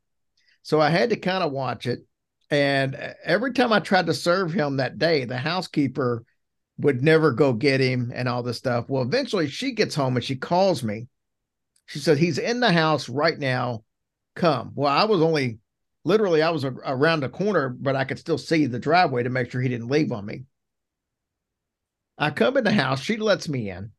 So 0.62 0.80
I 0.80 0.90
had 0.90 1.10
to 1.10 1.16
kind 1.16 1.44
of 1.44 1.52
watch 1.52 1.86
it. 1.86 2.00
And 2.50 2.94
uh, 2.94 3.10
every 3.24 3.52
time 3.52 3.72
I 3.72 3.80
tried 3.80 4.06
to 4.06 4.14
serve 4.14 4.52
him 4.52 4.76
that 4.76 4.98
day, 4.98 5.24
the 5.24 5.36
housekeeper 5.36 6.24
would 6.78 7.02
never 7.02 7.32
go 7.32 7.52
get 7.52 7.80
him 7.80 8.12
and 8.14 8.28
all 8.28 8.42
this 8.42 8.58
stuff. 8.58 8.88
Well, 8.88 9.02
eventually 9.02 9.48
she 9.48 9.72
gets 9.72 9.94
home 9.94 10.16
and 10.16 10.24
she 10.24 10.36
calls 10.36 10.82
me. 10.82 11.08
She 11.86 11.98
said, 11.98 12.18
He's 12.18 12.38
in 12.38 12.60
the 12.60 12.72
house 12.72 13.08
right 13.08 13.38
now. 13.38 13.84
Come. 14.34 14.72
Well, 14.74 14.92
I 14.92 15.04
was 15.04 15.22
only 15.22 15.58
literally, 16.04 16.42
I 16.42 16.50
was 16.50 16.64
a, 16.64 16.74
around 16.84 17.20
the 17.20 17.28
corner, 17.28 17.70
but 17.70 17.96
I 17.96 18.04
could 18.04 18.18
still 18.18 18.38
see 18.38 18.66
the 18.66 18.78
driveway 18.78 19.22
to 19.22 19.30
make 19.30 19.50
sure 19.50 19.60
he 19.60 19.68
didn't 19.68 19.88
leave 19.88 20.12
on 20.12 20.26
me. 20.26 20.44
I 22.18 22.30
come 22.30 22.56
in 22.56 22.64
the 22.64 22.72
house. 22.72 23.00
She 23.00 23.16
lets 23.16 23.48
me 23.48 23.70
in. 23.70 23.90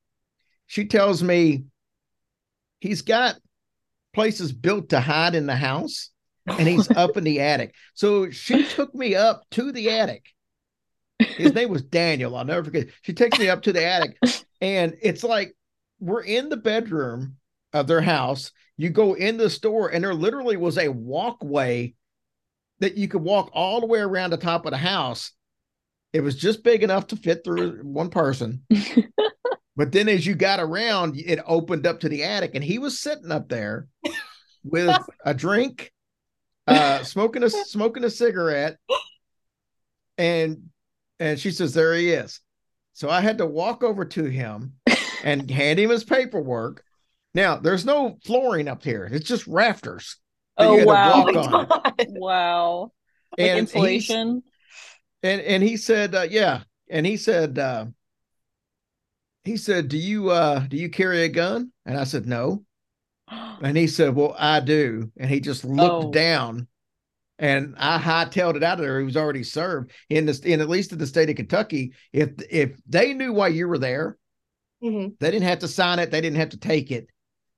She 0.68 0.86
tells 0.86 1.24
me 1.24 1.66
he's 2.80 3.02
got 3.02 3.38
places 4.14 4.52
built 4.52 4.90
to 4.90 5.00
hide 5.00 5.36
in 5.36 5.48
the 5.48 5.56
house 5.56 6.12
and 6.48 6.68
he's 6.68 6.90
up 6.96 7.18
in 7.18 7.24
the 7.24 7.42
attic. 7.42 7.76
So 7.94 8.30
she 8.32 8.64
took 8.64 8.94
me 8.96 9.16
up 9.16 9.44
to 9.52 9.72
the 9.72 9.90
attic. 9.92 10.26
His 11.20 11.54
name 11.54 11.70
was 11.70 11.82
Daniel. 11.82 12.36
I'll 12.36 12.46
never 12.46 12.64
forget. 12.64 12.88
She 13.02 13.14
takes 13.14 13.40
me 13.40 13.50
up 13.50 13.64
to 13.64 13.74
the 13.74 13.84
attic, 13.84 14.18
and 14.62 14.96
it's 15.02 15.24
like 15.24 15.56
we're 16.00 16.24
in 16.24 16.50
the 16.50 16.58
bedroom 16.58 17.38
of 17.74 17.88
their 17.88 18.02
house. 18.02 18.52
You 18.78 18.90
go 18.92 19.14
in 19.14 19.38
the 19.38 19.50
store, 19.50 19.90
and 19.90 20.04
there 20.04 20.14
literally 20.14 20.58
was 20.58 20.78
a 20.78 20.90
walkway 20.90 21.96
that 22.80 22.98
you 22.98 23.08
could 23.08 23.24
walk 23.24 23.50
all 23.54 23.80
the 23.80 23.88
way 23.88 24.00
around 24.00 24.30
the 24.30 24.38
top 24.38 24.66
of 24.66 24.72
the 24.72 24.78
house. 24.78 25.32
It 26.14 26.22
was 26.22 26.36
just 26.36 26.64
big 26.64 26.84
enough 26.84 27.08
to 27.08 27.16
fit 27.16 27.44
through 27.44 27.80
one 27.82 28.10
person. 28.10 28.64
but 29.76 29.92
then 29.92 30.08
as 30.08 30.26
you 30.26 30.36
got 30.36 30.60
around, 30.60 31.18
it 31.18 31.40
opened 31.46 31.88
up 31.88 32.02
to 32.02 32.10
the 32.10 32.24
attic, 32.24 32.52
and 32.54 32.64
he 32.64 32.78
was 32.78 33.00
sitting 33.00 33.32
up 33.32 33.50
there 33.50 33.88
with 34.64 34.96
a 35.26 35.34
drink 35.34 35.92
uh, 36.68 37.04
smoking 37.04 37.44
a 37.44 37.50
smoking 37.50 38.04
a 38.04 38.10
cigarette, 38.10 38.78
and 40.18 40.70
and 41.20 41.40
she 41.40 41.52
says, 41.52 41.74
"There 41.74 41.94
he 41.96 42.12
is." 42.12 42.40
So 42.94 43.10
I 43.10 43.22
had 43.22 43.38
to 43.40 43.46
walk 43.46 43.84
over 43.84 44.06
to 44.06 44.24
him 44.26 44.74
and 45.24 45.50
hand 45.52 45.80
him 45.80 45.90
his 45.90 46.04
paperwork. 46.04 46.84
Now 47.34 47.58
there's 47.58 47.86
no 47.86 48.18
flooring 48.26 48.68
up 48.68 48.84
here; 48.84 49.08
it's 49.12 49.28
just 49.28 49.48
rafters. 49.48 50.18
Oh 50.58 50.84
wow. 50.86 51.26
walk 51.26 51.96
Wow. 52.10 52.92
Like 53.38 53.48
And 53.50 53.60
he's- 53.60 53.60
insulation. 53.76 54.44
and 55.24 55.42
and 55.42 55.62
he 55.64 55.78
said 55.78 56.16
uh, 56.16 56.26
yeah 56.30 56.64
and 56.90 57.06
he 57.06 57.18
said 57.18 57.60
uh 57.60 57.86
he 59.44 59.58
said 59.58 59.88
do 59.90 59.98
you 59.98 60.30
uh 60.32 60.60
do 60.60 60.78
you 60.78 60.90
carry 60.90 61.24
a 61.24 61.30
gun 61.30 61.72
and 61.86 61.98
i 61.98 62.04
said 62.06 62.26
no 62.26 62.64
and 63.30 63.76
he 63.78 63.88
said 63.88 64.16
well 64.16 64.36
i 64.38 64.60
do. 64.60 65.12
And 65.18 65.30
he 65.30 65.40
just 65.40 65.66
looked 65.66 66.06
Oh. 66.06 66.12
down 66.12 66.68
and 67.40 67.76
i 67.78 67.98
hightailed 68.00 68.56
it 68.56 68.64
out 68.64 68.80
of 68.80 68.86
there. 68.86 69.00
He 69.00 69.06
was 69.06 69.18
already 69.18 69.44
served 69.44 69.92
in 70.10 70.26
this 70.26 70.40
in 70.40 70.62
at 70.62 70.70
least 70.70 70.92
in 70.92 70.98
the 71.00 71.08
state 71.08 71.30
of 71.30 71.36
kentucky. 71.36 71.94
If 72.14 72.32
if 72.50 72.72
they 72.88 73.14
knew 73.14 73.34
why 73.34 73.50
you 73.50 73.68
were 73.68 73.78
there 73.78 74.18
Mhm. 74.84 75.16
they 75.20 75.32
didn't 75.32 75.48
have 75.48 75.60
to 75.60 75.68
sign 75.68 76.00
it. 76.00 76.12
They 76.12 76.22
didn't 76.22 76.38
have 76.38 76.50
to 76.50 76.58
take 76.60 76.92
it. 76.92 77.08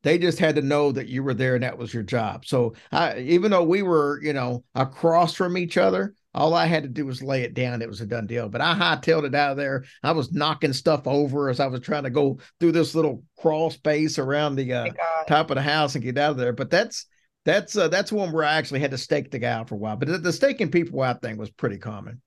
They 0.03 0.17
just 0.17 0.39
had 0.39 0.55
to 0.55 0.61
know 0.61 0.93
that 0.93 1.09
you 1.09 1.21
were 1.23 1.33
there 1.33 1.55
and 1.55 1.63
that 1.63 1.77
was 1.77 1.93
your 1.93 2.03
job. 2.03 2.45
So 2.45 2.73
i 2.91 3.19
even 3.19 3.51
though 3.51 3.63
we 3.63 3.81
were 3.81 4.19
you 4.23 4.33
know 4.33 4.63
across 4.75 5.33
from 5.33 5.57
each 5.57 5.77
other 5.77 6.13
all 6.33 6.53
i 6.53 6.65
had 6.65 6.83
to 6.83 6.89
do 6.89 7.05
was 7.05 7.21
lay 7.23 7.43
it 7.43 7.53
down 7.53 7.81
it 7.81 7.89
was 7.89 8.01
a 8.01 8.05
done 8.05 8.27
deal 8.27 8.49
but 8.49 8.61
i 8.61 8.73
hightailed 8.73 9.25
it 9.25 9.35
out 9.35 9.51
of 9.51 9.57
there 9.57 9.83
i 10.03 10.11
was 10.11 10.31
knocking 10.31 10.73
stuff 10.73 11.07
over 11.07 11.49
as 11.49 11.59
i 11.59 11.67
was 11.67 11.79
trying 11.81 12.03
to 12.03 12.09
go 12.09 12.37
through 12.59 12.71
this 12.71 12.95
little 12.95 13.23
crawl 13.37 13.69
space 13.69 14.19
around 14.19 14.55
the 14.55 14.71
uh, 14.73 14.89
top 15.27 15.49
of 15.49 15.55
the 15.55 15.61
house 15.61 15.95
and 15.95 16.03
get 16.03 16.17
out 16.17 16.31
of 16.31 16.37
there 16.37 16.53
but 16.53 16.69
that's 16.69 17.05
that's 17.45 17.75
uh, 17.77 17.87
that's 17.87 18.11
one 18.11 18.31
where 18.31 18.43
i 18.45 18.53
actually 18.55 18.79
had 18.79 18.91
to 18.91 18.97
stake 18.97 19.31
the 19.31 19.39
guy 19.39 19.51
out 19.51 19.69
for 19.69 19.75
a 19.75 19.77
while 19.77 19.95
but 19.95 20.07
the, 20.07 20.17
the 20.17 20.33
staking 20.33 20.69
people 20.71 21.01
out 21.01 21.21
thing 21.21 21.37
was 21.37 21.49
pretty 21.49 21.77
common 21.77 22.21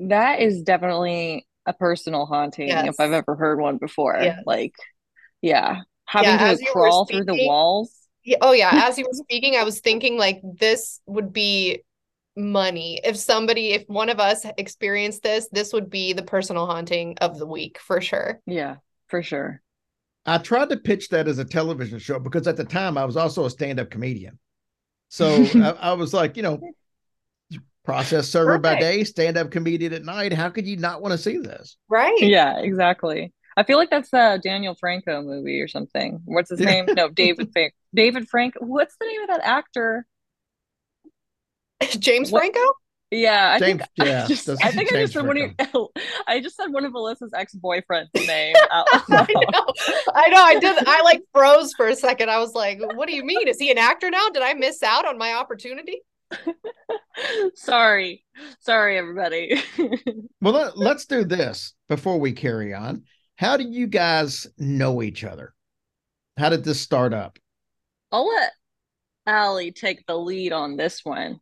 That 0.00 0.40
is 0.40 0.62
definitely 0.62 1.46
a 1.66 1.72
personal 1.74 2.26
haunting 2.26 2.68
Yes. 2.68 2.86
if 2.86 2.98
I've 2.98 3.12
ever 3.12 3.36
heard 3.36 3.60
one 3.60 3.76
before. 3.78 4.16
Yes. 4.18 4.42
Like, 4.46 4.72
yeah, 5.42 5.80
having 6.06 6.38
as 6.38 6.58
to 6.58 6.64
you 6.64 6.72
were 6.74 6.90
crawl 6.90 7.06
through 7.06 7.24
the 7.24 7.36
walls. 7.36 7.92
Yeah, 8.24 8.38
oh 8.40 8.52
yeah, 8.52 8.70
as 8.88 8.98
you 8.98 9.04
were 9.04 9.14
speaking, 9.14 9.56
I 9.56 9.64
was 9.64 9.80
thinking 9.80 10.18
like 10.18 10.40
this 10.42 11.00
would 11.06 11.32
be 11.32 11.82
money. 12.40 13.00
If 13.04 13.16
somebody, 13.16 13.72
if 13.72 13.88
one 13.88 14.08
of 14.08 14.18
us 14.20 14.44
experienced 14.58 15.22
this, 15.22 15.48
this 15.52 15.72
would 15.72 15.90
be 15.90 16.12
the 16.12 16.22
personal 16.22 16.66
haunting 16.66 17.16
of 17.20 17.38
the 17.38 17.46
week 17.46 17.78
for 17.78 18.00
sure. 18.00 18.40
Yeah, 18.46 18.76
for 19.08 19.22
sure. 19.22 19.62
I 20.26 20.38
tried 20.38 20.70
to 20.70 20.76
pitch 20.76 21.08
that 21.10 21.28
as 21.28 21.38
a 21.38 21.44
television 21.44 21.98
show 21.98 22.18
because 22.18 22.46
at 22.46 22.56
the 22.56 22.64
time 22.64 22.98
I 22.98 23.04
was 23.04 23.16
also 23.16 23.46
a 23.46 23.50
stand-up 23.50 23.90
comedian. 23.90 24.38
So 25.08 25.44
I, 25.54 25.70
I 25.80 25.92
was 25.94 26.12
like, 26.12 26.36
you 26.36 26.42
know, 26.42 26.60
process 27.84 28.28
server 28.28 28.58
by 28.58 28.78
day, 28.78 29.04
stand-up 29.04 29.50
comedian 29.50 29.92
at 29.92 30.04
night. 30.04 30.32
How 30.32 30.50
could 30.50 30.66
you 30.66 30.76
not 30.76 31.02
want 31.02 31.12
to 31.12 31.18
see 31.18 31.38
this? 31.38 31.76
Right. 31.88 32.20
Yeah, 32.20 32.58
exactly. 32.58 33.32
I 33.56 33.62
feel 33.64 33.78
like 33.78 33.90
that's 33.90 34.12
a 34.12 34.38
Daniel 34.38 34.74
Franco 34.78 35.22
movie 35.22 35.60
or 35.60 35.68
something. 35.68 36.20
What's 36.24 36.50
his 36.50 36.60
Yeah. 36.60 36.66
name? 36.66 36.86
No, 36.94 37.08
David 37.14 37.50
Frank. 37.52 37.74
David 37.94 38.28
Frank. 38.28 38.54
What's 38.60 38.96
the 39.00 39.06
name 39.06 39.22
of 39.22 39.28
that 39.28 39.40
actor? 39.42 40.06
James 41.98 42.30
What- 42.30 42.40
Franco? 42.40 42.60
Yeah, 43.12 43.54
I 43.54 43.58
James- 43.58 43.80
think 43.80 44.08
yeah, 44.08 44.22
I 44.24 44.28
just, 44.28 44.48
I 44.48 44.70
think 44.70 44.92
I 44.92 45.00
just 45.00 45.14
said 45.14 45.26
one 45.26 45.36
of 45.36 45.88
I 46.28 46.38
just 46.40 46.54
said 46.56 46.68
one 46.68 46.84
of 46.84 46.92
Alyssa's 46.92 47.32
ex-boyfriend's 47.34 48.10
name 48.28 48.54
out 48.70 48.86
I 48.92 49.26
know. 49.28 49.64
I 50.14 50.28
know. 50.28 50.44
I 50.44 50.58
did. 50.60 50.76
I 50.86 51.02
like 51.02 51.20
froze 51.32 51.72
for 51.76 51.88
a 51.88 51.96
second. 51.96 52.30
I 52.30 52.38
was 52.38 52.54
like, 52.54 52.78
what 52.94 53.08
do 53.08 53.16
you 53.16 53.24
mean? 53.24 53.48
Is 53.48 53.58
he 53.58 53.72
an 53.72 53.78
actor 53.78 54.10
now? 54.10 54.28
Did 54.32 54.44
I 54.44 54.54
miss 54.54 54.80
out 54.84 55.06
on 55.06 55.18
my 55.18 55.32
opportunity? 55.32 56.02
Sorry. 57.56 58.24
Sorry, 58.60 58.96
everybody. 58.96 59.60
Well, 60.40 60.54
let, 60.54 60.78
let's 60.78 61.06
do 61.06 61.24
this 61.24 61.74
before 61.88 62.18
we 62.18 62.30
carry 62.32 62.72
on. 62.74 63.02
How 63.34 63.56
do 63.56 63.64
you 63.64 63.86
guys 63.88 64.46
know 64.56 65.02
each 65.02 65.24
other? 65.24 65.52
How 66.38 66.48
did 66.48 66.62
this 66.62 66.80
start 66.80 67.12
up? 67.12 67.38
I'll 68.12 68.28
let 68.28 68.52
Allie 69.26 69.72
take 69.72 70.06
the 70.06 70.16
lead 70.16 70.52
on 70.52 70.76
this 70.76 71.04
one. 71.04 71.40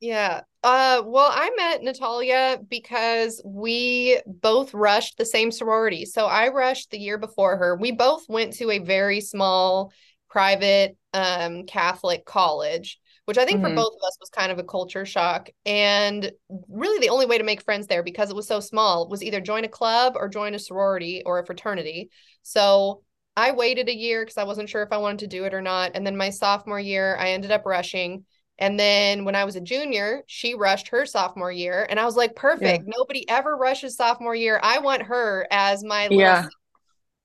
Yeah. 0.00 0.42
Uh, 0.62 1.02
well, 1.04 1.30
I 1.32 1.50
met 1.56 1.82
Natalia 1.82 2.58
because 2.68 3.40
we 3.44 4.20
both 4.26 4.72
rushed 4.72 5.18
the 5.18 5.26
same 5.26 5.50
sorority. 5.50 6.06
So 6.06 6.26
I 6.26 6.48
rushed 6.48 6.90
the 6.90 6.98
year 6.98 7.18
before 7.18 7.56
her. 7.58 7.76
We 7.76 7.92
both 7.92 8.28
went 8.28 8.54
to 8.54 8.70
a 8.70 8.78
very 8.78 9.20
small 9.20 9.92
private 10.30 10.96
um 11.12 11.66
Catholic 11.66 12.24
college, 12.24 12.98
which 13.24 13.36
I 13.36 13.44
think 13.44 13.60
for 13.60 13.68
Mhm. 13.68 13.74
both 13.74 13.92
of 13.92 14.06
us 14.06 14.16
was 14.20 14.30
kind 14.30 14.52
of 14.52 14.58
a 14.58 14.64
culture 14.64 15.04
shock. 15.04 15.50
And 15.66 16.30
really 16.68 16.98
the 17.00 17.10
only 17.10 17.26
way 17.26 17.36
to 17.38 17.44
make 17.44 17.62
friends 17.64 17.86
there 17.86 18.02
because 18.02 18.30
it 18.30 18.36
was 18.36 18.46
so 18.46 18.60
small 18.60 19.08
was 19.08 19.22
either 19.22 19.40
join 19.40 19.64
a 19.64 19.68
club 19.68 20.14
or 20.16 20.28
join 20.28 20.54
a 20.54 20.58
sorority 20.58 21.22
or 21.26 21.38
a 21.40 21.46
fraternity. 21.46 22.10
So 22.42 23.02
I 23.36 23.52
waited 23.52 23.88
a 23.88 23.96
year 23.96 24.22
because 24.22 24.38
I 24.38 24.44
wasn't 24.44 24.68
sure 24.68 24.82
if 24.82 24.92
I 24.92 24.98
wanted 24.98 25.20
to 25.20 25.26
do 25.26 25.44
it 25.44 25.54
or 25.54 25.62
not. 25.62 25.92
And 25.94 26.06
then 26.06 26.16
my 26.16 26.30
sophomore 26.30 26.80
year, 26.80 27.16
I 27.18 27.30
ended 27.32 27.50
up 27.50 27.66
rushing. 27.66 28.24
And 28.60 28.78
then 28.78 29.24
when 29.24 29.34
I 29.34 29.44
was 29.44 29.56
a 29.56 29.60
junior, 29.60 30.22
she 30.26 30.54
rushed 30.54 30.88
her 30.88 31.06
sophomore 31.06 31.50
year. 31.52 31.86
And 31.88 31.98
I 31.98 32.04
was 32.04 32.16
like, 32.16 32.36
perfect. 32.36 32.84
Nobody 32.86 33.28
ever 33.28 33.56
rushes 33.56 33.96
sophomore 33.96 34.34
year. 34.34 34.60
I 34.62 34.78
want 34.80 35.02
her 35.02 35.46
as 35.50 35.82
my 35.82 36.08
little 36.08 36.20
Yeah. 36.20 36.42
sis. 36.42 36.54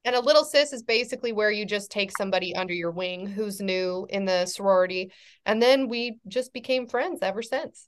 And 0.05 0.15
a 0.15 0.19
little 0.21 0.45
sis 0.45 0.71
is 0.71 0.83
basically 0.83 1.33
where 1.33 1.51
you 1.51 1.65
just 1.65 1.91
take 1.91 2.11
somebody 2.11 2.55
under 2.55 2.73
your 2.73 2.91
wing 2.91 3.27
who's 3.27 3.59
new 3.59 4.07
in 4.09 4.25
the 4.25 4.45
sorority. 4.45 5.11
And 5.45 5.61
then 5.61 5.89
we 5.89 6.19
just 6.27 6.53
became 6.53 6.87
friends 6.87 7.19
ever 7.21 7.41
since. 7.41 7.87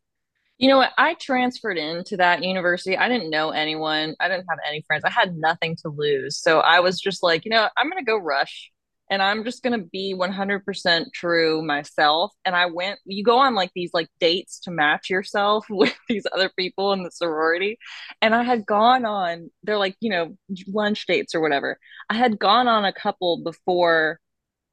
You 0.58 0.70
know 0.70 0.78
what? 0.78 0.92
I 0.98 1.14
transferred 1.14 1.78
into 1.78 2.18
that 2.18 2.44
university. 2.44 2.98
I 2.98 3.08
didn't 3.08 3.30
know 3.30 3.52
anyone. 3.52 4.16
I 4.20 4.28
didn't 4.28 4.48
have 4.50 4.58
any 4.68 4.82
friends. 4.88 5.04
I 5.06 5.12
had 5.12 5.38
nothing 5.38 5.76
to 5.84 5.90
lose. 5.90 6.38
So 6.38 6.60
I 6.60 6.80
was 6.80 7.00
just 7.00 7.22
like, 7.22 7.46
you 7.46 7.52
know, 7.52 7.70
I'm 7.78 7.90
going 7.90 8.04
to 8.04 8.10
go 8.10 8.18
rush 8.18 8.72
and 9.10 9.22
I'm 9.22 9.44
just 9.46 9.64
going 9.64 9.80
to 9.80 9.86
be 9.86 10.14
100% 10.14 11.06
true 11.14 11.62
myself. 11.62 12.32
And 12.46 12.56
I 12.56 12.66
went, 12.66 13.00
you 13.06 13.24
go 13.24 13.38
on 13.40 13.56
like 13.56 13.72
these 13.74 13.92
like 13.94 14.10
dates 14.20 14.60
to 14.62 14.72
match 14.72 15.10
yourself 15.10 15.66
with 15.70 15.96
these 16.10 16.26
other 16.34 16.52
people 16.58 16.94
in 16.94 17.04
the 17.04 17.12
sorority. 17.12 17.78
And 18.22 18.36
I 18.36 18.44
had 18.44 18.66
gone 18.66 19.06
on, 19.06 19.50
they're 19.64 19.78
like, 19.78 19.96
you 20.02 20.10
know, 20.10 20.38
lunch 20.68 21.06
dates 21.08 21.36
or 21.36 21.42
whatever. 21.42 21.80
I 22.10 22.16
had 22.16 22.40
gone 22.40 22.68
on 22.68 22.86
a 22.86 22.94
couple 22.94 23.42
before 23.44 24.20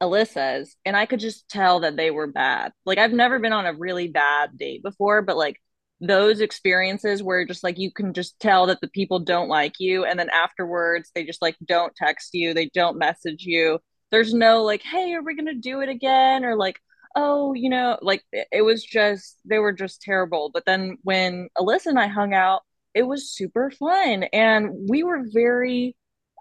Alyssa's 0.01 0.75
and 0.85 0.97
I 0.97 1.05
could 1.05 1.19
just 1.19 1.47
tell 1.49 1.81
that 1.81 1.95
they 1.95 2.11
were 2.11 2.27
bad. 2.27 2.73
Like 2.85 2.97
I've 2.97 3.13
never 3.13 3.39
been 3.39 3.53
on 3.53 3.65
a 3.65 3.73
really 3.73 4.07
bad 4.09 4.57
date 4.57 4.83
before, 4.83 5.21
but 5.21 5.37
like 5.37 5.61
those 6.01 6.41
experiences 6.41 7.23
where 7.23 7.45
just 7.45 7.63
like 7.63 7.79
you 7.79 7.91
can 7.91 8.13
just 8.13 8.37
tell 8.39 8.65
that 8.67 8.81
the 8.81 8.89
people 8.89 9.19
don't 9.19 9.47
like 9.47 9.75
you 9.79 10.03
and 10.03 10.19
then 10.19 10.29
afterwards 10.29 11.09
they 11.15 11.23
just 11.23 11.41
like 11.41 11.55
don't 11.63 11.95
text 11.95 12.33
you, 12.33 12.53
they 12.53 12.69
don't 12.73 12.97
message 12.97 13.43
you. 13.43 13.79
There's 14.11 14.33
no 14.33 14.63
like, 14.63 14.81
"Hey, 14.83 15.13
are 15.13 15.23
we 15.23 15.35
going 15.35 15.47
to 15.47 15.53
do 15.55 15.81
it 15.81 15.89
again?" 15.89 16.45
or 16.45 16.55
like, 16.55 16.79
"Oh, 17.15 17.53
you 17.53 17.69
know, 17.69 17.97
like 18.01 18.23
it, 18.31 18.47
it 18.51 18.61
was 18.63 18.83
just 18.83 19.37
they 19.45 19.59
were 19.59 19.73
just 19.73 20.01
terrible." 20.01 20.51
But 20.53 20.65
then 20.65 20.97
when 21.03 21.49
Alyssa 21.57 21.87
and 21.87 21.99
I 21.99 22.07
hung 22.07 22.33
out, 22.33 22.61
it 22.93 23.03
was 23.03 23.31
super 23.31 23.71
fun 23.71 24.23
and 24.33 24.89
we 24.89 25.03
were 25.03 25.23
very 25.31 25.95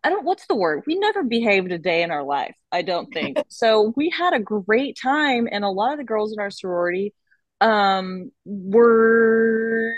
I 0.05 0.11
don't, 0.11 0.25
what's 0.27 0.47
the 0.47 0.55
word? 0.55 0.83
We 0.87 0.97
never 0.97 1.23
behaved 1.23 1.73
a 1.73 1.79
day 1.79 2.03
in 2.03 2.11
our 2.11 2.23
life, 2.23 2.55
I 2.71 2.83
don't 2.83 3.11
think. 3.13 3.39
so 3.49 3.95
we 3.97 4.11
had 4.11 4.35
a 4.35 4.39
great 4.39 4.99
time, 5.03 5.49
and 5.51 5.65
a 5.65 5.71
lot 5.71 5.93
of 5.93 5.99
the 5.99 6.05
girls 6.05 6.33
in 6.33 6.39
our 6.39 6.51
sorority 6.51 7.15
um, 7.63 8.31
were 8.45 9.95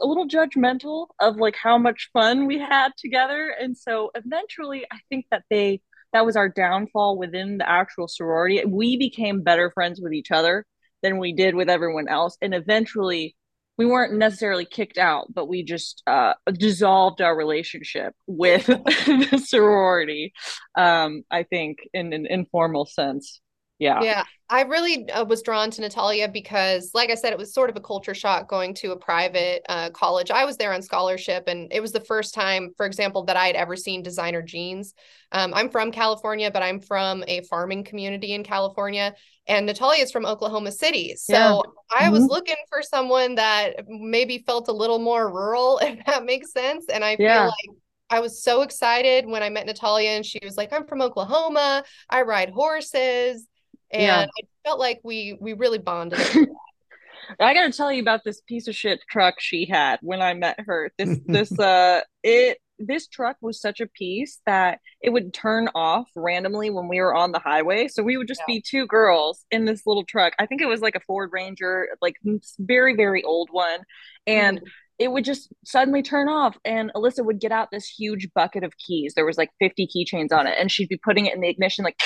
a 0.00 0.06
little 0.06 0.26
judgmental 0.26 1.08
of 1.20 1.36
like 1.36 1.56
how 1.56 1.76
much 1.76 2.08
fun 2.14 2.46
we 2.46 2.58
had 2.58 2.92
together. 2.96 3.54
And 3.60 3.76
so 3.76 4.10
eventually, 4.14 4.86
I 4.90 4.98
think 5.10 5.26
that 5.30 5.44
they, 5.50 5.82
that 6.12 6.26
was 6.26 6.36
our 6.36 6.48
downfall 6.48 7.18
within 7.18 7.58
the 7.58 7.68
actual 7.68 8.08
sorority. 8.08 8.64
We 8.64 8.96
became 8.96 9.42
better 9.42 9.70
friends 9.70 10.00
with 10.00 10.12
each 10.12 10.30
other 10.30 10.66
than 11.02 11.18
we 11.18 11.32
did 11.32 11.54
with 11.54 11.70
everyone 11.70 12.08
else. 12.08 12.36
And 12.42 12.54
eventually, 12.54 13.36
we 13.78 13.86
weren't 13.86 14.12
necessarily 14.12 14.66
kicked 14.66 14.98
out, 14.98 15.32
but 15.32 15.46
we 15.46 15.62
just 15.62 16.02
uh, 16.06 16.34
dissolved 16.52 17.22
our 17.22 17.34
relationship 17.34 18.14
with 18.26 18.66
the 18.66 19.42
sorority. 19.42 20.32
Um, 20.76 21.22
I 21.30 21.44
think 21.44 21.78
in 21.94 22.12
an 22.12 22.26
informal 22.26 22.84
sense. 22.84 23.40
Yeah. 23.80 24.02
Yeah, 24.02 24.24
I 24.48 24.62
really 24.62 25.10
uh, 25.10 25.24
was 25.24 25.42
drawn 25.42 25.70
to 25.72 25.80
Natalia 25.82 26.28
because, 26.28 26.90
like 26.94 27.10
I 27.10 27.14
said, 27.14 27.32
it 27.32 27.38
was 27.38 27.52
sort 27.52 27.68
of 27.70 27.76
a 27.76 27.80
culture 27.80 28.14
shock 28.14 28.48
going 28.48 28.72
to 28.76 28.92
a 28.92 28.96
private 28.98 29.62
uh, 29.68 29.90
college. 29.90 30.30
I 30.30 30.44
was 30.46 30.56
there 30.56 30.72
on 30.72 30.80
scholarship, 30.82 31.44
and 31.48 31.70
it 31.72 31.80
was 31.80 31.92
the 31.92 32.00
first 32.00 32.32
time, 32.34 32.72
for 32.78 32.86
example, 32.86 33.24
that 33.24 33.36
I 33.36 33.46
had 33.46 33.56
ever 33.56 33.76
seen 33.76 34.02
designer 34.02 34.42
jeans. 34.42 34.94
Um, 35.32 35.52
I'm 35.54 35.68
from 35.70 35.92
California, 35.92 36.50
but 36.50 36.62
I'm 36.62 36.80
from 36.80 37.24
a 37.28 37.42
farming 37.42 37.84
community 37.84 38.32
in 38.32 38.42
California, 38.42 39.14
and 39.46 39.66
Natalia 39.66 40.02
is 40.02 40.12
from 40.12 40.24
Oklahoma 40.26 40.72
City. 40.72 41.14
So 41.16 41.34
Yeah. 41.34 41.56
I 41.90 42.08
was 42.10 42.24
Mhm. 42.24 42.30
looking 42.30 42.56
for 42.70 42.82
someone 42.82 43.34
that 43.34 43.84
maybe 43.88 44.38
felt 44.46 44.68
a 44.68 44.72
little 44.72 44.98
more 44.98 45.30
rural, 45.30 45.78
if 45.82 46.04
that 46.06 46.24
makes 46.24 46.52
sense. 46.52 46.86
And 46.88 47.04
I 47.04 47.16
feel 47.18 47.42
Yeah. 47.42 47.46
like 47.46 47.76
I 48.08 48.20
was 48.20 48.42
so 48.42 48.62
excited 48.62 49.26
when 49.26 49.42
I 49.42 49.50
met 49.50 49.66
Natalia, 49.66 50.10
and 50.10 50.26
she 50.26 50.40
was 50.42 50.56
like, 50.56 50.72
"I'm 50.72 50.86
from 50.86 51.02
Oklahoma. 51.02 51.84
I 52.08 52.22
ride 52.22 52.50
horses." 52.50 53.46
And 53.92 54.02
Yeah. 54.02 54.20
I 54.22 54.68
felt 54.68 54.78
like 54.78 55.00
we 55.04 55.36
we 55.40 55.52
really 55.52 55.78
bonded. 55.78 56.20
I 57.38 57.54
gotta 57.54 57.72
tell 57.72 57.92
you 57.92 58.02
about 58.02 58.24
this 58.24 58.40
piece 58.42 58.66
of 58.66 58.74
shit 58.74 59.00
truck 59.08 59.36
she 59.38 59.66
had 59.66 59.98
when 60.02 60.20
I 60.20 60.34
met 60.34 60.58
her. 60.66 60.90
This 60.98 61.18
this 61.26 61.58
uh 61.58 62.00
it 62.22 62.58
this 62.80 63.06
truck 63.06 63.36
was 63.40 63.60
such 63.60 63.80
a 63.80 63.86
piece 63.86 64.40
that 64.46 64.80
it 65.02 65.10
would 65.10 65.34
turn 65.34 65.68
off 65.74 66.08
randomly 66.16 66.70
when 66.70 66.88
we 66.88 67.00
were 67.00 67.14
on 67.14 67.32
the 67.32 67.38
highway. 67.38 67.88
So 67.88 68.02
we 68.02 68.16
would 68.16 68.26
just 68.26 68.40
yeah. 68.48 68.54
be 68.54 68.62
two 68.62 68.86
girls 68.86 69.44
in 69.50 69.66
this 69.66 69.82
little 69.86 70.04
truck. 70.04 70.32
I 70.38 70.46
think 70.46 70.62
it 70.62 70.66
was 70.66 70.80
like 70.80 70.94
a 70.94 71.00
Ford 71.00 71.30
Ranger, 71.32 71.88
like 72.00 72.16
very, 72.58 72.96
very 72.96 73.22
old 73.22 73.50
one. 73.52 73.80
And 74.26 74.60
mm. 74.60 74.64
it 74.98 75.12
would 75.12 75.24
just 75.24 75.50
suddenly 75.64 76.02
turn 76.02 76.28
off. 76.28 76.56
And 76.64 76.90
Alyssa 76.96 77.24
would 77.24 77.38
get 77.38 77.52
out 77.52 77.68
this 77.70 77.86
huge 77.86 78.28
bucket 78.34 78.64
of 78.64 78.72
keys. 78.78 79.12
There 79.14 79.26
was 79.26 79.36
like 79.36 79.50
50 79.58 79.86
keychains 79.86 80.32
on 80.32 80.46
it. 80.46 80.56
And 80.58 80.70
she'd 80.70 80.88
be 80.88 81.00
putting 81.04 81.26
it 81.26 81.34
in 81.34 81.42
the 81.42 81.50
ignition, 81.50 81.84
like 81.84 82.00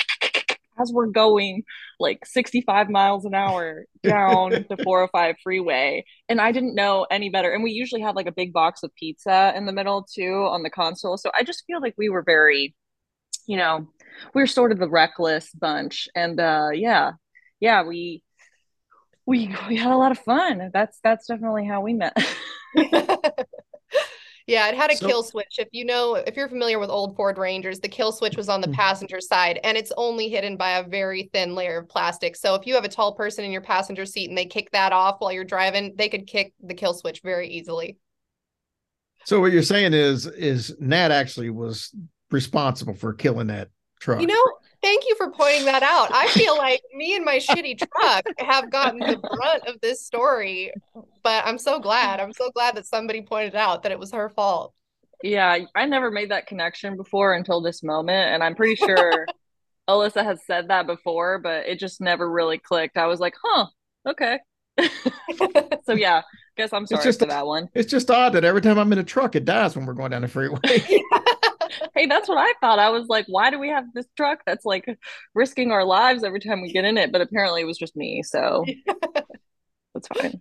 as 0.81 0.93
we're 0.93 1.07
going 1.07 1.63
like 2.01 2.25
65 2.25 2.91
miles 2.91 3.25
an 3.25 3.35
hour 3.35 3.87
down 4.03 4.51
the 4.69 4.77
405 4.83 5.37
freeway 5.43 6.05
and 6.29 6.41
i 6.41 6.53
didn't 6.53 6.75
know 6.75 7.07
any 7.11 7.29
better. 7.31 7.53
And 7.53 7.63
we 7.63 7.73
usually 7.73 8.03
have 8.03 8.17
like 8.17 8.27
a 8.27 8.33
big 8.33 8.53
box 8.53 8.83
of 8.83 8.95
pizza 8.95 9.53
in 9.57 9.67
the 9.67 9.73
middle 9.73 10.07
too 10.13 10.47
on 10.51 10.63
the 10.63 10.71
console. 10.71 11.17
So 11.17 11.31
i 11.39 11.43
just 11.43 11.65
feel 11.67 11.81
like 11.81 11.95
we 11.97 12.09
were 12.09 12.23
very 12.23 12.75
you 13.47 13.57
know 13.57 13.87
we 14.35 14.43
were 14.43 14.47
sort 14.47 14.73
of 14.73 14.79
the 14.79 14.89
reckless 14.89 15.51
bunch. 15.53 16.09
And 16.15 16.41
uh 16.41 16.71
yeah 16.73 17.13
yeah 17.61 17.83
we 17.85 18.23
we 19.27 19.55
we 19.69 19.77
had 19.77 19.93
a 19.93 19.97
lot 19.97 20.13
of 20.13 20.19
fun. 20.19 20.71
That's 20.73 20.99
that's 21.03 21.27
definitely 21.27 21.67
how 21.67 21.81
we 21.81 21.95
met 21.95 22.17
Yeah, 24.47 24.69
it 24.69 24.75
had 24.75 24.91
a 24.91 24.97
so, 24.97 25.07
kill 25.07 25.23
switch. 25.23 25.59
If 25.59 25.69
you 25.73 25.87
know, 25.87 26.17
if 26.17 26.37
you're 26.37 26.49
familiar 26.49 26.79
with 26.79 26.91
old 26.91 27.17
Ford 27.17 27.39
Rangers, 27.39 27.81
the 27.81 27.89
kill 27.89 28.13
switch 28.13 28.37
was 28.37 28.51
on 28.51 28.61
the 28.61 28.67
mm-hmm. 28.67 28.77
passenger 28.77 29.21
side 29.21 29.59
and 29.65 29.77
it's 29.79 29.93
only 29.97 30.29
hidden 30.29 30.59
by 30.59 30.73
a 30.73 30.87
very 30.87 31.31
thin 31.33 31.55
layer 31.55 31.79
of 31.79 31.89
plastic. 31.89 32.37
So 32.37 32.55
if 32.55 32.67
you 32.67 32.75
have 32.75 32.85
a 32.85 32.89
tall 32.89 33.15
person 33.15 33.45
in 33.45 33.53
your 33.53 33.63
passenger 33.63 34.05
seat 34.05 34.29
and 34.29 34.37
they 34.37 34.45
kick 34.45 34.71
that 34.73 34.93
off 34.93 35.17
while 35.21 35.33
you're 35.33 35.45
driving, 35.45 35.95
they 35.97 36.11
could 36.11 36.27
kick 36.27 36.53
the 36.63 36.75
kill 36.75 36.93
switch 36.93 37.23
very 37.23 37.49
easily. 37.49 37.97
So 39.25 39.41
what 39.41 39.53
you're 39.53 39.63
saying 39.63 39.95
is 39.95 40.27
is 40.27 40.77
Nat 40.79 41.11
actually 41.11 41.49
was 41.49 41.95
responsible 42.31 42.95
for 42.95 43.15
killing 43.15 43.47
that 43.47 43.69
truck. 43.99 44.21
You 44.21 44.27
know, 44.27 44.45
Thank 44.85 45.05
you 45.09 45.15
for 45.17 45.31
pointing 45.31 45.65
that 45.65 45.83
out. 45.83 46.13
I 46.13 46.29
feel 46.29 46.59
like 46.59 46.83
me 46.95 47.17
and 47.17 47.25
my 47.25 47.39
shitty 47.39 47.79
truck 47.79 48.27
have 48.39 48.71
gotten 48.71 48.99
the 48.99 49.17
brunt 49.17 49.67
of 49.67 49.81
this 49.81 50.05
story, 50.05 50.75
but 51.23 51.43
I'm 51.47 51.57
so 51.57 51.81
glad. 51.81 52.21
I'm 52.21 52.35
so 52.35 52.51
glad 52.51 52.77
that 52.77 52.85
somebody 52.85 53.23
pointed 53.23 53.55
out 53.55 53.83
that 53.83 53.93
it 53.93 53.99
was 53.99 54.13
her 54.13 54.29
fault. 54.29 54.75
Yeah, 55.23 55.57
I 55.75 55.87
never 55.87 56.11
made 56.11 56.33
that 56.33 56.47
connection 56.47 56.99
before 56.99 57.33
until 57.33 57.63
this 57.63 57.83
moment, 57.83 58.35
and 58.35 58.45
I'm 58.45 58.55
pretty 58.55 58.75
sure 58.75 59.27
Alyssa 59.89 60.23
has 60.23 60.45
said 60.47 60.69
that 60.69 60.87
before, 60.87 61.39
but 61.39 61.67
it 61.67 61.79
just 61.79 62.03
never 62.03 62.31
really 62.31 62.59
clicked. 62.59 62.99
I 62.99 63.07
was 63.07 63.21
like, 63.21 63.37
"Huh, 63.43 63.67
okay." 64.07 64.39
so 65.87 65.95
yeah, 65.95 66.21
guess 66.59 66.75
I'm 66.75 66.87
sorry 66.87 66.99
it's 66.99 67.05
just, 67.05 67.21
for 67.21 67.27
that 67.27 67.47
one. 67.47 67.71
It's 67.73 67.91
just 67.91 68.11
odd 68.11 68.35
that 68.35 68.45
every 68.45 68.61
time 68.61 68.79
I'm 68.79 68.93
in 68.93 68.99
a 68.99 69.05
truck, 69.05 69.35
it 69.35 69.47
dies 69.47 69.77
when 69.77 69.87
we're 69.87 69.95
going 69.95 70.11
down 70.11 70.21
the 70.21 70.29
freeway. 70.29 70.61
hey, 71.95 72.07
that's 72.07 72.29
what 72.29 72.39
I 72.39 72.53
thought. 72.61 72.79
I 72.79 72.91
was 72.91 73.07
like, 73.09 73.27
why 73.29 73.51
do 73.51 73.59
we 73.59 73.69
have 73.69 73.85
this 73.95 74.07
truck 74.17 74.41
that's 74.47 74.65
like 74.65 74.87
risking 75.35 75.71
our 75.71 75.85
lives 75.85 76.25
every 76.25 76.41
time 76.41 76.63
we 76.63 76.73
get 76.73 76.85
in 76.85 76.99
it? 76.99 77.13
But 77.13 77.21
apparently 77.21 77.63
it 77.63 77.67
was 77.67 77.79
just 77.79 77.97
me. 77.97 78.23
So 78.23 78.65
that's 79.95 80.09
fine. 80.09 80.41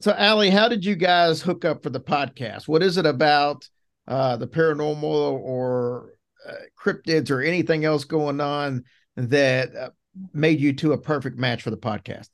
So, 0.00 0.12
Allie, 0.12 0.50
how 0.50 0.68
did 0.68 0.84
you 0.84 0.94
guys 0.94 1.42
hook 1.42 1.64
up 1.64 1.82
for 1.82 1.90
the 1.90 2.00
podcast? 2.00 2.68
What 2.68 2.84
is 2.84 2.98
it 2.98 3.06
about 3.06 3.68
uh, 4.06 4.36
the 4.36 4.46
paranormal 4.46 5.04
or 5.04 6.14
uh, 6.48 6.52
cryptids 6.80 7.30
or 7.30 7.42
anything 7.42 7.84
else 7.84 8.04
going 8.04 8.40
on 8.40 8.84
that 9.16 9.74
uh, 9.74 9.90
made 10.32 10.60
you 10.60 10.72
two 10.72 10.92
a 10.92 10.98
perfect 10.98 11.36
match 11.36 11.62
for 11.62 11.70
the 11.70 11.76
podcast? 11.76 12.28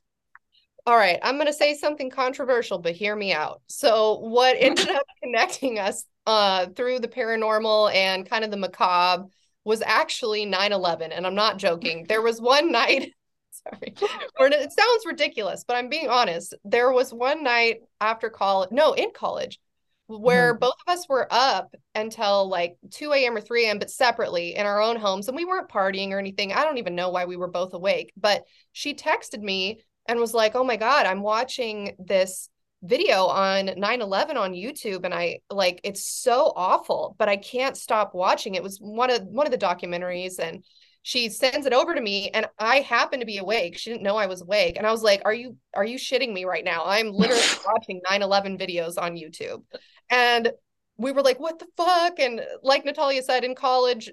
All 0.86 0.96
right, 0.96 1.18
I'm 1.22 1.36
going 1.36 1.46
to 1.46 1.54
say 1.54 1.74
something 1.74 2.10
controversial, 2.10 2.78
but 2.78 2.94
hear 2.94 3.16
me 3.16 3.32
out. 3.32 3.62
So, 3.68 4.18
what 4.18 4.56
ended 4.58 4.90
up 4.90 5.06
connecting 5.22 5.78
us 5.78 6.04
uh, 6.26 6.66
through 6.66 7.00
the 7.00 7.08
paranormal 7.08 7.94
and 7.94 8.28
kind 8.28 8.44
of 8.44 8.50
the 8.50 8.56
macabre 8.56 9.26
was 9.64 9.82
actually 9.82 10.46
9-11 10.46 11.10
and 11.12 11.26
i'm 11.26 11.34
not 11.34 11.58
joking. 11.58 12.06
There 12.08 12.22
was 12.22 12.40
one 12.40 12.70
night 12.70 13.12
sorry 13.50 13.94
it 13.96 14.72
sounds 14.72 15.06
ridiculous 15.06 15.64
but 15.66 15.76
i'm 15.76 15.88
being 15.88 16.08
honest. 16.08 16.54
There 16.64 16.92
was 16.92 17.12
one 17.12 17.42
night 17.42 17.80
after 18.00 18.30
college 18.30 18.70
no 18.72 18.92
in 18.92 19.10
college 19.14 19.58
where 20.06 20.52
mm-hmm. 20.52 20.60
both 20.60 20.74
of 20.86 20.92
us 20.92 21.08
were 21.08 21.26
up 21.30 21.74
until 21.94 22.48
like 22.48 22.76
2 22.90 23.12
a.m 23.12 23.36
or 23.36 23.40
3 23.40 23.66
a.m 23.66 23.78
but 23.78 23.90
separately 23.90 24.54
in 24.54 24.66
our 24.66 24.82
own 24.82 24.96
homes. 24.96 25.28
And 25.28 25.36
we 25.36 25.46
weren't 25.46 25.70
partying 25.70 26.10
or 26.10 26.18
anything. 26.18 26.52
I 26.52 26.64
don't 26.64 26.78
even 26.78 26.94
know 26.94 27.08
why 27.08 27.24
we 27.24 27.36
were 27.36 27.48
both 27.48 27.72
awake. 27.72 28.12
But 28.16 28.44
she 28.72 28.94
texted 28.94 29.40
me 29.40 29.80
and 30.06 30.20
was 30.20 30.34
like 30.34 30.54
oh 30.54 30.64
my 30.64 30.76
god 30.76 31.06
i'm 31.06 31.22
watching 31.22 31.94
this 31.98 32.48
video 32.84 33.24
on 33.26 33.66
9-11 33.66 34.36
on 34.36 34.52
youtube 34.52 35.04
and 35.04 35.14
i 35.14 35.38
like 35.50 35.80
it's 35.84 36.04
so 36.04 36.52
awful 36.54 37.16
but 37.18 37.30
i 37.30 37.36
can't 37.36 37.76
stop 37.76 38.14
watching. 38.14 38.54
It 38.54 38.62
was 38.62 38.78
one 38.78 39.10
of 39.10 39.22
one 39.22 39.46
of 39.46 39.52
the 39.52 39.58
documentaries 39.58 40.38
and 40.38 40.64
she 41.02 41.28
sends 41.28 41.66
it 41.66 41.72
over 41.72 41.94
to 41.94 42.00
me 42.00 42.30
and 42.30 42.46
i 42.58 42.80
happen 42.80 43.20
to 43.20 43.26
be 43.26 43.38
awake. 43.38 43.78
She 43.78 43.90
didn't 43.90 44.02
know 44.02 44.16
i 44.16 44.26
was 44.26 44.42
awake 44.42 44.76
and 44.76 44.86
i 44.86 44.90
was 44.90 45.02
like 45.02 45.22
are 45.24 45.34
you 45.34 45.56
are 45.74 45.84
you 45.84 45.98
shitting 45.98 46.32
me 46.32 46.44
right 46.44 46.64
now? 46.64 46.84
I'm 46.84 47.10
literally 47.10 47.42
watching 47.66 48.00
9-11 48.08 48.58
videos 48.60 49.00
on 49.00 49.16
youtube. 49.16 49.62
And 50.10 50.52
we 50.96 51.12
were 51.12 51.22
like 51.22 51.40
what 51.40 51.58
the 51.58 51.66
fuck? 51.76 52.18
And 52.18 52.40
like 52.62 52.84
natalia 52.84 53.22
said 53.22 53.44
in 53.44 53.54
college 53.54 54.10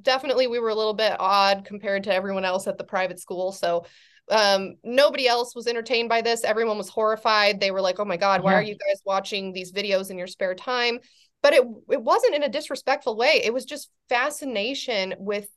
definitely 0.00 0.46
we 0.46 0.58
were 0.58 0.68
a 0.68 0.74
little 0.74 0.94
bit 0.94 1.16
odd 1.18 1.64
compared 1.64 2.04
to 2.04 2.14
everyone 2.14 2.44
else 2.44 2.66
at 2.66 2.78
the 2.78 2.84
private 2.84 3.18
school 3.18 3.52
so 3.52 3.84
um 4.30 4.76
nobody 4.84 5.26
else 5.26 5.54
was 5.54 5.66
entertained 5.66 6.08
by 6.08 6.20
this. 6.20 6.44
Everyone 6.44 6.78
was 6.78 6.88
horrified. 6.88 7.60
They 7.60 7.70
were 7.70 7.80
like 7.80 7.98
oh 7.98 8.04
my 8.04 8.16
god 8.16 8.42
why 8.42 8.52
yeah. 8.52 8.58
are 8.58 8.62
you 8.62 8.74
guys 8.74 9.00
watching 9.04 9.52
these 9.52 9.72
videos 9.72 10.10
in 10.10 10.18
your 10.18 10.26
spare 10.26 10.54
time? 10.54 10.98
But 11.42 11.54
it 11.54 11.62
it 11.90 12.02
wasn't 12.02 12.34
in 12.34 12.42
a 12.42 12.48
disrespectful 12.48 13.16
way. 13.16 13.42
It 13.44 13.52
was 13.52 13.64
just 13.64 13.90
fascination 14.08 15.14
with 15.18 15.48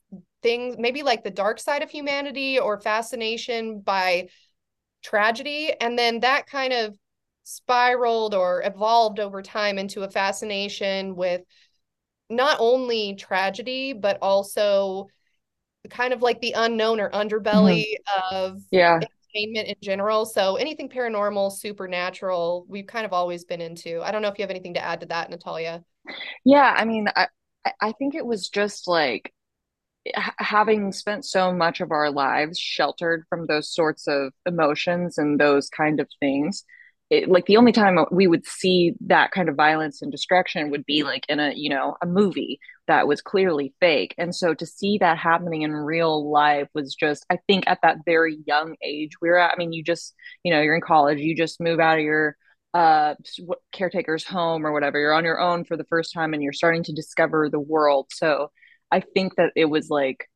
things 0.42 0.76
maybe 0.78 1.02
like 1.02 1.22
the 1.22 1.30
dark 1.30 1.60
side 1.60 1.82
of 1.82 1.90
humanity 1.90 2.58
or 2.58 2.80
fascination 2.80 3.80
by 3.80 4.28
tragedy. 5.02 5.72
And 5.80 5.98
then 5.98 6.20
that 6.20 6.46
kind 6.46 6.72
of 6.72 6.96
spiraled 7.44 8.34
or 8.34 8.62
evolved 8.64 9.18
over 9.18 9.42
time 9.42 9.78
into 9.78 10.02
a 10.02 10.10
fascination 10.10 11.16
with 11.16 11.42
not 12.30 12.56
only 12.60 13.14
tragedy 13.14 13.92
but 13.92 14.18
also 14.22 15.08
kind 15.90 16.12
of 16.12 16.22
like 16.22 16.40
the 16.40 16.52
unknown 16.52 17.00
or 17.00 17.10
underbelly 17.10 17.84
mm-hmm. 17.84 18.36
of 18.36 18.62
yeah 18.70 19.00
entertainment 19.34 19.68
in 19.68 19.76
general. 19.82 20.26
So 20.26 20.56
anything 20.56 20.88
paranormal, 20.88 21.52
supernatural, 21.52 22.66
we've 22.68 22.86
kind 22.86 23.06
of 23.06 23.12
always 23.12 23.44
been 23.44 23.60
into. 23.60 24.00
I 24.02 24.10
don't 24.12 24.22
know 24.22 24.28
if 24.28 24.38
you 24.38 24.42
have 24.42 24.50
anything 24.50 24.74
to 24.74 24.84
add 24.84 25.00
to 25.00 25.06
that, 25.06 25.30
Natalia. 25.30 25.84
Yeah, 26.44 26.74
I 26.76 26.84
mean, 26.84 27.06
I 27.14 27.28
I 27.80 27.92
think 27.92 28.14
it 28.14 28.26
was 28.26 28.48
just 28.48 28.88
like 28.88 29.32
having 30.38 30.92
spent 30.92 31.24
so 31.24 31.52
much 31.52 31.80
of 31.80 31.92
our 31.92 32.10
lives 32.10 32.58
sheltered 32.58 33.24
from 33.28 33.46
those 33.46 33.72
sorts 33.72 34.08
of 34.08 34.32
emotions 34.46 35.16
and 35.16 35.38
those 35.38 35.68
kind 35.68 36.00
of 36.00 36.08
things 36.18 36.64
it, 37.12 37.28
like 37.28 37.44
the 37.44 37.58
only 37.58 37.72
time 37.72 37.98
we 38.10 38.26
would 38.26 38.46
see 38.46 38.94
that 39.00 39.32
kind 39.32 39.50
of 39.50 39.54
violence 39.54 40.00
and 40.00 40.10
destruction 40.10 40.70
would 40.70 40.86
be 40.86 41.02
like 41.02 41.26
in 41.28 41.40
a 41.40 41.52
you 41.54 41.68
know 41.68 41.94
a 42.02 42.06
movie 42.06 42.58
that 42.88 43.06
was 43.06 43.20
clearly 43.20 43.74
fake. 43.80 44.14
And 44.16 44.34
so 44.34 44.54
to 44.54 44.66
see 44.66 44.96
that 44.98 45.18
happening 45.18 45.62
in 45.62 45.72
real 45.72 46.30
life 46.30 46.68
was 46.74 46.94
just 46.94 47.26
i 47.30 47.38
think 47.46 47.64
at 47.66 47.78
that 47.82 47.98
very 48.06 48.38
young 48.46 48.76
age 48.82 49.12
we 49.20 49.28
were 49.28 49.38
at 49.38 49.52
i 49.52 49.56
mean 49.58 49.72
you 49.72 49.84
just 49.84 50.14
you 50.42 50.52
know 50.52 50.60
you're 50.62 50.74
in 50.74 50.80
college 50.80 51.18
you 51.18 51.36
just 51.36 51.60
move 51.60 51.80
out 51.80 51.98
of 51.98 52.04
your 52.04 52.36
uh 52.74 53.14
caretaker's 53.72 54.24
home 54.24 54.66
or 54.66 54.72
whatever. 54.72 54.98
You're 54.98 55.12
on 55.12 55.24
your 55.24 55.40
own 55.40 55.64
for 55.64 55.76
the 55.76 55.84
first 55.84 56.14
time 56.14 56.32
and 56.32 56.42
you're 56.42 56.54
starting 56.54 56.82
to 56.84 56.92
discover 56.94 57.50
the 57.50 57.60
world. 57.60 58.06
So 58.10 58.50
i 58.90 59.00
think 59.00 59.36
that 59.36 59.52
it 59.54 59.66
was 59.66 59.90
like 59.90 60.28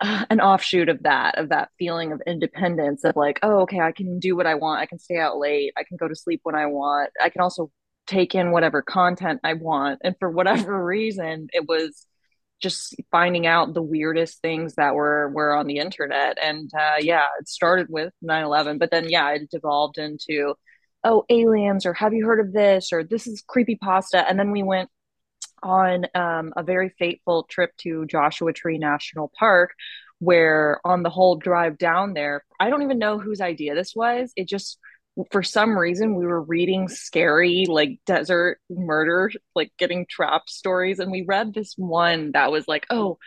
an 0.00 0.40
offshoot 0.40 0.88
of 0.88 1.02
that 1.04 1.38
of 1.38 1.48
that 1.48 1.70
feeling 1.78 2.12
of 2.12 2.20
independence 2.26 3.04
of 3.04 3.16
like 3.16 3.38
oh 3.42 3.60
okay 3.60 3.80
i 3.80 3.92
can 3.92 4.18
do 4.18 4.36
what 4.36 4.46
i 4.46 4.54
want. 4.54 4.80
I 4.80 4.86
can 4.86 4.98
stay 4.98 5.18
out 5.18 5.38
late. 5.38 5.72
I 5.76 5.84
can 5.84 5.96
go 5.96 6.08
to 6.08 6.14
sleep 6.14 6.40
when 6.42 6.54
i 6.54 6.66
want. 6.66 7.10
I 7.22 7.30
can 7.30 7.40
also 7.40 7.70
take 8.06 8.34
in 8.34 8.50
whatever 8.52 8.82
content 8.82 9.40
i 9.44 9.54
want. 9.54 10.00
And 10.04 10.14
for 10.18 10.30
whatever 10.30 10.84
reason 10.84 11.48
it 11.52 11.66
was 11.66 12.06
just 12.60 12.94
finding 13.10 13.46
out 13.46 13.74
the 13.74 13.82
weirdest 13.82 14.40
things 14.40 14.74
that 14.76 14.94
were 14.94 15.30
were 15.30 15.54
on 15.54 15.66
the 15.66 15.78
internet. 15.78 16.38
And 16.42 16.70
uh, 16.78 16.96
yeah 17.00 17.26
it 17.40 17.48
started 17.48 17.86
with 17.88 18.12
9-11 18.24 18.78
but 18.78 18.90
then 18.90 19.08
yeah 19.08 19.30
it 19.30 19.50
devolved 19.50 19.98
into 19.98 20.54
oh 21.04 21.24
aliens 21.30 21.86
or 21.86 21.94
have 21.94 22.12
you 22.12 22.26
heard 22.26 22.40
of 22.40 22.52
this? 22.52 22.92
or 22.92 23.02
this 23.02 23.26
is 23.26 23.42
creepy 23.46 23.76
pasta 23.76 24.28
and 24.28 24.38
then 24.38 24.50
we 24.50 24.62
went 24.62 24.90
on 25.66 26.06
um, 26.14 26.52
a 26.56 26.62
very 26.62 26.90
fateful 26.98 27.42
trip 27.50 27.76
to 27.78 28.06
Joshua 28.06 28.52
Tree 28.52 28.78
National 28.78 29.30
Park, 29.38 29.72
where 30.20 30.80
on 30.84 31.02
the 31.02 31.10
whole 31.10 31.36
drive 31.36 31.76
down 31.76 32.14
there, 32.14 32.44
I 32.60 32.70
don't 32.70 32.82
even 32.82 32.98
know 32.98 33.18
whose 33.18 33.40
idea 33.40 33.74
this 33.74 33.94
was. 33.94 34.32
It 34.36 34.48
just, 34.48 34.78
for 35.32 35.42
some 35.42 35.76
reason, 35.76 36.14
we 36.14 36.26
were 36.26 36.40
reading 36.40 36.88
scary, 36.88 37.66
like 37.68 37.98
desert 38.06 38.58
murder, 38.70 39.30
like 39.54 39.72
getting 39.76 40.06
trapped 40.08 40.50
stories. 40.50 41.00
And 41.00 41.10
we 41.10 41.24
read 41.26 41.52
this 41.52 41.74
one 41.76 42.32
that 42.32 42.52
was 42.52 42.68
like, 42.68 42.86
oh, 42.90 43.18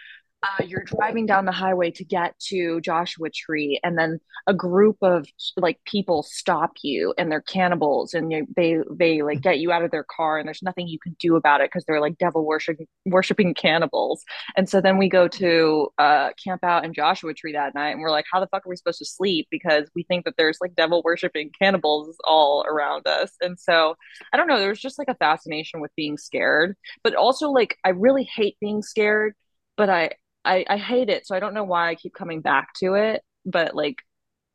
uh, 0.42 0.64
you're 0.66 0.84
driving 0.84 1.26
down 1.26 1.44
the 1.46 1.52
highway 1.52 1.92
to 1.92 2.06
get 2.06 2.38
to 2.40 2.80
Joshua 2.80 3.30
Tree, 3.30 3.80
and 3.84 3.98
then 3.98 4.20
a 4.48 4.54
group 4.54 4.98
of 5.02 5.28
like 5.58 5.80
people 5.86 6.24
stop 6.24 6.72
you, 6.82 7.14
and 7.18 7.30
they're 7.30 7.42
cannibals, 7.42 8.14
and 8.14 8.32
you, 8.32 8.48
they 8.56 8.78
they 8.90 9.22
like 9.22 9.42
get 9.42 9.60
you 9.60 9.72
out 9.72 9.84
of 9.84 9.92
their 9.92 10.06
car, 10.06 10.38
and 10.38 10.48
there's 10.48 10.64
nothing 10.64 10.88
you 10.88 11.00
can 11.00 11.16
do 11.20 11.36
about 11.36 11.60
it 11.60 11.70
because 11.70 11.84
they're 11.86 12.00
like 12.00 12.18
devil 12.18 12.46
worshiping 12.46 12.88
worshiping 13.06 13.54
cannibals. 13.54 14.24
And 14.56 14.70
so 14.70 14.80
then 14.80 14.98
we 14.98 15.10
go 15.10 15.28
to 15.28 15.90
uh, 15.98 16.30
camp 16.42 16.64
out 16.64 16.86
in 16.86 16.94
Joshua 16.94 17.34
Tree 17.34 17.54
that 17.54 17.76
night, 17.76 17.90
and 17.90 18.02
we're 18.02 18.12
like, 18.12 18.26
how 18.32 18.40
the 18.40 18.48
fuck 18.48 18.66
are 18.66 18.70
we 18.70 18.78
supposed 18.78 19.00
to 19.00 19.06
sleep 19.06 19.48
because 19.52 19.90
we 19.94 20.04
think 20.04 20.24
that 20.24 20.36
there's 20.38 20.60
like 20.62 20.74
devil 20.76 21.02
worshiping 21.04 21.52
cannibals 21.60 22.16
all 22.26 22.64
around 22.66 23.08
us. 23.08 23.34
And 23.42 23.60
so 23.60 23.96
I 24.32 24.38
don't 24.38 24.48
know, 24.48 24.60
there's 24.60 24.80
just 24.80 25.00
like 25.00 25.10
a 25.10 25.16
fascination 25.16 25.82
with 25.82 25.92
being 25.98 26.18
scared, 26.18 26.78
but 27.04 27.14
also 27.14 27.50
like 27.50 27.78
I 27.84 27.90
really 27.90 28.24
hate 28.24 28.56
being 28.62 28.82
scared 28.82 29.34
but 29.80 29.90
I 29.90 30.12
I, 30.50 30.66
I 30.68 30.78
hate 30.78 31.10
it, 31.10 31.28
so 31.28 31.36
I 31.36 31.40
don't 31.40 31.54
know 31.54 31.64
why 31.64 31.90
I 31.90 31.96
keep 31.96 32.14
coming 32.16 32.42
back 32.42 32.74
to 32.80 32.96
it, 32.96 33.22
but 33.46 33.76
like 33.76 33.98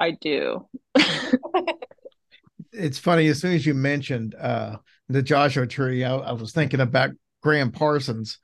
I 0.01 0.11
do. 0.11 0.66
it's 2.72 2.99
funny. 2.99 3.28
As 3.28 3.40
soon 3.40 3.53
as 3.53 3.64
you 3.64 3.74
mentioned 3.74 4.34
uh, 4.34 4.78
the 5.09 5.22
Joshua 5.22 5.68
Tree, 5.68 6.03
I, 6.03 6.16
I, 6.16 6.32
was 6.32 6.53
thinking 6.53 6.80
about 6.80 7.11
Gram 7.42 7.70
Parsons 7.70 8.38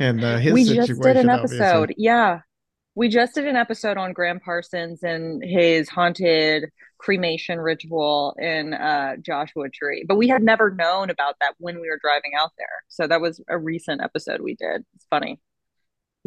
and 0.00 0.24
uh, 0.24 0.38
his 0.38 0.52
we 0.52 0.64
situation. 0.64 0.86
just 0.86 1.02
did 1.02 1.16
an 1.16 1.30
episode, 1.30 1.82
obviously. 1.82 1.94
yeah. 2.04 2.40
We 2.96 3.08
just 3.08 3.34
did 3.34 3.46
an 3.46 3.56
episode 3.56 3.98
on 3.98 4.12
Gram 4.12 4.40
Parsons 4.40 5.02
and 5.02 5.44
his 5.44 5.88
haunted 5.88 6.70
cremation 6.98 7.60
ritual 7.60 8.34
in 8.38 8.72
uh, 8.74 9.16
Joshua 9.20 9.68
Tree, 9.68 10.04
but 10.08 10.16
we 10.16 10.28
had 10.28 10.42
never 10.42 10.70
known 10.70 11.10
about 11.10 11.36
that 11.40 11.52
when 11.58 11.76
we 11.80 11.88
were 11.88 12.00
driving 12.02 12.32
out 12.36 12.52
there. 12.58 12.66
So 12.88 13.06
that 13.06 13.20
was 13.20 13.40
a 13.48 13.58
recent 13.58 14.00
episode 14.00 14.40
we 14.40 14.56
did. 14.56 14.82
It's 14.94 15.06
funny 15.10 15.38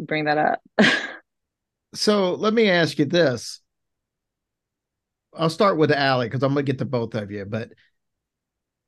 bring 0.00 0.24
that 0.24 0.38
up. 0.38 0.60
so 1.94 2.34
let 2.34 2.54
me 2.54 2.68
ask 2.68 2.98
you 2.98 3.04
this. 3.04 3.60
I'll 5.36 5.50
start 5.50 5.76
with 5.76 5.92
Allie 5.92 6.26
because 6.26 6.42
I'm 6.42 6.50
gonna 6.50 6.62
get 6.62 6.78
to 6.78 6.84
both 6.84 7.14
of 7.14 7.30
you. 7.30 7.44
But 7.44 7.70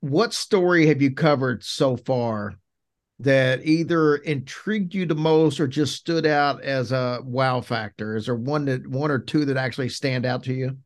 what 0.01 0.33
story 0.33 0.87
have 0.87 1.01
you 1.01 1.13
covered 1.13 1.63
so 1.63 1.95
far 1.95 2.55
that 3.19 3.65
either 3.65 4.17
intrigued 4.17 4.93
you 4.93 5.05
the 5.05 5.15
most 5.15 5.59
or 5.59 5.67
just 5.67 5.95
stood 5.95 6.25
out 6.25 6.61
as 6.61 6.91
a 6.91 7.21
wow 7.23 7.61
factor? 7.61 8.15
Is 8.15 8.25
there 8.25 8.35
one 8.35 8.65
that 8.65 8.85
one 8.85 9.11
or 9.11 9.19
two 9.19 9.45
that 9.45 9.57
actually 9.57 9.89
stand 9.89 10.25
out 10.25 10.43
to 10.43 10.53
you? 10.53 10.77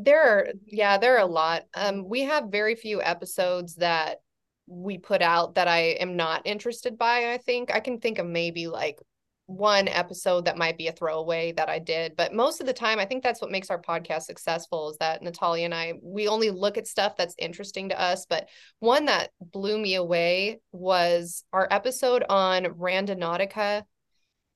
There 0.00 0.22
are, 0.22 0.48
yeah, 0.66 0.98
there 0.98 1.16
are 1.16 1.20
a 1.20 1.26
lot. 1.26 1.66
Um, 1.74 2.08
we 2.08 2.22
have 2.22 2.50
very 2.50 2.74
few 2.74 3.02
episodes 3.02 3.76
that 3.76 4.22
we 4.66 4.98
put 4.98 5.22
out 5.22 5.56
that 5.56 5.68
I 5.68 5.96
am 6.00 6.16
not 6.16 6.46
interested 6.46 6.96
by, 6.98 7.32
I 7.32 7.38
think. 7.38 7.74
I 7.74 7.80
can 7.80 7.98
think 7.98 8.18
of 8.18 8.26
maybe 8.26 8.68
like 8.68 8.98
one 9.46 9.88
episode 9.88 10.44
that 10.44 10.56
might 10.56 10.78
be 10.78 10.86
a 10.86 10.92
throwaway 10.92 11.52
that 11.52 11.68
I 11.68 11.78
did, 11.78 12.16
but 12.16 12.32
most 12.32 12.60
of 12.60 12.66
the 12.66 12.72
time 12.72 12.98
I 12.98 13.04
think 13.04 13.22
that's 13.22 13.40
what 13.42 13.50
makes 13.50 13.70
our 13.70 13.80
podcast 13.80 14.22
successful 14.22 14.90
is 14.90 14.96
that 14.98 15.22
Natalia 15.22 15.64
and 15.64 15.74
I 15.74 15.94
we 16.00 16.28
only 16.28 16.50
look 16.50 16.78
at 16.78 16.86
stuff 16.86 17.16
that's 17.16 17.34
interesting 17.38 17.88
to 17.90 18.00
us, 18.00 18.24
but 18.24 18.48
one 18.78 19.06
that 19.06 19.30
blew 19.40 19.78
me 19.78 19.96
away 19.96 20.60
was 20.70 21.44
our 21.52 21.68
episode 21.70 22.24
on 22.28 22.64
Randonautica 22.64 23.82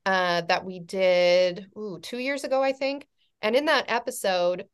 uh 0.06 0.40
that 0.42 0.64
we 0.64 0.78
did 0.78 1.66
ooh, 1.76 1.98
2 2.00 2.18
years 2.18 2.44
ago 2.44 2.62
I 2.62 2.72
think. 2.72 3.06
And 3.42 3.54
in 3.54 3.66
that 3.66 3.86
episode, 3.88 4.64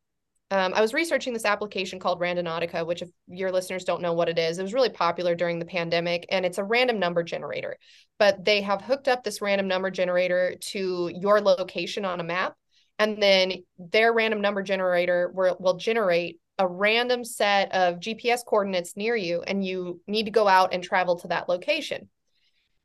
um, 0.53 0.71
I 0.75 0.81
was 0.81 0.93
researching 0.93 1.33
this 1.33 1.45
application 1.45 1.97
called 1.97 2.19
Randonautica, 2.19 2.85
which, 2.85 3.01
if 3.01 3.09
your 3.27 3.51
listeners 3.51 3.85
don't 3.85 4.03
know 4.03 4.13
what 4.13 4.29
it 4.29 4.37
is, 4.37 4.59
it 4.59 4.61
was 4.61 4.73
really 4.73 4.89
popular 4.89 5.33
during 5.33 5.57
the 5.57 5.65
pandemic, 5.65 6.27
and 6.29 6.45
it's 6.45 6.59
a 6.59 6.63
random 6.63 6.99
number 6.99 7.23
generator. 7.23 7.77
But 8.19 8.45
they 8.45 8.61
have 8.61 8.83
hooked 8.83 9.07
up 9.07 9.23
this 9.23 9.41
random 9.41 9.67
number 9.67 9.89
generator 9.89 10.53
to 10.59 11.11
your 11.19 11.41
location 11.41 12.05
on 12.05 12.19
a 12.19 12.23
map, 12.23 12.53
and 12.99 13.21
then 13.21 13.63
their 13.79 14.13
random 14.13 14.41
number 14.41 14.61
generator 14.61 15.31
will, 15.33 15.57
will 15.59 15.77
generate 15.77 16.39
a 16.59 16.67
random 16.67 17.25
set 17.25 17.73
of 17.73 17.99
GPS 17.99 18.45
coordinates 18.45 18.95
near 18.95 19.15
you, 19.15 19.41
and 19.41 19.65
you 19.65 20.01
need 20.05 20.25
to 20.25 20.31
go 20.31 20.47
out 20.47 20.71
and 20.71 20.83
travel 20.83 21.17
to 21.21 21.29
that 21.29 21.49
location. 21.49 22.09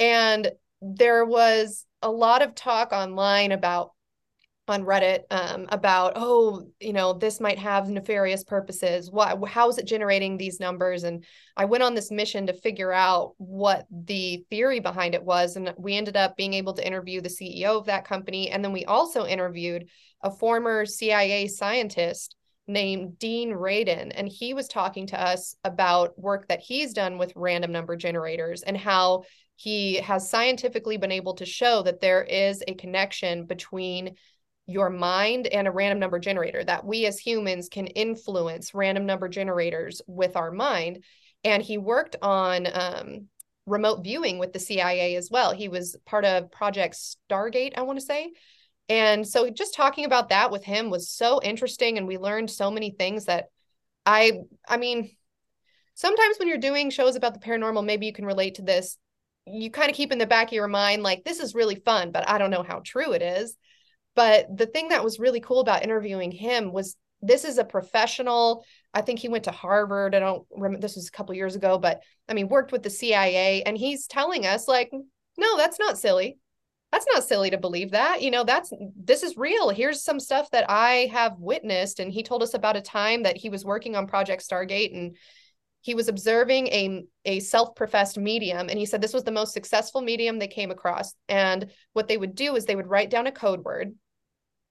And 0.00 0.50
there 0.80 1.26
was 1.26 1.84
a 2.00 2.10
lot 2.10 2.40
of 2.40 2.54
talk 2.54 2.92
online 2.92 3.52
about 3.52 3.90
on 4.70 4.84
Reddit 4.84 5.24
um, 5.30 5.66
about, 5.70 6.12
oh, 6.16 6.68
you 6.80 6.92
know, 6.92 7.12
this 7.12 7.40
might 7.40 7.58
have 7.58 7.88
nefarious 7.88 8.44
purposes. 8.44 9.10
What, 9.10 9.48
how 9.48 9.68
is 9.68 9.78
it 9.78 9.86
generating 9.86 10.36
these 10.36 10.60
numbers? 10.60 11.04
And 11.04 11.24
I 11.56 11.64
went 11.64 11.82
on 11.82 11.94
this 11.94 12.10
mission 12.10 12.46
to 12.46 12.52
figure 12.52 12.92
out 12.92 13.34
what 13.38 13.86
the 13.90 14.44
theory 14.50 14.80
behind 14.80 15.14
it 15.14 15.22
was. 15.22 15.56
And 15.56 15.74
we 15.76 15.96
ended 15.96 16.16
up 16.16 16.36
being 16.36 16.54
able 16.54 16.74
to 16.74 16.86
interview 16.86 17.20
the 17.20 17.28
CEO 17.28 17.78
of 17.78 17.86
that 17.86 18.04
company. 18.04 18.50
And 18.50 18.64
then 18.64 18.72
we 18.72 18.84
also 18.84 19.26
interviewed 19.26 19.88
a 20.22 20.30
former 20.30 20.84
CIA 20.86 21.48
scientist 21.48 22.36
named 22.66 23.18
Dean 23.18 23.52
Radin. 23.52 24.12
And 24.14 24.28
he 24.28 24.54
was 24.54 24.68
talking 24.68 25.06
to 25.08 25.20
us 25.20 25.56
about 25.64 26.18
work 26.18 26.48
that 26.48 26.60
he's 26.60 26.92
done 26.92 27.18
with 27.18 27.32
random 27.34 27.72
number 27.72 27.96
generators 27.96 28.62
and 28.62 28.76
how 28.76 29.24
he 29.58 29.96
has 29.96 30.30
scientifically 30.30 30.98
been 30.98 31.10
able 31.10 31.34
to 31.34 31.44
show 31.44 31.82
that 31.82 32.00
there 32.00 32.22
is 32.22 32.62
a 32.68 32.74
connection 32.74 33.44
between 33.44 34.14
your 34.68 34.90
mind 34.90 35.46
and 35.46 35.66
a 35.66 35.70
random 35.70 35.98
number 35.98 36.18
generator 36.18 36.62
that 36.62 36.84
we 36.84 37.06
as 37.06 37.18
humans 37.18 37.70
can 37.70 37.86
influence 37.86 38.74
random 38.74 39.06
number 39.06 39.26
generators 39.26 40.02
with 40.06 40.36
our 40.36 40.52
mind. 40.52 41.02
And 41.42 41.62
he 41.62 41.78
worked 41.78 42.16
on 42.20 42.68
um, 42.70 43.28
remote 43.64 44.04
viewing 44.04 44.38
with 44.38 44.52
the 44.52 44.58
cia 44.58 45.16
as 45.16 45.30
well. 45.30 45.52
He 45.52 45.68
was 45.68 45.96
part 46.04 46.26
of 46.26 46.50
project 46.52 46.96
stargate 47.30 47.72
i 47.76 47.82
want 47.82 47.98
to 47.98 48.04
say. 48.04 48.32
And 48.90 49.26
so 49.26 49.50
just 49.50 49.74
talking 49.74 50.04
about 50.04 50.28
that 50.28 50.50
with 50.50 50.64
him 50.64 50.90
was 50.90 51.10
so 51.10 51.40
interesting 51.42 51.98
and 51.98 52.06
we 52.06 52.18
learned 52.18 52.50
so 52.50 52.70
many 52.70 52.90
things 52.90 53.24
that 53.24 53.46
i 54.04 54.40
i 54.68 54.76
mean 54.76 55.10
sometimes 55.94 56.38
when 56.38 56.48
you're 56.48 56.58
doing 56.58 56.90
shows 56.90 57.16
about 57.16 57.34
the 57.34 57.40
paranormal 57.40 57.84
maybe 57.84 58.06
you 58.06 58.12
can 58.12 58.24
relate 58.24 58.56
to 58.56 58.62
this 58.62 58.96
you 59.46 59.70
kind 59.70 59.90
of 59.90 59.96
keep 59.96 60.12
in 60.12 60.18
the 60.18 60.26
back 60.26 60.48
of 60.48 60.52
your 60.52 60.68
mind 60.68 61.02
like 61.02 61.24
this 61.24 61.40
is 61.40 61.54
really 61.54 61.74
fun 61.74 62.12
but 62.12 62.26
i 62.28 62.38
don't 62.38 62.50
know 62.50 62.62
how 62.62 62.80
true 62.84 63.12
it 63.12 63.22
is 63.22 63.56
but 64.18 64.48
the 64.56 64.66
thing 64.66 64.88
that 64.88 65.04
was 65.04 65.20
really 65.20 65.38
cool 65.38 65.60
about 65.60 65.84
interviewing 65.84 66.32
him 66.32 66.72
was 66.72 66.96
this 67.22 67.44
is 67.44 67.56
a 67.56 67.64
professional. 67.64 68.64
I 68.92 69.00
think 69.00 69.20
he 69.20 69.28
went 69.28 69.44
to 69.44 69.52
Harvard. 69.52 70.12
I 70.12 70.18
don't 70.18 70.44
remember, 70.50 70.80
this 70.80 70.96
was 70.96 71.06
a 71.06 71.12
couple 71.12 71.36
years 71.36 71.54
ago, 71.54 71.78
but 71.78 72.00
I 72.28 72.34
mean, 72.34 72.48
worked 72.48 72.72
with 72.72 72.82
the 72.82 72.90
CIA. 72.90 73.62
And 73.62 73.78
he's 73.78 74.08
telling 74.08 74.44
us, 74.44 74.66
like, 74.66 74.90
no, 75.36 75.56
that's 75.56 75.78
not 75.78 75.98
silly. 75.98 76.36
That's 76.90 77.06
not 77.14 77.22
silly 77.22 77.50
to 77.50 77.58
believe 77.58 77.92
that. 77.92 78.20
You 78.20 78.32
know, 78.32 78.42
that's 78.42 78.72
this 78.96 79.22
is 79.22 79.36
real. 79.36 79.70
Here's 79.70 80.02
some 80.02 80.18
stuff 80.18 80.50
that 80.50 80.68
I 80.68 81.08
have 81.12 81.38
witnessed. 81.38 82.00
And 82.00 82.12
he 82.12 82.24
told 82.24 82.42
us 82.42 82.54
about 82.54 82.76
a 82.76 82.80
time 82.80 83.22
that 83.22 83.36
he 83.36 83.50
was 83.50 83.64
working 83.64 83.94
on 83.94 84.08
Project 84.08 84.42
Stargate 84.44 84.96
and 84.96 85.16
he 85.80 85.94
was 85.94 86.08
observing 86.08 86.66
a, 86.68 87.04
a 87.24 87.38
self-professed 87.38 88.18
medium 88.18 88.68
and 88.68 88.78
he 88.78 88.84
said 88.84 89.00
this 89.00 89.14
was 89.14 89.22
the 89.22 89.30
most 89.30 89.52
successful 89.52 90.00
medium 90.00 90.38
they 90.38 90.48
came 90.48 90.72
across 90.72 91.14
and 91.28 91.70
what 91.92 92.08
they 92.08 92.16
would 92.16 92.34
do 92.34 92.56
is 92.56 92.64
they 92.64 92.76
would 92.76 92.88
write 92.88 93.10
down 93.10 93.28
a 93.28 93.32
code 93.32 93.64
word 93.64 93.94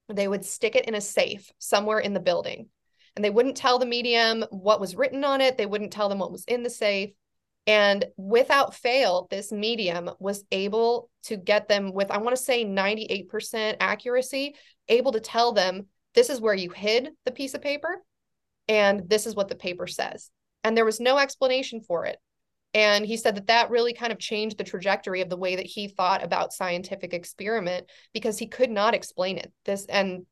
they 0.08 0.28
would 0.28 0.44
stick 0.44 0.76
it 0.76 0.86
in 0.86 0.94
a 0.94 1.00
safe 1.00 1.50
somewhere 1.58 1.98
in 1.98 2.14
the 2.14 2.20
building. 2.20 2.68
And 3.16 3.24
they 3.24 3.30
wouldn't 3.30 3.56
tell 3.56 3.78
the 3.78 3.86
medium 3.86 4.44
what 4.50 4.80
was 4.80 4.94
written 4.94 5.24
on 5.24 5.40
it, 5.40 5.58
they 5.58 5.66
wouldn't 5.66 5.92
tell 5.92 6.08
them 6.08 6.18
what 6.18 6.32
was 6.32 6.44
in 6.44 6.62
the 6.62 6.70
safe. 6.70 7.10
And 7.66 8.06
without 8.16 8.74
fail, 8.74 9.26
this 9.30 9.52
medium 9.52 10.10
was 10.18 10.44
able 10.50 11.10
to 11.24 11.36
get 11.36 11.68
them 11.68 11.92
with, 11.92 12.10
I 12.10 12.18
want 12.18 12.34
to 12.34 12.42
say 12.42 12.64
98% 12.64 13.76
accuracy, 13.80 14.54
able 14.88 15.12
to 15.12 15.20
tell 15.20 15.52
them 15.52 15.86
this 16.14 16.30
is 16.30 16.40
where 16.40 16.54
you 16.54 16.70
hid 16.70 17.10
the 17.26 17.30
piece 17.30 17.54
of 17.54 17.60
paper 17.60 18.02
and 18.68 19.08
this 19.08 19.26
is 19.26 19.34
what 19.34 19.48
the 19.48 19.54
paper 19.54 19.86
says. 19.86 20.30
And 20.64 20.76
there 20.76 20.84
was 20.84 21.00
no 21.00 21.18
explanation 21.18 21.80
for 21.80 22.06
it. 22.06 22.18
And 22.74 23.06
he 23.06 23.16
said 23.16 23.36
that 23.36 23.46
that 23.46 23.70
really 23.70 23.94
kind 23.94 24.12
of 24.12 24.18
changed 24.18 24.58
the 24.58 24.64
trajectory 24.64 25.20
of 25.22 25.30
the 25.30 25.36
way 25.36 25.56
that 25.56 25.66
he 25.66 25.88
thought 25.88 26.22
about 26.22 26.52
scientific 26.52 27.14
experiment 27.14 27.86
because 28.12 28.38
he 28.38 28.46
could 28.46 28.70
not 28.70 28.94
explain 28.94 29.38
it. 29.38 29.52
This 29.64 29.86
and 29.86 30.26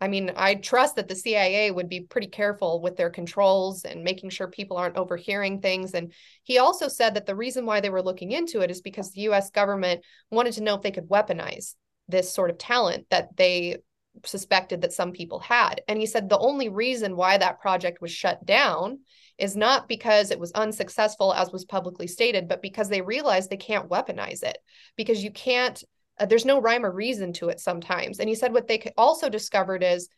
I 0.00 0.06
mean, 0.06 0.30
I 0.36 0.54
trust 0.54 0.96
that 0.96 1.08
the 1.08 1.16
CIA 1.16 1.72
would 1.72 1.88
be 1.88 2.02
pretty 2.02 2.28
careful 2.28 2.80
with 2.80 2.96
their 2.96 3.10
controls 3.10 3.84
and 3.84 4.04
making 4.04 4.30
sure 4.30 4.46
people 4.46 4.76
aren't 4.76 4.96
overhearing 4.96 5.60
things. 5.60 5.92
And 5.92 6.12
he 6.44 6.58
also 6.58 6.86
said 6.86 7.14
that 7.14 7.26
the 7.26 7.34
reason 7.34 7.66
why 7.66 7.80
they 7.80 7.90
were 7.90 8.02
looking 8.02 8.30
into 8.30 8.60
it 8.60 8.70
is 8.70 8.80
because 8.80 9.10
the 9.10 9.22
US 9.22 9.50
government 9.50 10.04
wanted 10.30 10.52
to 10.54 10.62
know 10.62 10.76
if 10.76 10.82
they 10.82 10.92
could 10.92 11.08
weaponize 11.08 11.74
this 12.06 12.32
sort 12.32 12.50
of 12.50 12.58
talent 12.58 13.06
that 13.10 13.36
they 13.36 13.78
suspected 14.24 14.82
that 14.82 14.92
some 14.92 15.12
people 15.12 15.40
had. 15.40 15.82
And 15.88 15.98
he 15.98 16.06
said 16.06 16.28
the 16.28 16.38
only 16.38 16.68
reason 16.68 17.16
why 17.16 17.38
that 17.38 17.60
project 17.60 18.00
was 18.00 18.10
shut 18.10 18.44
down 18.44 19.00
is 19.38 19.56
not 19.56 19.88
because 19.88 20.30
it 20.30 20.40
was 20.40 20.52
unsuccessful, 20.52 21.32
as 21.32 21.52
was 21.52 21.64
publicly 21.64 22.06
stated, 22.06 22.48
but 22.48 22.62
because 22.62 22.88
they 22.88 23.00
realized 23.00 23.50
they 23.50 23.56
can't 23.56 23.88
weaponize 23.88 24.42
it 24.42 24.58
because 24.96 25.22
you 25.22 25.30
can't, 25.30 25.82
uh, 26.18 26.26
there's 26.26 26.44
no 26.44 26.60
rhyme 26.60 26.84
or 26.84 26.90
reason 26.90 27.32
to 27.32 27.48
it 27.48 27.60
sometimes. 27.60 28.18
And 28.18 28.28
he 28.28 28.34
said 28.34 28.52
what 28.52 28.66
they 28.66 28.92
also 28.96 29.28
discovered 29.28 29.82
is 29.82 30.08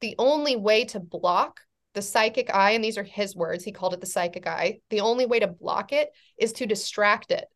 the 0.00 0.14
only 0.18 0.56
way 0.56 0.84
to 0.86 1.00
block 1.00 1.60
the 1.94 2.02
psychic 2.02 2.54
eye, 2.54 2.72
and 2.72 2.84
these 2.84 2.98
are 2.98 3.02
his 3.02 3.34
words, 3.34 3.64
he 3.64 3.72
called 3.72 3.94
it 3.94 4.00
the 4.00 4.06
psychic 4.06 4.46
eye, 4.46 4.78
the 4.90 5.00
only 5.00 5.26
way 5.26 5.40
to 5.40 5.48
block 5.48 5.92
it 5.92 6.10
is 6.38 6.52
to 6.52 6.66
distract 6.66 7.32
it. 7.32 7.46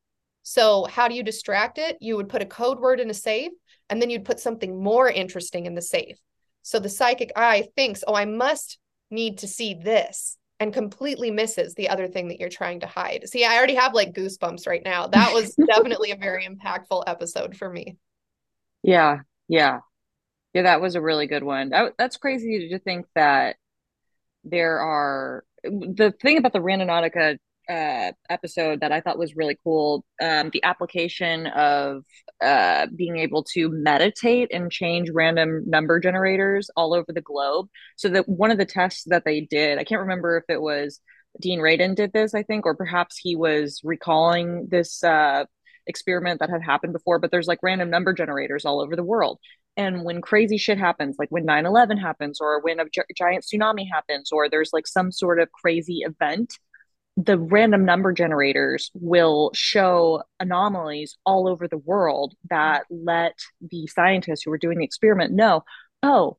So, 0.43 0.85
how 0.85 1.07
do 1.07 1.15
you 1.15 1.23
distract 1.23 1.79
it? 1.79 1.99
You 2.01 2.17
would 2.17 2.29
put 2.29 2.43
a 2.43 2.47
code 2.47 2.81
word 2.81 2.99
in 2.99 3.11
a 3.11 3.15
safe, 3.15 3.53
and 3.91 4.01
then 4.01 4.11
you'd 4.11 4.25
put 4.25 4.41
something 4.41 4.83
more 4.83 5.09
interesting 5.09 5.67
in 5.67 5.75
the 5.75 5.83
safe. 5.83 6.19
So, 6.63 6.79
the 6.79 6.89
psychic 6.89 7.33
eye 7.37 7.69
thinks, 7.77 8.05
oh, 8.07 8.15
I 8.15 8.25
must 8.25 8.79
need 9.11 9.39
to 9.39 9.49
see 9.49 9.75
this, 9.75 10.39
and 10.63 10.73
completely 10.73 11.33
misses 11.33 11.75
the 11.75 11.89
other 11.89 12.07
thing 12.07 12.29
that 12.29 12.39
you're 12.39 12.49
trying 12.49 12.81
to 12.81 12.87
hide. 12.87 13.29
See, 13.29 13.45
I 13.45 13.57
already 13.57 13.75
have 13.75 13.95
like 13.95 14.15
goosebumps 14.15 14.67
right 14.67 14.85
now. 14.85 15.09
That 15.09 15.33
was 15.33 15.55
definitely 15.67 16.13
a 16.13 16.17
very 16.17 16.47
impactful 16.47 17.03
episode 17.09 17.57
for 17.57 17.69
me. 17.69 17.97
Yeah, 18.83 19.23
yeah. 19.49 19.81
Yeah, 20.55 20.63
that 20.63 20.81
was 20.81 20.95
a 20.95 21.01
really 21.01 21.27
good 21.27 21.43
one. 21.43 21.71
That, 21.71 21.95
that's 21.99 22.17
crazy 22.17 22.69
to 22.69 22.79
think 22.79 23.07
that 23.17 23.57
there 24.45 24.79
are 24.81 25.45
the 25.65 26.15
thing 26.21 26.39
about 26.39 26.53
the 26.53 26.61
Randonautica 26.61 27.39
uh, 27.73 28.13
episode 28.29 28.81
that 28.81 28.93
I 28.93 29.01
thought 29.01 29.19
was 29.19 29.37
really 29.37 29.57
cool. 29.65 30.05
Um, 30.21 30.51
the 30.53 30.63
application 30.63 31.47
of 31.47 32.05
uh, 32.43 32.87
being 32.95 33.17
able 33.17 33.45
to 33.55 33.69
meditate 33.71 34.51
and 34.53 34.71
change 34.71 35.09
random 35.11 35.63
number 35.67 35.99
generators 35.99 36.71
all 36.77 36.93
over 36.95 37.13
the 37.13 37.21
globe. 37.23 37.69
So 37.97 38.09
that 38.11 38.29
one 38.29 38.51
of 38.51 38.59
the 38.59 38.67
tests 38.67 39.05
that 39.07 39.25
they 39.25 39.41
did, 39.41 39.79
I 39.79 39.85
can't 39.85 40.03
remember 40.03 40.37
if 40.37 40.45
it 40.49 40.61
was 40.61 41.01
Dean 41.41 41.61
Radin 41.61 41.95
did 41.95 42.13
this, 42.13 42.35
I 42.35 42.43
think, 42.43 42.67
or 42.67 42.75
perhaps 42.75 43.17
he 43.17 43.37
was 43.37 43.81
recalling 43.83 44.69
this 44.71 45.03
uh, 45.03 45.45
experiment 45.87 46.41
that 46.41 46.51
had 46.51 46.63
happened 46.63 46.93
before. 46.93 47.19
But 47.19 47.31
there's 47.31 47.49
like 47.49 47.61
random 47.63 47.89
number 47.89 48.13
generators 48.13 48.65
all 48.65 48.81
over 48.83 48.97
the 48.97 49.05
world. 49.05 49.39
And 49.77 50.05
when 50.05 50.21
crazy 50.21 50.59
shit 50.59 50.77
happens, 50.77 51.17
like 51.19 51.31
when 51.31 51.47
9 51.47 51.65
11 51.65 51.97
happens, 51.97 52.39
or 52.41 52.61
when 52.61 52.81
a 52.81 52.85
gi- 52.85 53.03
giant 53.17 53.45
tsunami 53.45 53.87
happens, 53.91 54.31
or 54.31 54.51
there's 54.51 54.73
like 54.75 54.87
some 54.87 55.11
sort 55.11 55.41
of 55.41 55.51
crazy 55.53 56.01
event, 56.05 56.53
the 57.17 57.39
random 57.39 57.85
number 57.85 58.13
generators 58.13 58.91
will 58.95 59.51
show 59.55 60.23
anomalies 60.41 61.17
all 61.27 61.47
over 61.47 61.69
the 61.69 61.79
world 61.79 62.35
that 62.49 62.85
let 62.91 63.39
the 63.61 63.87
scientists 63.87 64.43
who 64.43 64.51
were 64.51 64.59
doing 64.59 64.79
the 64.79 64.85
experiment 64.85 65.33
know 65.33 65.63
oh, 66.03 66.37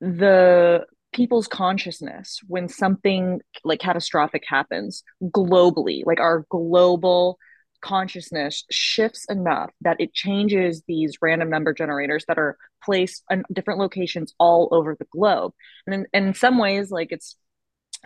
the 0.00 0.84
people's 1.12 1.46
consciousness 1.46 2.40
when 2.46 2.68
something 2.68 3.40
like 3.64 3.80
catastrophic 3.80 4.42
happens 4.46 5.02
globally, 5.22 6.02
like 6.06 6.20
our 6.20 6.44
global 6.50 7.38
consciousness 7.82 8.64
shifts 8.70 9.26
enough 9.28 9.70
that 9.80 10.00
it 10.00 10.14
changes 10.14 10.82
these 10.86 11.18
random 11.20 11.50
number 11.50 11.74
generators 11.74 12.24
that 12.28 12.38
are 12.38 12.56
placed 12.82 13.24
in 13.30 13.42
different 13.52 13.80
locations 13.80 14.34
all 14.38 14.68
over 14.72 14.96
the 14.98 15.06
globe. 15.12 15.52
And 15.86 15.94
in, 15.94 16.06
and 16.12 16.26
in 16.28 16.34
some 16.34 16.58
ways, 16.58 16.90
like 16.90 17.08
it's 17.10 17.36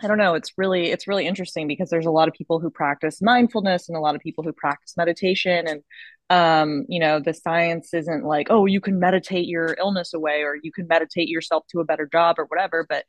I 0.01 0.07
don't 0.07 0.17
know, 0.17 0.35
it's 0.35 0.51
really 0.57 0.91
it's 0.91 1.07
really 1.07 1.25
interesting 1.25 1.67
because 1.67 1.89
there's 1.89 2.05
a 2.05 2.11
lot 2.11 2.27
of 2.27 2.33
people 2.33 2.59
who 2.59 2.69
practice 2.69 3.21
mindfulness 3.21 3.89
and 3.89 3.97
a 3.97 4.01
lot 4.01 4.15
of 4.15 4.21
people 4.21 4.43
who 4.43 4.53
practice 4.53 4.95
meditation 4.97 5.67
and 5.67 5.83
um 6.29 6.85
you 6.89 6.99
know 6.99 7.21
the 7.21 7.33
science 7.33 7.93
isn't 7.93 8.25
like 8.25 8.47
oh 8.49 8.65
you 8.65 8.81
can 8.81 8.99
meditate 8.99 9.47
your 9.47 9.75
illness 9.79 10.13
away 10.13 10.41
or 10.41 10.57
you 10.61 10.73
can 10.73 10.85
meditate 10.85 11.29
yourself 11.29 11.63
to 11.69 11.79
a 11.79 11.85
better 11.85 12.05
job 12.05 12.35
or 12.37 12.43
whatever 12.45 12.85
but 12.89 13.05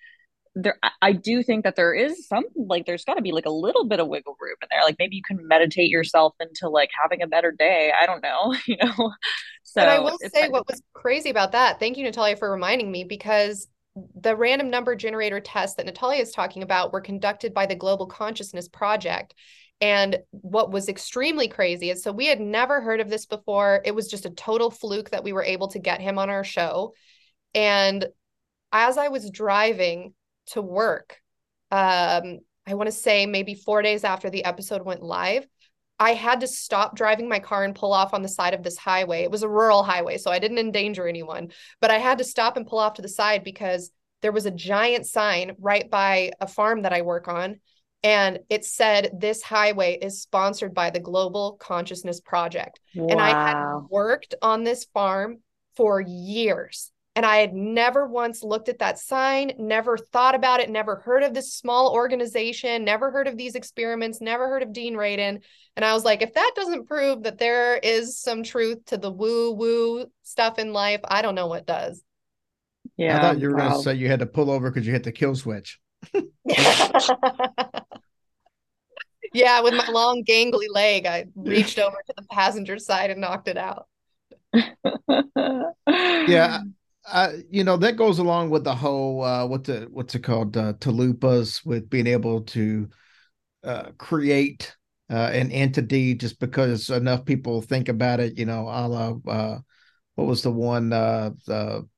there 0.55 0.78
I 1.03 1.12
do 1.12 1.43
think 1.43 1.64
that 1.64 1.76
there 1.76 1.93
is 1.93 2.26
some 2.26 2.45
like 2.55 2.86
there's 2.86 3.05
got 3.05 3.14
to 3.14 3.22
be 3.22 3.32
like 3.32 3.47
a 3.47 3.51
little 3.51 3.86
bit 3.86 4.01
of 4.01 4.09
wiggle 4.09 4.36
room 4.41 4.57
in 4.62 4.68
there 4.70 4.82
like 4.84 4.97
maybe 4.99 5.16
you 5.16 5.22
can 5.22 5.47
meditate 5.47 5.91
yourself 5.91 6.34
into 6.41 6.68
like 6.68 6.91
having 7.01 7.20
a 7.22 7.26
better 7.26 7.53
day 7.53 7.93
I 8.01 8.07
don't 8.07 8.22
know 8.22 8.55
you 8.66 8.76
know 8.76 9.12
so 9.68 9.82
and 9.82 9.91
I 9.91 9.99
will 9.99 10.16
say 10.34 10.49
what 10.49 10.66
was 10.66 10.80
crazy 10.95 11.28
about 11.28 11.53
that. 11.53 11.78
Thank 11.78 11.99
you, 11.99 12.05
Natalia, 12.05 12.36
for 12.36 12.51
reminding 12.51 12.91
me 12.91 13.05
because 13.05 13.68
the 14.20 14.36
random 14.36 14.70
number 14.70 14.94
generator 14.94 15.40
tests 15.40 15.76
that 15.76 15.86
Natalia 15.86 16.22
is 16.22 16.32
talking 16.32 16.62
about 16.62 16.92
were 16.92 17.01
conducted 17.01 17.55
by 17.55 17.66
the 17.66 17.74
Global 17.74 18.07
Consciousness 18.07 18.68
Project. 18.68 19.34
And 19.80 20.18
what 20.30 20.72
was 20.72 20.88
extremely 20.88 21.46
crazy 21.49 21.90
is 21.90 22.03
so 22.03 22.11
we 22.11 22.26
had 22.26 22.40
never 22.40 22.80
heard 22.80 23.01
of 23.01 23.09
this 23.09 23.26
before. 23.26 23.80
It 23.84 23.94
was 23.94 24.09
just 24.09 24.26
a 24.26 24.30
total 24.30 24.70
fluke 24.70 25.11
that 25.11 25.22
we 25.22 25.32
were 25.32 25.44
able 25.44 25.68
to 25.68 25.78
get 25.78 26.01
him 26.01 26.18
on 26.18 26.30
our 26.30 26.44
show. 26.44 26.94
And 27.55 28.07
as 28.72 28.99
I 28.99 29.09
was 29.09 29.30
driving 29.30 30.14
to 30.49 30.62
work, 30.62 31.20
um, 31.70 32.40
I 32.66 32.74
want 32.74 32.88
to 32.88 32.92
say 32.92 33.26
maybe 33.26 33.55
four 33.55 33.82
days 33.82 34.05
after 34.05 34.30
the 34.30 34.44
episode 34.44 34.84
went 34.84 35.03
live, 35.03 35.46
I 35.99 36.14
had 36.14 36.40
to 36.40 36.46
stop 36.46 36.96
driving 36.96 37.28
my 37.28 37.40
car 37.40 37.64
and 37.64 37.74
pull 37.74 37.92
off 37.92 38.14
on 38.14 38.22
the 38.22 38.28
side 38.28 38.55
of 38.55 38.62
this 38.62 38.78
highway. 38.78 39.22
It 39.22 39.30
was 39.30 39.42
a 39.42 39.49
rural 39.49 39.82
highway, 39.82 40.18
so 40.18 40.30
I 40.30 40.38
didn't 40.38 40.59
endanger 40.59 41.09
anyone, 41.09 41.51
but 41.80 41.90
I 41.90 41.99
had 41.99 42.18
to 42.18 42.24
stop 42.24 42.57
and 42.57 42.66
pull 42.66 42.78
off 42.78 42.94
to 42.94 43.03
the 43.03 43.09
side 43.09 43.42
because 43.42 43.90
there 44.22 44.32
was 44.32 44.46
a 44.46 44.51
giant 44.51 45.07
sign 45.07 45.55
right 45.59 45.88
by 45.90 46.32
a 46.40 46.46
farm 46.46 46.82
that 46.82 46.92
I 46.92 47.03
work 47.03 47.28
on. 47.28 47.61
And 48.05 48.40
it 48.49 48.64
said, 48.64 49.11
This 49.18 49.42
highway 49.42 49.99
is 50.01 50.22
sponsored 50.22 50.72
by 50.72 50.90
the 50.90 51.01
Global 51.01 51.53
Consciousness 51.61 52.20
Project. 52.20 52.78
And 53.11 53.20
I 53.20 53.30
had 53.30 53.57
worked 53.90 54.34
on 54.40 54.62
this 54.62 54.84
farm 54.94 55.38
for 55.76 56.01
years. 56.01 56.92
And 57.19 57.27
I 57.27 57.39
had 57.39 57.53
never 57.53 58.07
once 58.07 58.45
looked 58.45 58.69
at 58.69 58.79
that 58.79 58.97
sign, 58.97 59.51
never 59.59 59.99
thought 59.99 60.37
about 60.37 60.61
it, 60.61 60.71
never 60.71 60.95
heard 60.95 61.25
of 61.25 61.35
this 61.35 61.53
small 61.53 61.93
organization, 61.93 62.85
never 62.85 63.11
heard 63.11 63.27
of 63.27 63.37
these 63.37 63.57
experiments, 63.57 64.21
never 64.21 64.47
heard 64.47 64.62
of 64.62 64.73
Dean 64.73 64.95
Radin. 64.95 65.43
And 65.75 65.85
I 65.85 65.95
was 65.95 66.05
like, 66.05 66.23
if 66.23 66.35
that 66.35 66.53
doesn't 66.55 66.87
prove 66.87 67.25
that 67.25 67.39
there 67.39 67.77
is 67.77 68.21
some 68.21 68.45
truth 68.45 68.85
to 68.85 68.99
the 68.99 69.11
woo 69.11 69.51
woo 69.51 70.07
stuff 70.23 70.61
in 70.61 70.73
life, 70.73 71.01
I 71.09 71.23
don't 71.23 71.35
know 71.35 71.49
what 71.49 71.66
does. 71.66 72.05
yeah 72.97 73.19
I 73.19 73.21
thought 73.21 73.41
you 73.41 73.51
were 73.51 73.57
going 73.57 73.73
to 73.73 73.83
say 73.83 73.95
you 73.97 74.07
had 74.07 74.21
to 74.21 74.27
pull 74.27 74.49
over 74.49 74.71
because 74.71 74.87
you 74.87 74.93
hit 74.93 75.03
the 75.03 75.11
kill 75.11 75.35
switch. 75.35 75.81
yeah, 79.35 79.61
with 79.61 79.75
my 79.75 79.89
long 79.91 80.23
gangly 80.23 80.69
leg, 80.73 81.05
I 81.05 81.25
reached 81.35 81.81
over 81.81 81.97
to 81.97 82.14
the 82.16 82.23
passenger 82.31 82.79
side 82.79 83.11
and 83.11 83.21
knocked 83.21 83.49
it 83.49 83.59
out. 83.59 83.89
Yeah, 86.29 86.61
uh, 87.11 87.32
you 87.50 87.64
know 87.64 87.76
that 87.76 87.96
goes 87.96 88.18
along 88.18 88.50
with 88.50 88.64
the 88.64 88.74
whole 88.74 89.22
uh, 89.22 89.46
what's 89.46 89.68
it 89.68 89.90
what's 89.90 90.14
it 90.14 90.20
called 90.20 90.56
uh, 90.56 90.72
talupas 90.74 91.64
with 91.64 91.88
being 91.88 92.06
able 92.06 92.42
to 92.42 92.88
uh, 93.64 93.90
create 93.98 94.76
uh, 95.11 95.30
an 95.32 95.50
entity 95.50 96.14
just 96.14 96.38
because 96.38 96.90
enough 96.90 97.24
people 97.24 97.62
think 97.62 97.88
about 97.88 98.20
it. 98.20 98.38
You 98.38 98.46
know, 98.46 98.62
a 98.68 98.88
la 98.88 99.14
uh, 99.26 99.59
what 100.14 100.26
was 100.26 100.42
the 100.42 100.52
one 100.52 100.92
uh, 100.92 101.30
the, 101.46 101.88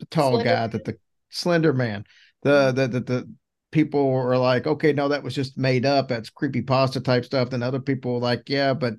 the 0.00 0.06
tall 0.06 0.32
Slender 0.32 0.44
guy 0.44 0.66
that 0.66 0.84
the 0.84 0.98
Slender 1.30 1.72
Man 1.72 2.04
the 2.42 2.72
the 2.72 2.88
the, 2.88 3.00
the 3.00 3.34
people 3.70 4.10
were 4.10 4.38
like, 4.38 4.66
okay, 4.66 4.92
no, 4.92 5.08
that 5.08 5.22
was 5.22 5.34
just 5.34 5.58
made 5.58 5.84
up. 5.84 6.08
That's 6.08 6.30
creepy 6.30 6.62
pasta 6.62 7.00
type 7.00 7.24
stuff. 7.24 7.50
Then 7.50 7.62
other 7.62 7.80
people 7.80 8.14
were 8.14 8.20
like, 8.20 8.48
yeah, 8.48 8.74
but 8.74 8.94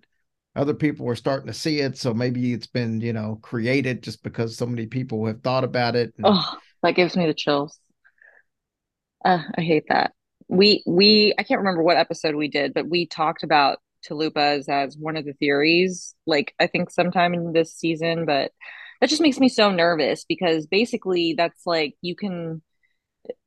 other 0.60 0.74
people 0.74 1.07
are 1.07 1.16
starting 1.16 1.47
to 1.47 1.53
see 1.53 1.80
it, 1.80 1.97
so 1.97 2.14
maybe 2.14 2.53
it's 2.53 2.68
been 2.68 2.99
you 2.99 3.14
know 3.14 3.39
created 3.41 4.03
just 4.03 4.22
because 4.24 4.57
so 4.57 4.66
many 4.66 4.86
people 4.86 5.26
have 5.26 5.41
thought 5.41 5.64
about 5.64 5.95
it. 5.95 6.14
And, 6.18 6.26
Oh, 6.28 6.57
that 6.84 6.95
gives 6.95 7.16
me 7.16 7.26
the 7.26 7.34
chills. 7.34 7.80
Uh, 9.24 9.41
I 9.57 9.62
hate 9.62 9.86
that. 9.89 10.12
We 10.47 10.84
we 10.86 11.34
I 11.38 11.43
can't 11.43 11.60
remember 11.60 11.82
what 11.82 11.97
episode 11.97 12.36
we 12.36 12.49
did, 12.49 12.74
but 12.74 12.89
we 12.89 13.05
talked 13.05 13.43
about 13.43 13.80
Talupas 14.07 14.68
as 14.68 14.97
one 14.97 15.16
of 15.18 15.26
the 15.26 15.34
theories, 15.34 16.14
like 16.26 16.53
I 16.60 16.68
think 16.68 16.89
sometime 16.89 17.34
in 17.34 17.53
this 17.53 17.74
season, 17.74 18.26
but 18.26 18.51
that 18.99 19.10
just 19.10 19.22
makes 19.22 19.39
me 19.39 19.47
so 19.47 19.72
nervous 19.72 20.26
because 20.28 20.68
basically 20.68 21.36
that's 21.38 21.66
like 21.66 21.95
you 22.01 22.16
can 22.16 22.62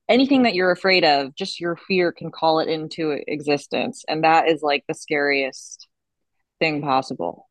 anything 0.08 0.42
that 0.44 0.54
you're 0.54 0.70
afraid 0.70 1.04
of, 1.04 1.34
just 1.34 1.60
your 1.60 1.76
fear 1.76 2.12
can 2.12 2.30
call 2.30 2.60
it 2.60 2.68
into 2.68 3.18
existence, 3.26 4.04
and 4.08 4.24
that 4.24 4.48
is 4.48 4.62
like 4.62 4.84
the 4.88 4.94
scariest 4.94 5.88
thing 6.62 6.82
possible, 6.82 7.48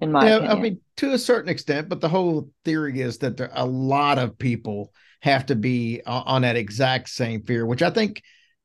in 0.00 0.10
my 0.10 0.26
yeah, 0.26 0.36
opinion. 0.36 0.52
I 0.52 0.54
mean 0.54 0.80
to 0.96 1.12
a 1.12 1.18
certain 1.18 1.48
extent, 1.50 1.88
but 1.88 2.00
the 2.00 2.08
whole 2.08 2.50
theory 2.64 3.00
is 3.00 3.18
that 3.18 3.36
there 3.36 3.50
a 3.52 3.66
lot 3.66 4.18
of 4.18 4.38
people 4.38 4.92
have 5.20 5.46
to 5.46 5.54
be 5.54 6.02
o- 6.06 6.12
on 6.12 6.42
that 6.42 6.56
exact 6.56 7.08
same 7.08 7.42
fear, 7.42 7.66
which 7.66 7.82
I 7.82 7.90
think 7.90 8.22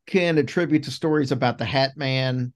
can 0.08 0.38
attribute 0.38 0.84
to 0.84 0.92
stories 0.92 1.32
about 1.32 1.58
the 1.58 1.66
Hat 1.66 1.98
Man 1.98 2.54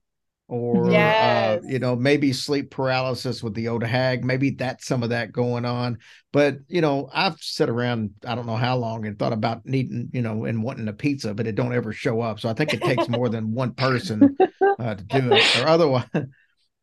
or 0.47 1.15
Yes. 1.17 1.17
uh, 1.19 1.57
you 1.63 1.79
know 1.79 1.95
maybe 1.95 2.33
sleep 2.33 2.69
paralysis 2.71 3.41
with 3.41 3.53
the 3.55 3.67
old 3.67 3.83
Hag. 3.83 4.23
Maybe 4.23 4.51
that's 4.51 4.85
some 4.85 5.03
of 5.03 5.09
that 5.09 5.31
going 5.31 5.65
on. 5.65 5.97
But 6.31 6.57
you 6.67 6.81
know, 6.81 7.09
I've 7.13 7.39
sat 7.41 7.69
around 7.69 8.11
I 8.25 8.35
don't 8.35 8.47
know 8.47 8.55
how 8.57 8.77
long 8.77 9.05
and 9.05 9.17
thought 9.17 9.33
about 9.33 9.65
needing 9.65 10.09
you 10.13 10.21
know 10.21 10.45
and 10.45 10.63
wanting 10.63 10.87
a 10.87 10.93
pizza, 10.93 11.33
but 11.33 11.47
it 11.47 11.55
don't 11.55 11.73
ever 11.73 11.91
show 11.93 12.21
up. 12.21 12.39
So 12.39 12.49
I 12.49 12.53
think 12.53 12.73
it 12.73 12.83
takes 12.83 13.09
more 13.09 13.29
than 13.29 13.53
one 13.53 13.73
person 13.73 14.33
uh, 14.79 14.95
to 14.95 15.03
do 15.03 15.31
it, 15.33 15.49
or 15.53 15.67
otherwise. 15.67 16.05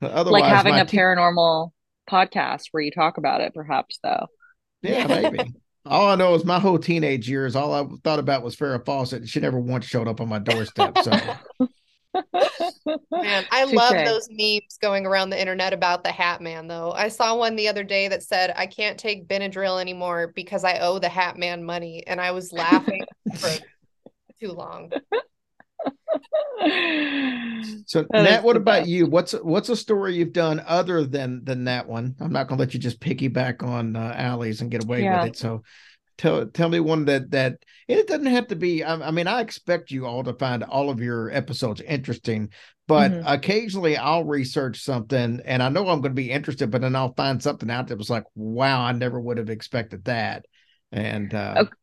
Otherwise, 0.03 0.42
like 0.42 0.53
having 0.53 0.74
a 0.74 0.84
te- 0.84 0.96
paranormal 0.96 1.72
podcast 2.09 2.64
where 2.70 2.82
you 2.82 2.90
talk 2.90 3.18
about 3.18 3.40
it, 3.40 3.55
perhaps 3.55 3.98
though. 4.03 4.26
Yeah, 4.82 5.07
maybe. 5.09 5.55
All 5.86 6.09
I 6.09 6.14
know 6.14 6.34
is 6.34 6.44
my 6.44 6.59
whole 6.59 6.78
teenage 6.78 7.28
years, 7.28 7.57
all 7.57 7.72
I 7.72 7.86
thought 8.05 8.18
about 8.18 8.42
was 8.42 8.55
Farrah 8.55 8.84
Fawcett. 8.84 9.28
She 9.28 9.40
never 9.40 9.59
once 9.59 9.86
showed 9.86 10.09
up 10.09 10.20
on 10.20 10.28
my 10.28 10.38
doorstep. 10.38 10.98
So 10.98 11.11
Man, 13.12 13.44
I 13.51 13.64
love 13.64 13.92
those 13.92 14.28
memes 14.30 14.78
going 14.80 15.07
around 15.07 15.30
the 15.30 15.40
internet 15.40 15.72
about 15.72 16.03
the 16.03 16.11
Hat 16.11 16.40
Man, 16.40 16.66
though. 16.66 16.92
I 16.92 17.09
saw 17.09 17.36
one 17.36 17.57
the 17.57 17.68
other 17.68 17.84
day 17.84 18.09
that 18.09 18.22
said, 18.22 18.53
I 18.57 18.66
can't 18.66 18.98
take 18.98 19.28
Benadryl 19.28 19.80
anymore 19.80 20.32
because 20.34 20.64
I 20.64 20.78
owe 20.80 20.98
the 20.98 21.09
Hat 21.09 21.38
Man 21.38 21.64
money. 21.64 22.03
And 22.07 22.20
I 22.20 22.32
was 22.32 22.53
laughing 22.53 23.05
for 23.36 23.51
too 24.40 24.53
long. 24.53 24.90
So 27.87 28.07
That 28.12 28.16
Nat, 28.16 28.45
what 28.45 28.57
about 28.57 28.85
best. 28.85 28.87
you? 28.87 29.07
What's 29.07 29.33
what's 29.33 29.68
a 29.68 29.76
story 29.76 30.14
you've 30.16 30.33
done 30.33 30.62
other 30.66 31.05
than 31.05 31.45
than 31.45 31.64
that 31.64 31.89
one? 31.89 32.14
I'm 32.20 32.33
not 32.33 32.49
gonna 32.49 32.61
let 32.61 32.74
you 32.74 32.81
just 32.81 33.01
piggyback 33.01 33.62
on 33.62 33.97
uh, 33.97 34.14
Allie's 34.16 34.61
and 34.61 34.70
get 34.70 34.83
away 34.83 35.03
Yeah. 35.03 35.11
with 35.12 35.24
it. 35.24 35.37
So 35.37 35.62
tell 36.18 36.47
tell 36.47 36.68
me 36.68 36.81
one 36.81 37.07
that 37.07 37.31
that 37.33 37.59
and 37.89 37.99
it 37.99 38.07
doesn't 38.09 38.26
have 38.26 38.49
to 38.49 38.57
be. 38.57 38.85
I, 38.85 38.95
I 39.09 39.11
mean, 39.11 39.26
I 39.26 39.41
expect 39.41 39.91
you 39.91 40.07
all 40.07 40.24
to 40.24 40.35
find 40.35 40.62
all 40.64 40.91
of 40.91 41.01
your 41.01 41.31
episodes 41.31 41.81
interesting, 41.81 42.51
but 42.89 43.12
Mhm. 43.12 43.22
occasionally 43.24 43.97
I'll 43.97 44.24
research 44.24 44.83
something 44.83 45.41
and 45.45 45.62
I 45.62 45.68
know 45.70 45.83
I'm 45.89 46.01
going 46.01 46.12
to 46.12 46.22
be 46.22 46.31
interested, 46.31 46.70
but 46.70 46.83
then 46.83 46.97
I'll 46.97 47.14
find 47.14 47.43
something 47.43 47.70
out 47.70 47.89
that 47.89 47.99
was 47.99 48.11
like, 48.11 48.24
wow, 48.35 48.83
I 48.83 48.93
never 48.93 49.20
would 49.20 49.39
have 49.39 49.51
expected 49.51 50.05
that. 50.05 50.47
And 50.93 51.35
uh, 51.35 51.62
Okay. 51.62 51.80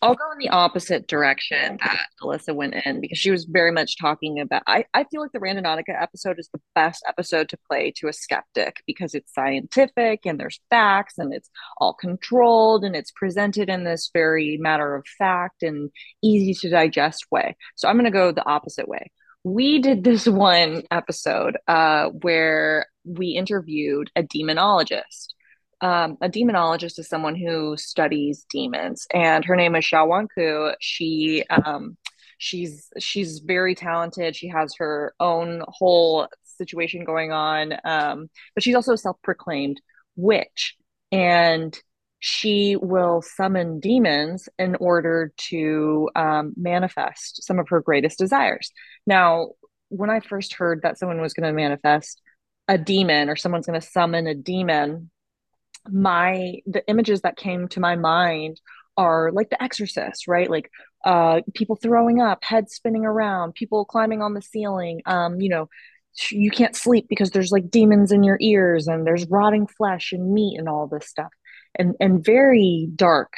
I'll 0.00 0.14
go 0.14 0.30
in 0.30 0.38
the 0.38 0.50
opposite 0.50 1.08
direction 1.08 1.78
that 1.82 2.06
Alyssa 2.22 2.54
went 2.54 2.74
in 2.86 3.00
because 3.00 3.18
she 3.18 3.32
was 3.32 3.46
very 3.46 3.72
much 3.72 3.98
talking 3.98 4.38
about. 4.38 4.62
I, 4.66 4.84
I 4.94 5.04
feel 5.04 5.20
like 5.20 5.32
the 5.32 5.40
Randonautica 5.40 6.00
episode 6.00 6.38
is 6.38 6.48
the 6.52 6.60
best 6.74 7.04
episode 7.08 7.48
to 7.48 7.58
play 7.68 7.92
to 7.96 8.06
a 8.06 8.12
skeptic 8.12 8.76
because 8.86 9.14
it's 9.14 9.34
scientific 9.34 10.20
and 10.24 10.38
there's 10.38 10.60
facts 10.70 11.14
and 11.18 11.34
it's 11.34 11.50
all 11.78 11.94
controlled 11.94 12.84
and 12.84 12.94
it's 12.94 13.10
presented 13.10 13.68
in 13.68 13.82
this 13.82 14.10
very 14.12 14.56
matter 14.60 14.94
of 14.94 15.04
fact 15.18 15.64
and 15.64 15.90
easy 16.22 16.54
to 16.54 16.70
digest 16.70 17.26
way. 17.32 17.56
So 17.74 17.88
I'm 17.88 17.96
going 17.96 18.04
to 18.04 18.10
go 18.12 18.30
the 18.30 18.48
opposite 18.48 18.86
way. 18.86 19.10
We 19.42 19.80
did 19.80 20.04
this 20.04 20.28
one 20.28 20.84
episode 20.92 21.56
uh, 21.66 22.10
where 22.10 22.86
we 23.04 23.28
interviewed 23.28 24.10
a 24.14 24.22
demonologist 24.22 25.34
um, 25.80 26.16
a 26.20 26.28
demonologist 26.28 26.98
is 26.98 27.08
someone 27.08 27.36
who 27.36 27.76
studies 27.76 28.44
demons, 28.50 29.06
and 29.12 29.44
her 29.44 29.56
name 29.56 29.76
is 29.76 29.84
Xiao 29.84 30.26
Ku. 30.34 30.72
She 30.80 31.44
um, 31.48 31.96
she's 32.38 32.88
she's 32.98 33.40
very 33.40 33.74
talented. 33.74 34.36
She 34.36 34.48
has 34.48 34.74
her 34.78 35.14
own 35.20 35.62
whole 35.68 36.28
situation 36.44 37.04
going 37.04 37.32
on, 37.32 37.74
um, 37.84 38.28
but 38.54 38.64
she's 38.64 38.74
also 38.74 38.92
a 38.92 38.98
self-proclaimed 38.98 39.80
witch, 40.16 40.76
and 41.12 41.78
she 42.20 42.74
will 42.74 43.22
summon 43.22 43.78
demons 43.78 44.48
in 44.58 44.74
order 44.76 45.32
to 45.36 46.10
um, 46.16 46.52
manifest 46.56 47.44
some 47.44 47.60
of 47.60 47.68
her 47.68 47.80
greatest 47.80 48.18
desires. 48.18 48.72
Now, 49.06 49.50
when 49.88 50.10
I 50.10 50.20
first 50.20 50.54
heard 50.54 50.82
that 50.82 50.98
someone 50.98 51.20
was 51.20 51.32
going 51.32 51.46
to 51.46 51.52
manifest 51.52 52.20
a 52.66 52.76
demon 52.76 53.30
or 53.30 53.36
someone's 53.36 53.66
going 53.66 53.80
to 53.80 53.86
summon 53.86 54.26
a 54.26 54.34
demon 54.34 55.10
my 55.92 56.60
the 56.66 56.86
images 56.88 57.22
that 57.22 57.36
came 57.36 57.68
to 57.68 57.80
my 57.80 57.96
mind 57.96 58.60
are 58.96 59.30
like 59.32 59.50
the 59.50 59.62
exorcist 59.62 60.28
right? 60.28 60.50
Like 60.50 60.70
uh 61.04 61.40
people 61.54 61.76
throwing 61.76 62.20
up 62.20 62.42
heads 62.42 62.74
spinning 62.74 63.04
around 63.04 63.54
people 63.54 63.84
climbing 63.84 64.20
on 64.20 64.34
the 64.34 64.42
ceiling 64.42 65.00
um 65.06 65.40
you 65.40 65.48
know 65.48 65.68
you 66.32 66.50
can't 66.50 66.74
sleep 66.74 67.06
because 67.08 67.30
there's 67.30 67.52
like 67.52 67.70
demons 67.70 68.10
in 68.10 68.24
your 68.24 68.38
ears 68.40 68.88
and 68.88 69.06
there's 69.06 69.24
rotting 69.28 69.68
flesh 69.68 70.10
and 70.12 70.32
meat 70.32 70.58
and 70.58 70.68
all 70.68 70.88
this 70.88 71.08
stuff. 71.08 71.30
And 71.76 71.94
and 72.00 72.24
very 72.24 72.88
dark 72.94 73.32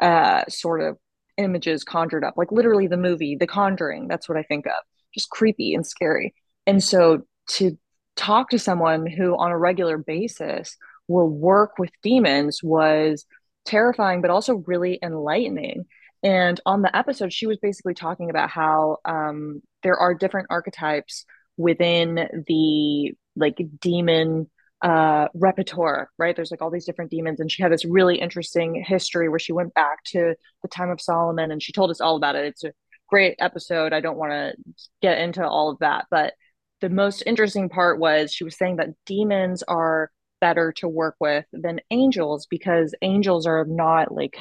uh 0.00 0.44
sort 0.48 0.80
of 0.80 0.96
images 1.36 1.84
conjured 1.84 2.22
up 2.22 2.34
like 2.36 2.52
literally 2.52 2.86
the 2.86 2.98
movie 2.98 3.34
the 3.34 3.46
conjuring 3.46 4.08
that's 4.08 4.28
what 4.28 4.36
i 4.36 4.42
think 4.42 4.66
of 4.66 4.72
just 5.14 5.30
creepy 5.30 5.74
and 5.74 5.86
scary. 5.86 6.34
And 6.66 6.82
so 6.82 7.22
to 7.50 7.78
talk 8.16 8.50
to 8.50 8.58
someone 8.58 9.06
who 9.06 9.36
on 9.36 9.50
a 9.50 9.58
regular 9.58 9.98
basis 9.98 10.76
will 11.10 11.28
work 11.28 11.78
with 11.78 11.90
demons 12.02 12.62
was 12.62 13.26
terrifying, 13.66 14.20
but 14.20 14.30
also 14.30 14.62
really 14.66 14.98
enlightening. 15.02 15.86
And 16.22 16.60
on 16.64 16.82
the 16.82 16.94
episode, 16.96 17.32
she 17.32 17.46
was 17.46 17.58
basically 17.58 17.94
talking 17.94 18.30
about 18.30 18.50
how 18.50 18.98
um, 19.04 19.62
there 19.82 19.96
are 19.96 20.14
different 20.14 20.48
archetypes 20.50 21.24
within 21.56 22.44
the 22.46 23.12
like 23.36 23.58
demon 23.80 24.48
uh, 24.82 25.28
repertoire, 25.34 26.10
right? 26.18 26.34
There's 26.36 26.50
like 26.50 26.62
all 26.62 26.70
these 26.70 26.86
different 26.86 27.10
demons, 27.10 27.40
and 27.40 27.50
she 27.50 27.62
had 27.62 27.72
this 27.72 27.84
really 27.84 28.16
interesting 28.16 28.82
history 28.86 29.28
where 29.28 29.38
she 29.38 29.52
went 29.52 29.74
back 29.74 30.04
to 30.06 30.34
the 30.62 30.68
time 30.68 30.90
of 30.90 31.00
Solomon, 31.00 31.50
and 31.50 31.62
she 31.62 31.72
told 31.72 31.90
us 31.90 32.00
all 32.00 32.16
about 32.16 32.36
it. 32.36 32.46
It's 32.46 32.64
a 32.64 32.72
great 33.08 33.36
episode. 33.38 33.92
I 33.92 34.00
don't 34.00 34.16
want 34.16 34.32
to 34.32 34.54
get 35.02 35.18
into 35.18 35.46
all 35.46 35.70
of 35.70 35.78
that, 35.80 36.06
but 36.10 36.34
the 36.80 36.88
most 36.88 37.22
interesting 37.26 37.68
part 37.68 37.98
was 37.98 38.32
she 38.32 38.44
was 38.44 38.56
saying 38.56 38.76
that 38.76 38.94
demons 39.04 39.62
are 39.64 40.10
better 40.40 40.72
to 40.72 40.88
work 40.88 41.16
with 41.20 41.44
than 41.52 41.80
angels 41.90 42.46
because 42.46 42.94
angels 43.02 43.46
are 43.46 43.64
not 43.68 44.12
like 44.12 44.36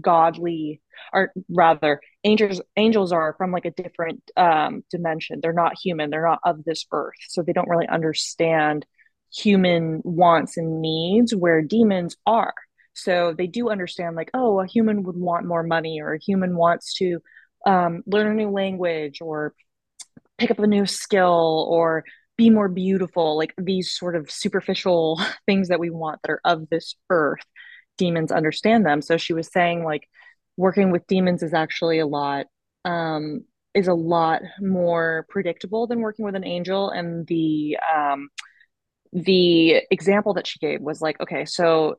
godly 0.00 0.80
or 1.12 1.32
rather 1.48 2.00
angels 2.24 2.60
angels 2.76 3.12
are 3.12 3.34
from 3.38 3.52
like 3.52 3.64
a 3.64 3.70
different 3.70 4.22
um 4.36 4.82
dimension. 4.90 5.40
They're 5.42 5.52
not 5.52 5.78
human. 5.82 6.10
They're 6.10 6.26
not 6.26 6.40
of 6.44 6.64
this 6.64 6.86
earth. 6.92 7.14
So 7.28 7.42
they 7.42 7.52
don't 7.52 7.68
really 7.68 7.88
understand 7.88 8.86
human 9.32 10.00
wants 10.04 10.56
and 10.56 10.80
needs 10.80 11.34
where 11.34 11.62
demons 11.62 12.16
are. 12.26 12.54
So 12.94 13.34
they 13.36 13.46
do 13.46 13.70
understand 13.70 14.16
like 14.16 14.30
oh 14.34 14.60
a 14.60 14.66
human 14.66 15.02
would 15.04 15.16
want 15.16 15.46
more 15.46 15.62
money 15.62 16.00
or 16.00 16.14
a 16.14 16.20
human 16.20 16.56
wants 16.56 16.94
to 16.94 17.20
um, 17.66 18.02
learn 18.06 18.26
a 18.26 18.34
new 18.34 18.50
language 18.50 19.20
or 19.20 19.54
pick 20.38 20.50
up 20.50 20.58
a 20.58 20.66
new 20.66 20.86
skill 20.86 21.66
or 21.70 22.04
be 22.36 22.50
more 22.50 22.68
beautiful 22.68 23.36
like 23.36 23.54
these 23.56 23.92
sort 23.96 24.16
of 24.16 24.30
superficial 24.30 25.20
things 25.46 25.68
that 25.68 25.80
we 25.80 25.90
want 25.90 26.20
that 26.22 26.32
are 26.32 26.40
of 26.44 26.68
this 26.68 26.94
earth 27.10 27.44
demons 27.96 28.32
understand 28.32 28.84
them. 28.84 29.02
So 29.02 29.16
she 29.16 29.32
was 29.32 29.50
saying 29.52 29.84
like 29.84 30.08
working 30.56 30.90
with 30.90 31.06
demons 31.06 31.42
is 31.42 31.54
actually 31.54 31.98
a 31.98 32.06
lot 32.06 32.46
um 32.84 33.44
is 33.74 33.88
a 33.88 33.94
lot 33.94 34.42
more 34.60 35.26
predictable 35.28 35.86
than 35.86 36.00
working 36.00 36.24
with 36.24 36.36
an 36.36 36.44
angel. 36.44 36.90
And 36.90 37.26
the 37.26 37.78
um 37.94 38.28
the 39.12 39.82
example 39.90 40.34
that 40.34 40.46
she 40.46 40.58
gave 40.58 40.80
was 40.80 41.00
like 41.00 41.20
okay 41.20 41.44
so 41.44 41.94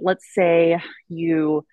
let's 0.00 0.24
say 0.34 0.76
you 1.08 1.64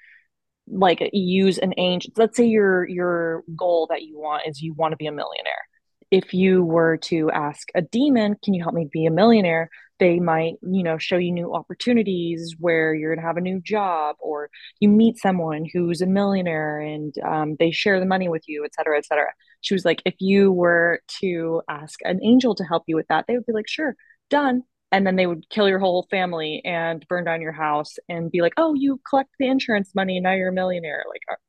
like 0.68 1.10
use 1.14 1.58
an 1.58 1.74
angel 1.78 2.14
let's 2.16 2.38
say 2.38 2.46
your 2.46 2.88
your 2.88 3.44
goal 3.56 3.88
that 3.90 4.04
you 4.04 4.20
want 4.20 4.44
is 4.48 4.62
you 4.62 4.72
want 4.76 4.92
to 4.92 4.98
be 4.98 5.08
a 5.08 5.12
millionaire 5.12 5.66
if 6.14 6.32
you 6.32 6.64
were 6.64 6.98
to 6.98 7.32
ask 7.32 7.70
a 7.74 7.82
demon, 7.82 8.36
can 8.44 8.54
you 8.54 8.62
help 8.62 8.76
me 8.76 8.88
be 8.94 9.08
a 9.08 9.12
millionaire? 9.12 9.72
They 9.98 10.20
might, 10.20 10.58
you 10.62 10.84
know, 10.84 11.00
show 11.00 11.18
you 11.18 11.32
new 11.32 11.56
opportunities 11.56 12.56
where 12.60 12.94
you're 12.94 13.16
going 13.16 13.24
to 13.24 13.28
have 13.28 13.38
a 13.38 13.42
new 13.42 13.60
job, 13.60 14.18
or 14.20 14.52
you 14.80 14.90
meet 14.90 15.18
someone 15.18 15.66
who's 15.74 16.02
a 16.02 16.06
millionaire 16.06 16.80
and 16.80 17.16
um, 17.26 17.56
they 17.58 17.72
share 17.72 18.00
the 18.00 18.06
money 18.06 18.30
with 18.30 18.44
you, 18.48 18.64
et 18.64 18.76
cetera, 18.76 18.96
et 18.96 19.08
cetera. 19.08 19.32
She 19.62 19.74
was 19.74 19.86
like, 19.86 20.04
if 20.06 20.14
you 20.20 20.52
were 20.52 21.00
to 21.22 21.64
ask 21.68 21.98
an 22.04 22.20
angel 22.24 22.54
to 22.56 22.64
help 22.64 22.84
you 22.86 22.96
with 22.96 23.08
that, 23.08 23.26
they 23.28 23.34
would 23.34 23.48
be 23.48 23.54
like, 23.54 23.68
sure, 23.68 23.96
done. 24.30 24.62
And 24.92 25.08
then 25.08 25.16
they 25.16 25.26
would 25.26 25.50
kill 25.50 25.68
your 25.68 25.80
whole 25.80 26.06
family 26.12 26.62
and 26.64 27.04
burn 27.10 27.24
down 27.24 27.42
your 27.42 27.54
house 27.54 27.96
and 28.08 28.30
be 28.30 28.42
like, 28.42 28.54
oh, 28.58 28.76
you 28.76 29.02
collect 29.10 29.32
the 29.40 29.48
insurance 29.48 29.96
money 29.96 30.18
and 30.18 30.24
now 30.26 30.34
you're 30.34 30.50
a 30.50 30.54
millionaire. 30.54 31.06
Like, 31.10 31.40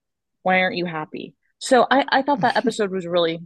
why 0.43 0.61
aren't 0.61 0.77
you 0.77 0.87
happy? 0.87 1.35
So 1.59 1.87
I, 1.91 2.07
I 2.11 2.23
thought 2.23 2.41
that 2.41 2.57
episode 2.59 2.91
was 2.91 3.07
really 3.07 3.41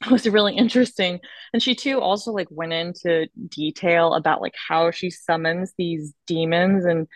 was 0.10 0.28
really 0.28 0.56
interesting. 0.56 1.20
And 1.52 1.62
she 1.62 1.74
too 1.74 2.00
also 2.00 2.32
like 2.32 2.48
went 2.50 2.72
into 2.72 3.28
detail 3.48 4.14
about 4.14 4.40
like 4.40 4.54
how 4.68 4.90
she 4.90 5.10
summons 5.10 5.72
these 5.76 6.14
demons. 6.26 6.84
And 6.84 7.06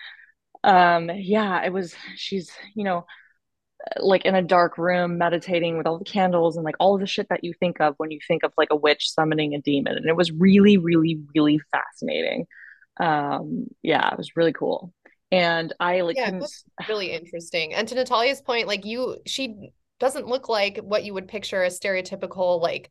um 0.64 1.11
yeah 1.16 1.64
it 1.64 1.72
was 1.72 1.95
she's 2.16 2.51
you 2.76 2.85
know 2.85 3.05
like 3.99 4.24
in 4.24 4.35
a 4.35 4.43
dark 4.43 4.78
room 4.78 5.18
meditating 5.18 5.76
with 5.76 5.87
all 5.87 5.99
the 5.99 6.05
candles 6.05 6.57
and 6.57 6.64
like 6.64 6.76
all 6.78 6.95
of 6.95 7.01
the 7.01 7.07
shit 7.07 7.28
that 7.30 7.45
you 7.45 7.53
think 7.53 7.80
of 7.80 7.95
when 7.99 8.11
you 8.11 8.20
think 8.28 8.45
of 8.45 8.53
like 8.57 8.68
a 8.70 8.76
witch 8.76 9.11
summoning 9.11 9.55
a 9.55 9.61
demon. 9.61 9.97
And 9.97 10.09
it 10.09 10.16
was 10.16 10.33
really 10.33 10.76
really 10.78 11.20
really 11.35 11.61
fascinating. 11.72 12.47
Um 13.01 13.66
yeah 13.83 14.11
it 14.12 14.18
was 14.18 14.37
really 14.37 14.53
cool. 14.53 14.93
And 15.33 15.72
i 15.80 16.03
like 16.03 16.16
Yeah, 16.16 16.28
it 16.28 16.41
was 16.41 16.64
really 16.89 17.12
interesting. 17.12 17.74
And 17.74 17.89
to 17.89 17.95
Natalia's 17.95 18.41
point, 18.41 18.66
like 18.68 18.85
you, 18.85 19.18
she 19.26 19.72
doesn't 20.03 20.27
look 20.27 20.49
like 20.49 20.79
what 20.79 21.05
you 21.05 21.15
would 21.15 21.29
picture 21.29 21.63
a 21.63 21.69
stereotypical 21.69 22.61
like 22.61 22.91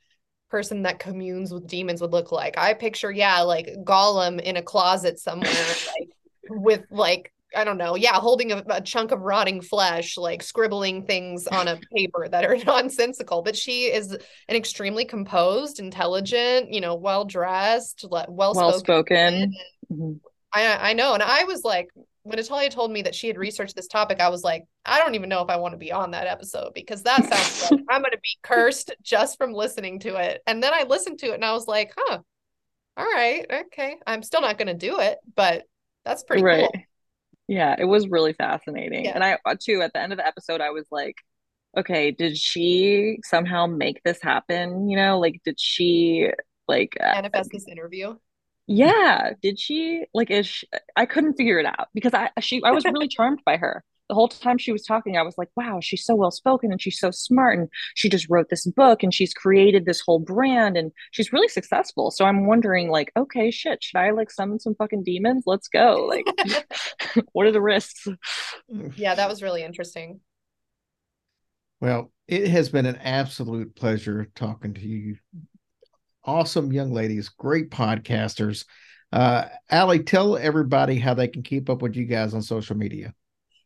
person 0.50 0.84
that 0.84 0.98
communes 0.98 1.54
with 1.54 1.68
demons 1.68 2.00
would 2.00 2.14
look 2.14 2.32
like. 2.32 2.58
I 2.58 2.74
picture, 2.74 3.12
yeah, 3.12 3.42
like 3.42 3.68
Gollum 3.84 4.40
in 4.40 4.56
a 4.56 4.62
closet 4.62 5.20
somewhere, 5.20 5.50
like 5.52 6.10
with 6.50 6.86
like 6.90 7.34
I 7.54 7.66
don't 7.66 7.78
know, 7.78 7.96
yeah, 7.96 8.14
holding 8.14 8.54
a, 8.54 8.64
a 8.70 8.80
chunk 8.80 9.12
of 9.12 9.20
rotting 9.20 9.60
flesh, 9.60 10.16
like 10.16 10.42
scribbling 10.42 11.06
things 11.06 11.48
on 11.48 11.68
a 11.68 11.78
paper 11.94 12.30
that 12.30 12.46
are 12.46 12.56
nonsensical. 12.66 13.42
But 13.42 13.58
she 13.58 13.92
is 13.92 14.14
an 14.48 14.56
extremely 14.56 15.04
composed, 15.04 15.82
intelligent, 15.82 16.72
you 16.72 16.80
know, 16.80 16.96
well 16.96 17.26
dressed, 17.26 18.06
well 18.10 18.26
well 18.30 18.54
spoken. 18.54 18.80
spoken 18.80 19.54
Mhm. 19.92 20.20
I 20.54 20.92
I 20.92 20.94
know, 20.94 21.14
and 21.14 21.22
I 21.22 21.44
was 21.44 21.66
like, 21.66 21.90
when 22.24 22.38
Natalia 22.38 22.70
told 22.70 22.92
me 22.92 23.02
that 23.04 23.16
she 23.16 23.28
had 23.28 23.38
researched 23.38 23.76
this 23.76 23.88
topic, 23.88 24.20
I 24.20 24.30
was 24.30 24.44
like, 24.44 24.66
I 24.86 25.00
don't 25.00 25.16
even 25.16 25.30
know 25.30 25.42
if 25.42 25.50
I 25.50 25.58
want 25.58 25.74
to 25.74 25.78
be 25.78 25.92
on 25.92 26.12
that 26.12 26.28
episode 26.28 26.74
because 26.74 27.04
that 27.04 27.24
sounds 27.26 27.72
like 27.72 27.82
I'm 27.90 28.02
going 28.02 28.12
to 28.12 28.20
be 28.22 28.38
cursed 28.44 28.94
just 29.02 29.38
from 29.38 29.54
listening 29.54 30.00
to 30.02 30.16
it. 30.18 30.42
And 30.48 30.62
then 30.62 30.74
I 30.74 30.84
listened 30.84 31.20
to 31.20 31.28
it 31.32 31.36
and 31.36 31.46
I 31.46 31.54
was 31.54 31.68
like, 31.68 31.94
huh, 31.98 32.20
all 32.98 33.06
right, 33.06 33.46
okay. 33.68 33.98
I'm 34.06 34.24
still 34.24 34.42
not 34.42 34.58
going 34.58 34.68
to 34.68 34.74
do 34.74 35.00
it, 35.00 35.18
but 35.36 35.64
that's 36.06 36.24
pretty 36.24 36.42
right 36.42 36.68
cool. 36.74 36.82
yeah 37.48 37.76
it 37.78 37.86
was 37.86 38.08
really 38.08 38.34
fascinating 38.34 39.06
Yeah. 39.06 39.12
and 39.14 39.24
i 39.24 39.38
uh, 39.46 39.56
too 39.60 39.82
at 39.84 39.94
the 39.94 40.00
end 40.00 40.12
of 40.14 40.18
the 40.18 40.26
episode 40.26 40.62
i 40.62 40.72
was 40.72 40.88
like 40.92 41.16
okay, 41.78 42.12
did 42.12 42.38
she 42.38 43.20
somehow 43.24 43.66
make 43.66 44.02
this 44.04 44.22
happen? 44.22 44.90
You 44.90 44.98
know, 44.98 45.20
like 45.20 45.42
did 45.46 45.60
she 45.60 46.30
like 46.68 46.98
uh, 47.00 47.14
Manifest 47.14 47.50
this 47.54 47.68
interview. 47.68 48.16
Yeah, 48.72 49.32
did 49.42 49.60
she 49.60 50.06
like 50.14 50.32
is 50.32 50.48
she, 50.48 50.68
I 50.96 51.06
couldn't 51.06 51.36
figure 51.36 51.60
it 51.60 51.66
out 51.66 51.90
because 51.94 52.14
I 52.14 52.30
she 52.40 52.62
I 52.64 52.72
was 52.72 52.86
really 52.86 53.08
charmed 53.10 53.42
by 53.46 53.58
her. 53.58 53.84
The 54.08 54.16
whole 54.16 54.28
time 54.28 54.58
she 54.58 54.74
was 54.74 54.84
talking, 54.84 55.16
I 55.16 55.22
was 55.22 55.38
like, 55.38 55.48
wow, 55.56 55.80
she's 55.82 56.04
so 56.04 56.16
well 56.16 56.32
spoken 56.32 56.72
and 56.72 56.82
she's 56.82 57.00
so 57.00 57.12
smart 57.12 57.58
and 57.58 57.70
she 57.96 58.10
just 58.10 58.30
wrote 58.30 58.50
this 58.50 58.66
book 58.66 59.04
and 59.04 59.14
she's 59.14 59.34
created 59.34 59.86
this 59.86 60.02
whole 60.02 60.20
brand 60.20 60.76
and 60.76 60.92
she's 61.12 61.32
really 61.32 61.48
successful. 61.48 62.12
So 62.12 62.26
I'm 62.26 62.46
wondering 62.46 62.90
like, 62.90 63.12
okay, 63.16 63.52
shit, 63.52 63.82
should 63.82 63.98
I 63.98 64.12
like 64.12 64.30
summon 64.30 64.60
some 64.60 64.76
fucking 64.76 65.06
demons? 65.06 65.44
Let's 65.46 65.70
go. 65.70 66.10
Like 66.10 66.26
what 67.32 67.46
are 67.46 67.54
the 67.54 67.62
risks? 67.62 68.06
Mm. 68.74 68.94
Yeah, 68.98 69.16
that 69.16 69.30
was 69.30 69.42
really 69.42 69.64
interesting. 69.64 70.20
Well, 71.80 72.12
it 72.28 72.48
has 72.50 72.70
been 72.70 72.86
an 72.86 72.98
absolute 72.98 73.76
pleasure 73.76 74.28
talking 74.36 74.74
to 74.76 74.88
you. 74.88 75.18
Awesome 76.24 76.72
young 76.72 76.92
ladies, 76.92 77.30
great 77.30 77.72
podcasters. 77.72 78.66
Uh, 79.12 79.46
Allie, 79.70 80.04
tell 80.04 80.38
everybody 80.38 80.98
how 80.98 81.14
they 81.14 81.28
can 81.28 81.44
keep 81.44 81.70
up 81.70 81.82
with 81.82 81.96
you 81.96 82.06
guys 82.06 82.34
on 82.34 82.42
social 82.42 82.78
media. 82.78 83.14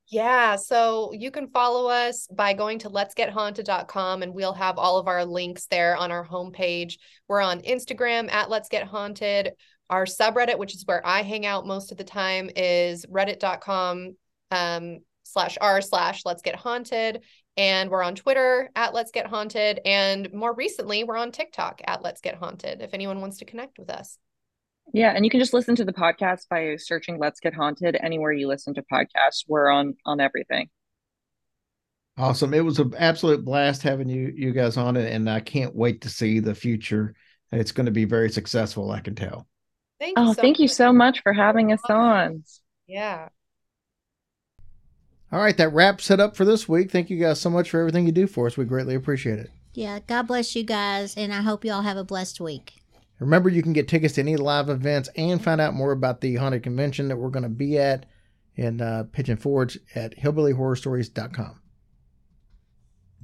Yeah, 0.08 0.56
so 0.56 1.12
you 1.14 1.32
can 1.32 1.48
follow 1.48 1.90
us 1.90 2.28
by 2.28 2.54
going 2.54 2.80
to 2.80 2.90
letsgethaunted.com 2.90 4.22
and 4.22 4.34
we'll 4.34 4.54
have 4.54 4.78
all 4.78 4.98
of 4.98 5.08
our 5.08 5.26
links 5.26 5.66
there 5.66 5.98
on 5.98 6.12
our 6.12 6.26
homepage. 6.26 6.98
We're 7.28 7.42
on 7.42 7.62
Instagram 7.62 8.32
at 8.32 8.50
Let's 8.50 8.70
Get 8.70 8.88
Haunted. 8.88 9.54
Our 9.90 10.06
subreddit, 10.06 10.60
which 10.60 10.76
is 10.76 10.86
where 10.86 11.06
I 11.06 11.24
hang 11.24 11.46
out 11.46 11.66
most 11.66 11.92
of 11.92 11.98
the 11.98 12.04
time, 12.04 12.52
is 12.56 13.06
reddit.com 13.08 14.16
um, 14.52 15.00
slash 15.24 15.58
r 15.60 15.82
slash 15.82 16.22
Let's 16.24 16.44
Get 16.44 16.56
Haunted. 16.56 17.24
And 17.58 17.90
we're 17.90 18.04
on 18.04 18.16
Twitter 18.16 18.70
at 18.76 18.94
Let's 18.94 19.12
Get 19.12 19.28
Haunted. 19.28 19.80
And 19.86 20.32
more 20.34 20.54
recently, 20.54 21.04
we're 21.04 21.18
on 21.18 21.32
TikTok 21.32 21.82
at 21.86 22.02
Let's 22.02 22.22
Get 22.22 22.36
Haunted 22.36 22.82
if 22.82 22.94
anyone 22.94 23.22
wants 23.22 23.38
to 23.38 23.46
connect 23.46 23.80
with 23.80 23.90
us. 23.90 24.18
Yeah, 24.94 25.14
and 25.16 25.26
you 25.26 25.32
can 25.32 25.40
just 25.40 25.54
listen 25.54 25.76
to 25.78 25.86
the 25.86 25.94
podcast 25.94 26.48
by 26.50 26.76
searching 26.76 27.18
Let's 27.18 27.40
Get 27.40 27.54
Haunted 27.54 27.98
anywhere 28.02 28.32
you 28.32 28.48
listen 28.48 28.74
to 28.76 28.84
podcasts. 28.84 29.46
We're 29.48 29.70
on 29.70 29.96
on 30.06 30.20
everything. 30.20 30.70
Awesome. 32.18 32.54
It 32.54 32.64
was 32.64 32.80
an 32.80 32.94
absolute 32.98 33.44
blast 33.44 33.82
having 33.82 34.10
you 34.10 34.32
you 34.36 34.52
guys 34.52 34.78
on 34.78 34.96
it, 34.96 35.12
and 35.12 35.30
I 35.30 35.40
can't 35.40 35.76
wait 35.76 36.02
to 36.02 36.10
see 36.10 36.40
the 36.40 36.56
future. 36.56 37.16
It's 37.52 37.72
going 37.72 37.88
to 37.88 37.92
be 37.92 38.06
very 38.06 38.30
successful, 38.30 38.92
I 38.92 39.00
can 39.00 39.16
tell. 39.16 39.48
Thank 40.00 40.18
you. 40.18 40.24
Oh, 40.24 40.34
so 40.34 40.42
thank 40.42 40.60
you 40.60 40.68
so 40.68 40.94
much 40.94 41.22
for 41.24 41.34
having 41.34 41.72
us 41.72 41.82
on. 41.90 42.44
Yeah. 42.88 43.30
All 45.32 45.40
right, 45.40 45.58
that 45.58 45.74
wraps 45.74 46.10
it 46.12 46.20
up 46.20 46.36
for 46.36 46.46
this 46.46 46.70
week. 46.70 46.92
Thank 46.92 47.10
you 47.10 47.20
guys 47.20 47.42
so 47.42 47.50
much 47.50 47.70
for 47.70 47.80
everything 47.80 48.06
you 48.06 48.12
do 48.12 48.28
for 48.28 48.48
us. 48.48 48.58
We 48.58 48.66
greatly 48.66 48.96
appreciate 48.96 49.40
it. 49.40 49.52
Yeah, 49.74 50.00
God 50.08 50.28
bless 50.28 50.56
you 50.56 50.64
guys, 50.64 51.16
and 51.18 51.34
I 51.34 51.42
hope 51.42 51.66
you 51.66 51.74
all 51.74 51.82
have 51.82 51.98
a 51.98 52.04
blessed 52.04 52.40
week. 52.40 52.76
Remember, 53.20 53.50
you 53.50 53.62
can 53.62 53.74
get 53.74 53.88
tickets 53.88 54.16
to 54.16 54.22
any 54.22 54.38
live 54.38 54.70
events 54.70 55.10
and 55.16 55.44
find 55.44 55.60
out 55.60 55.74
more 55.74 55.92
about 55.92 56.22
the 56.22 56.36
haunted 56.36 56.64
convention 56.64 57.08
that 57.08 57.18
we're 57.18 57.30
going 57.30 57.44
to 57.44 57.50
be 57.50 57.78
at 57.78 58.06
in 58.56 58.82
uh, 58.82 59.06
Pigeon 59.12 59.38
Forge 59.38 59.80
at 59.96 60.18
hillbillyhorrorstories.com. 60.18 61.60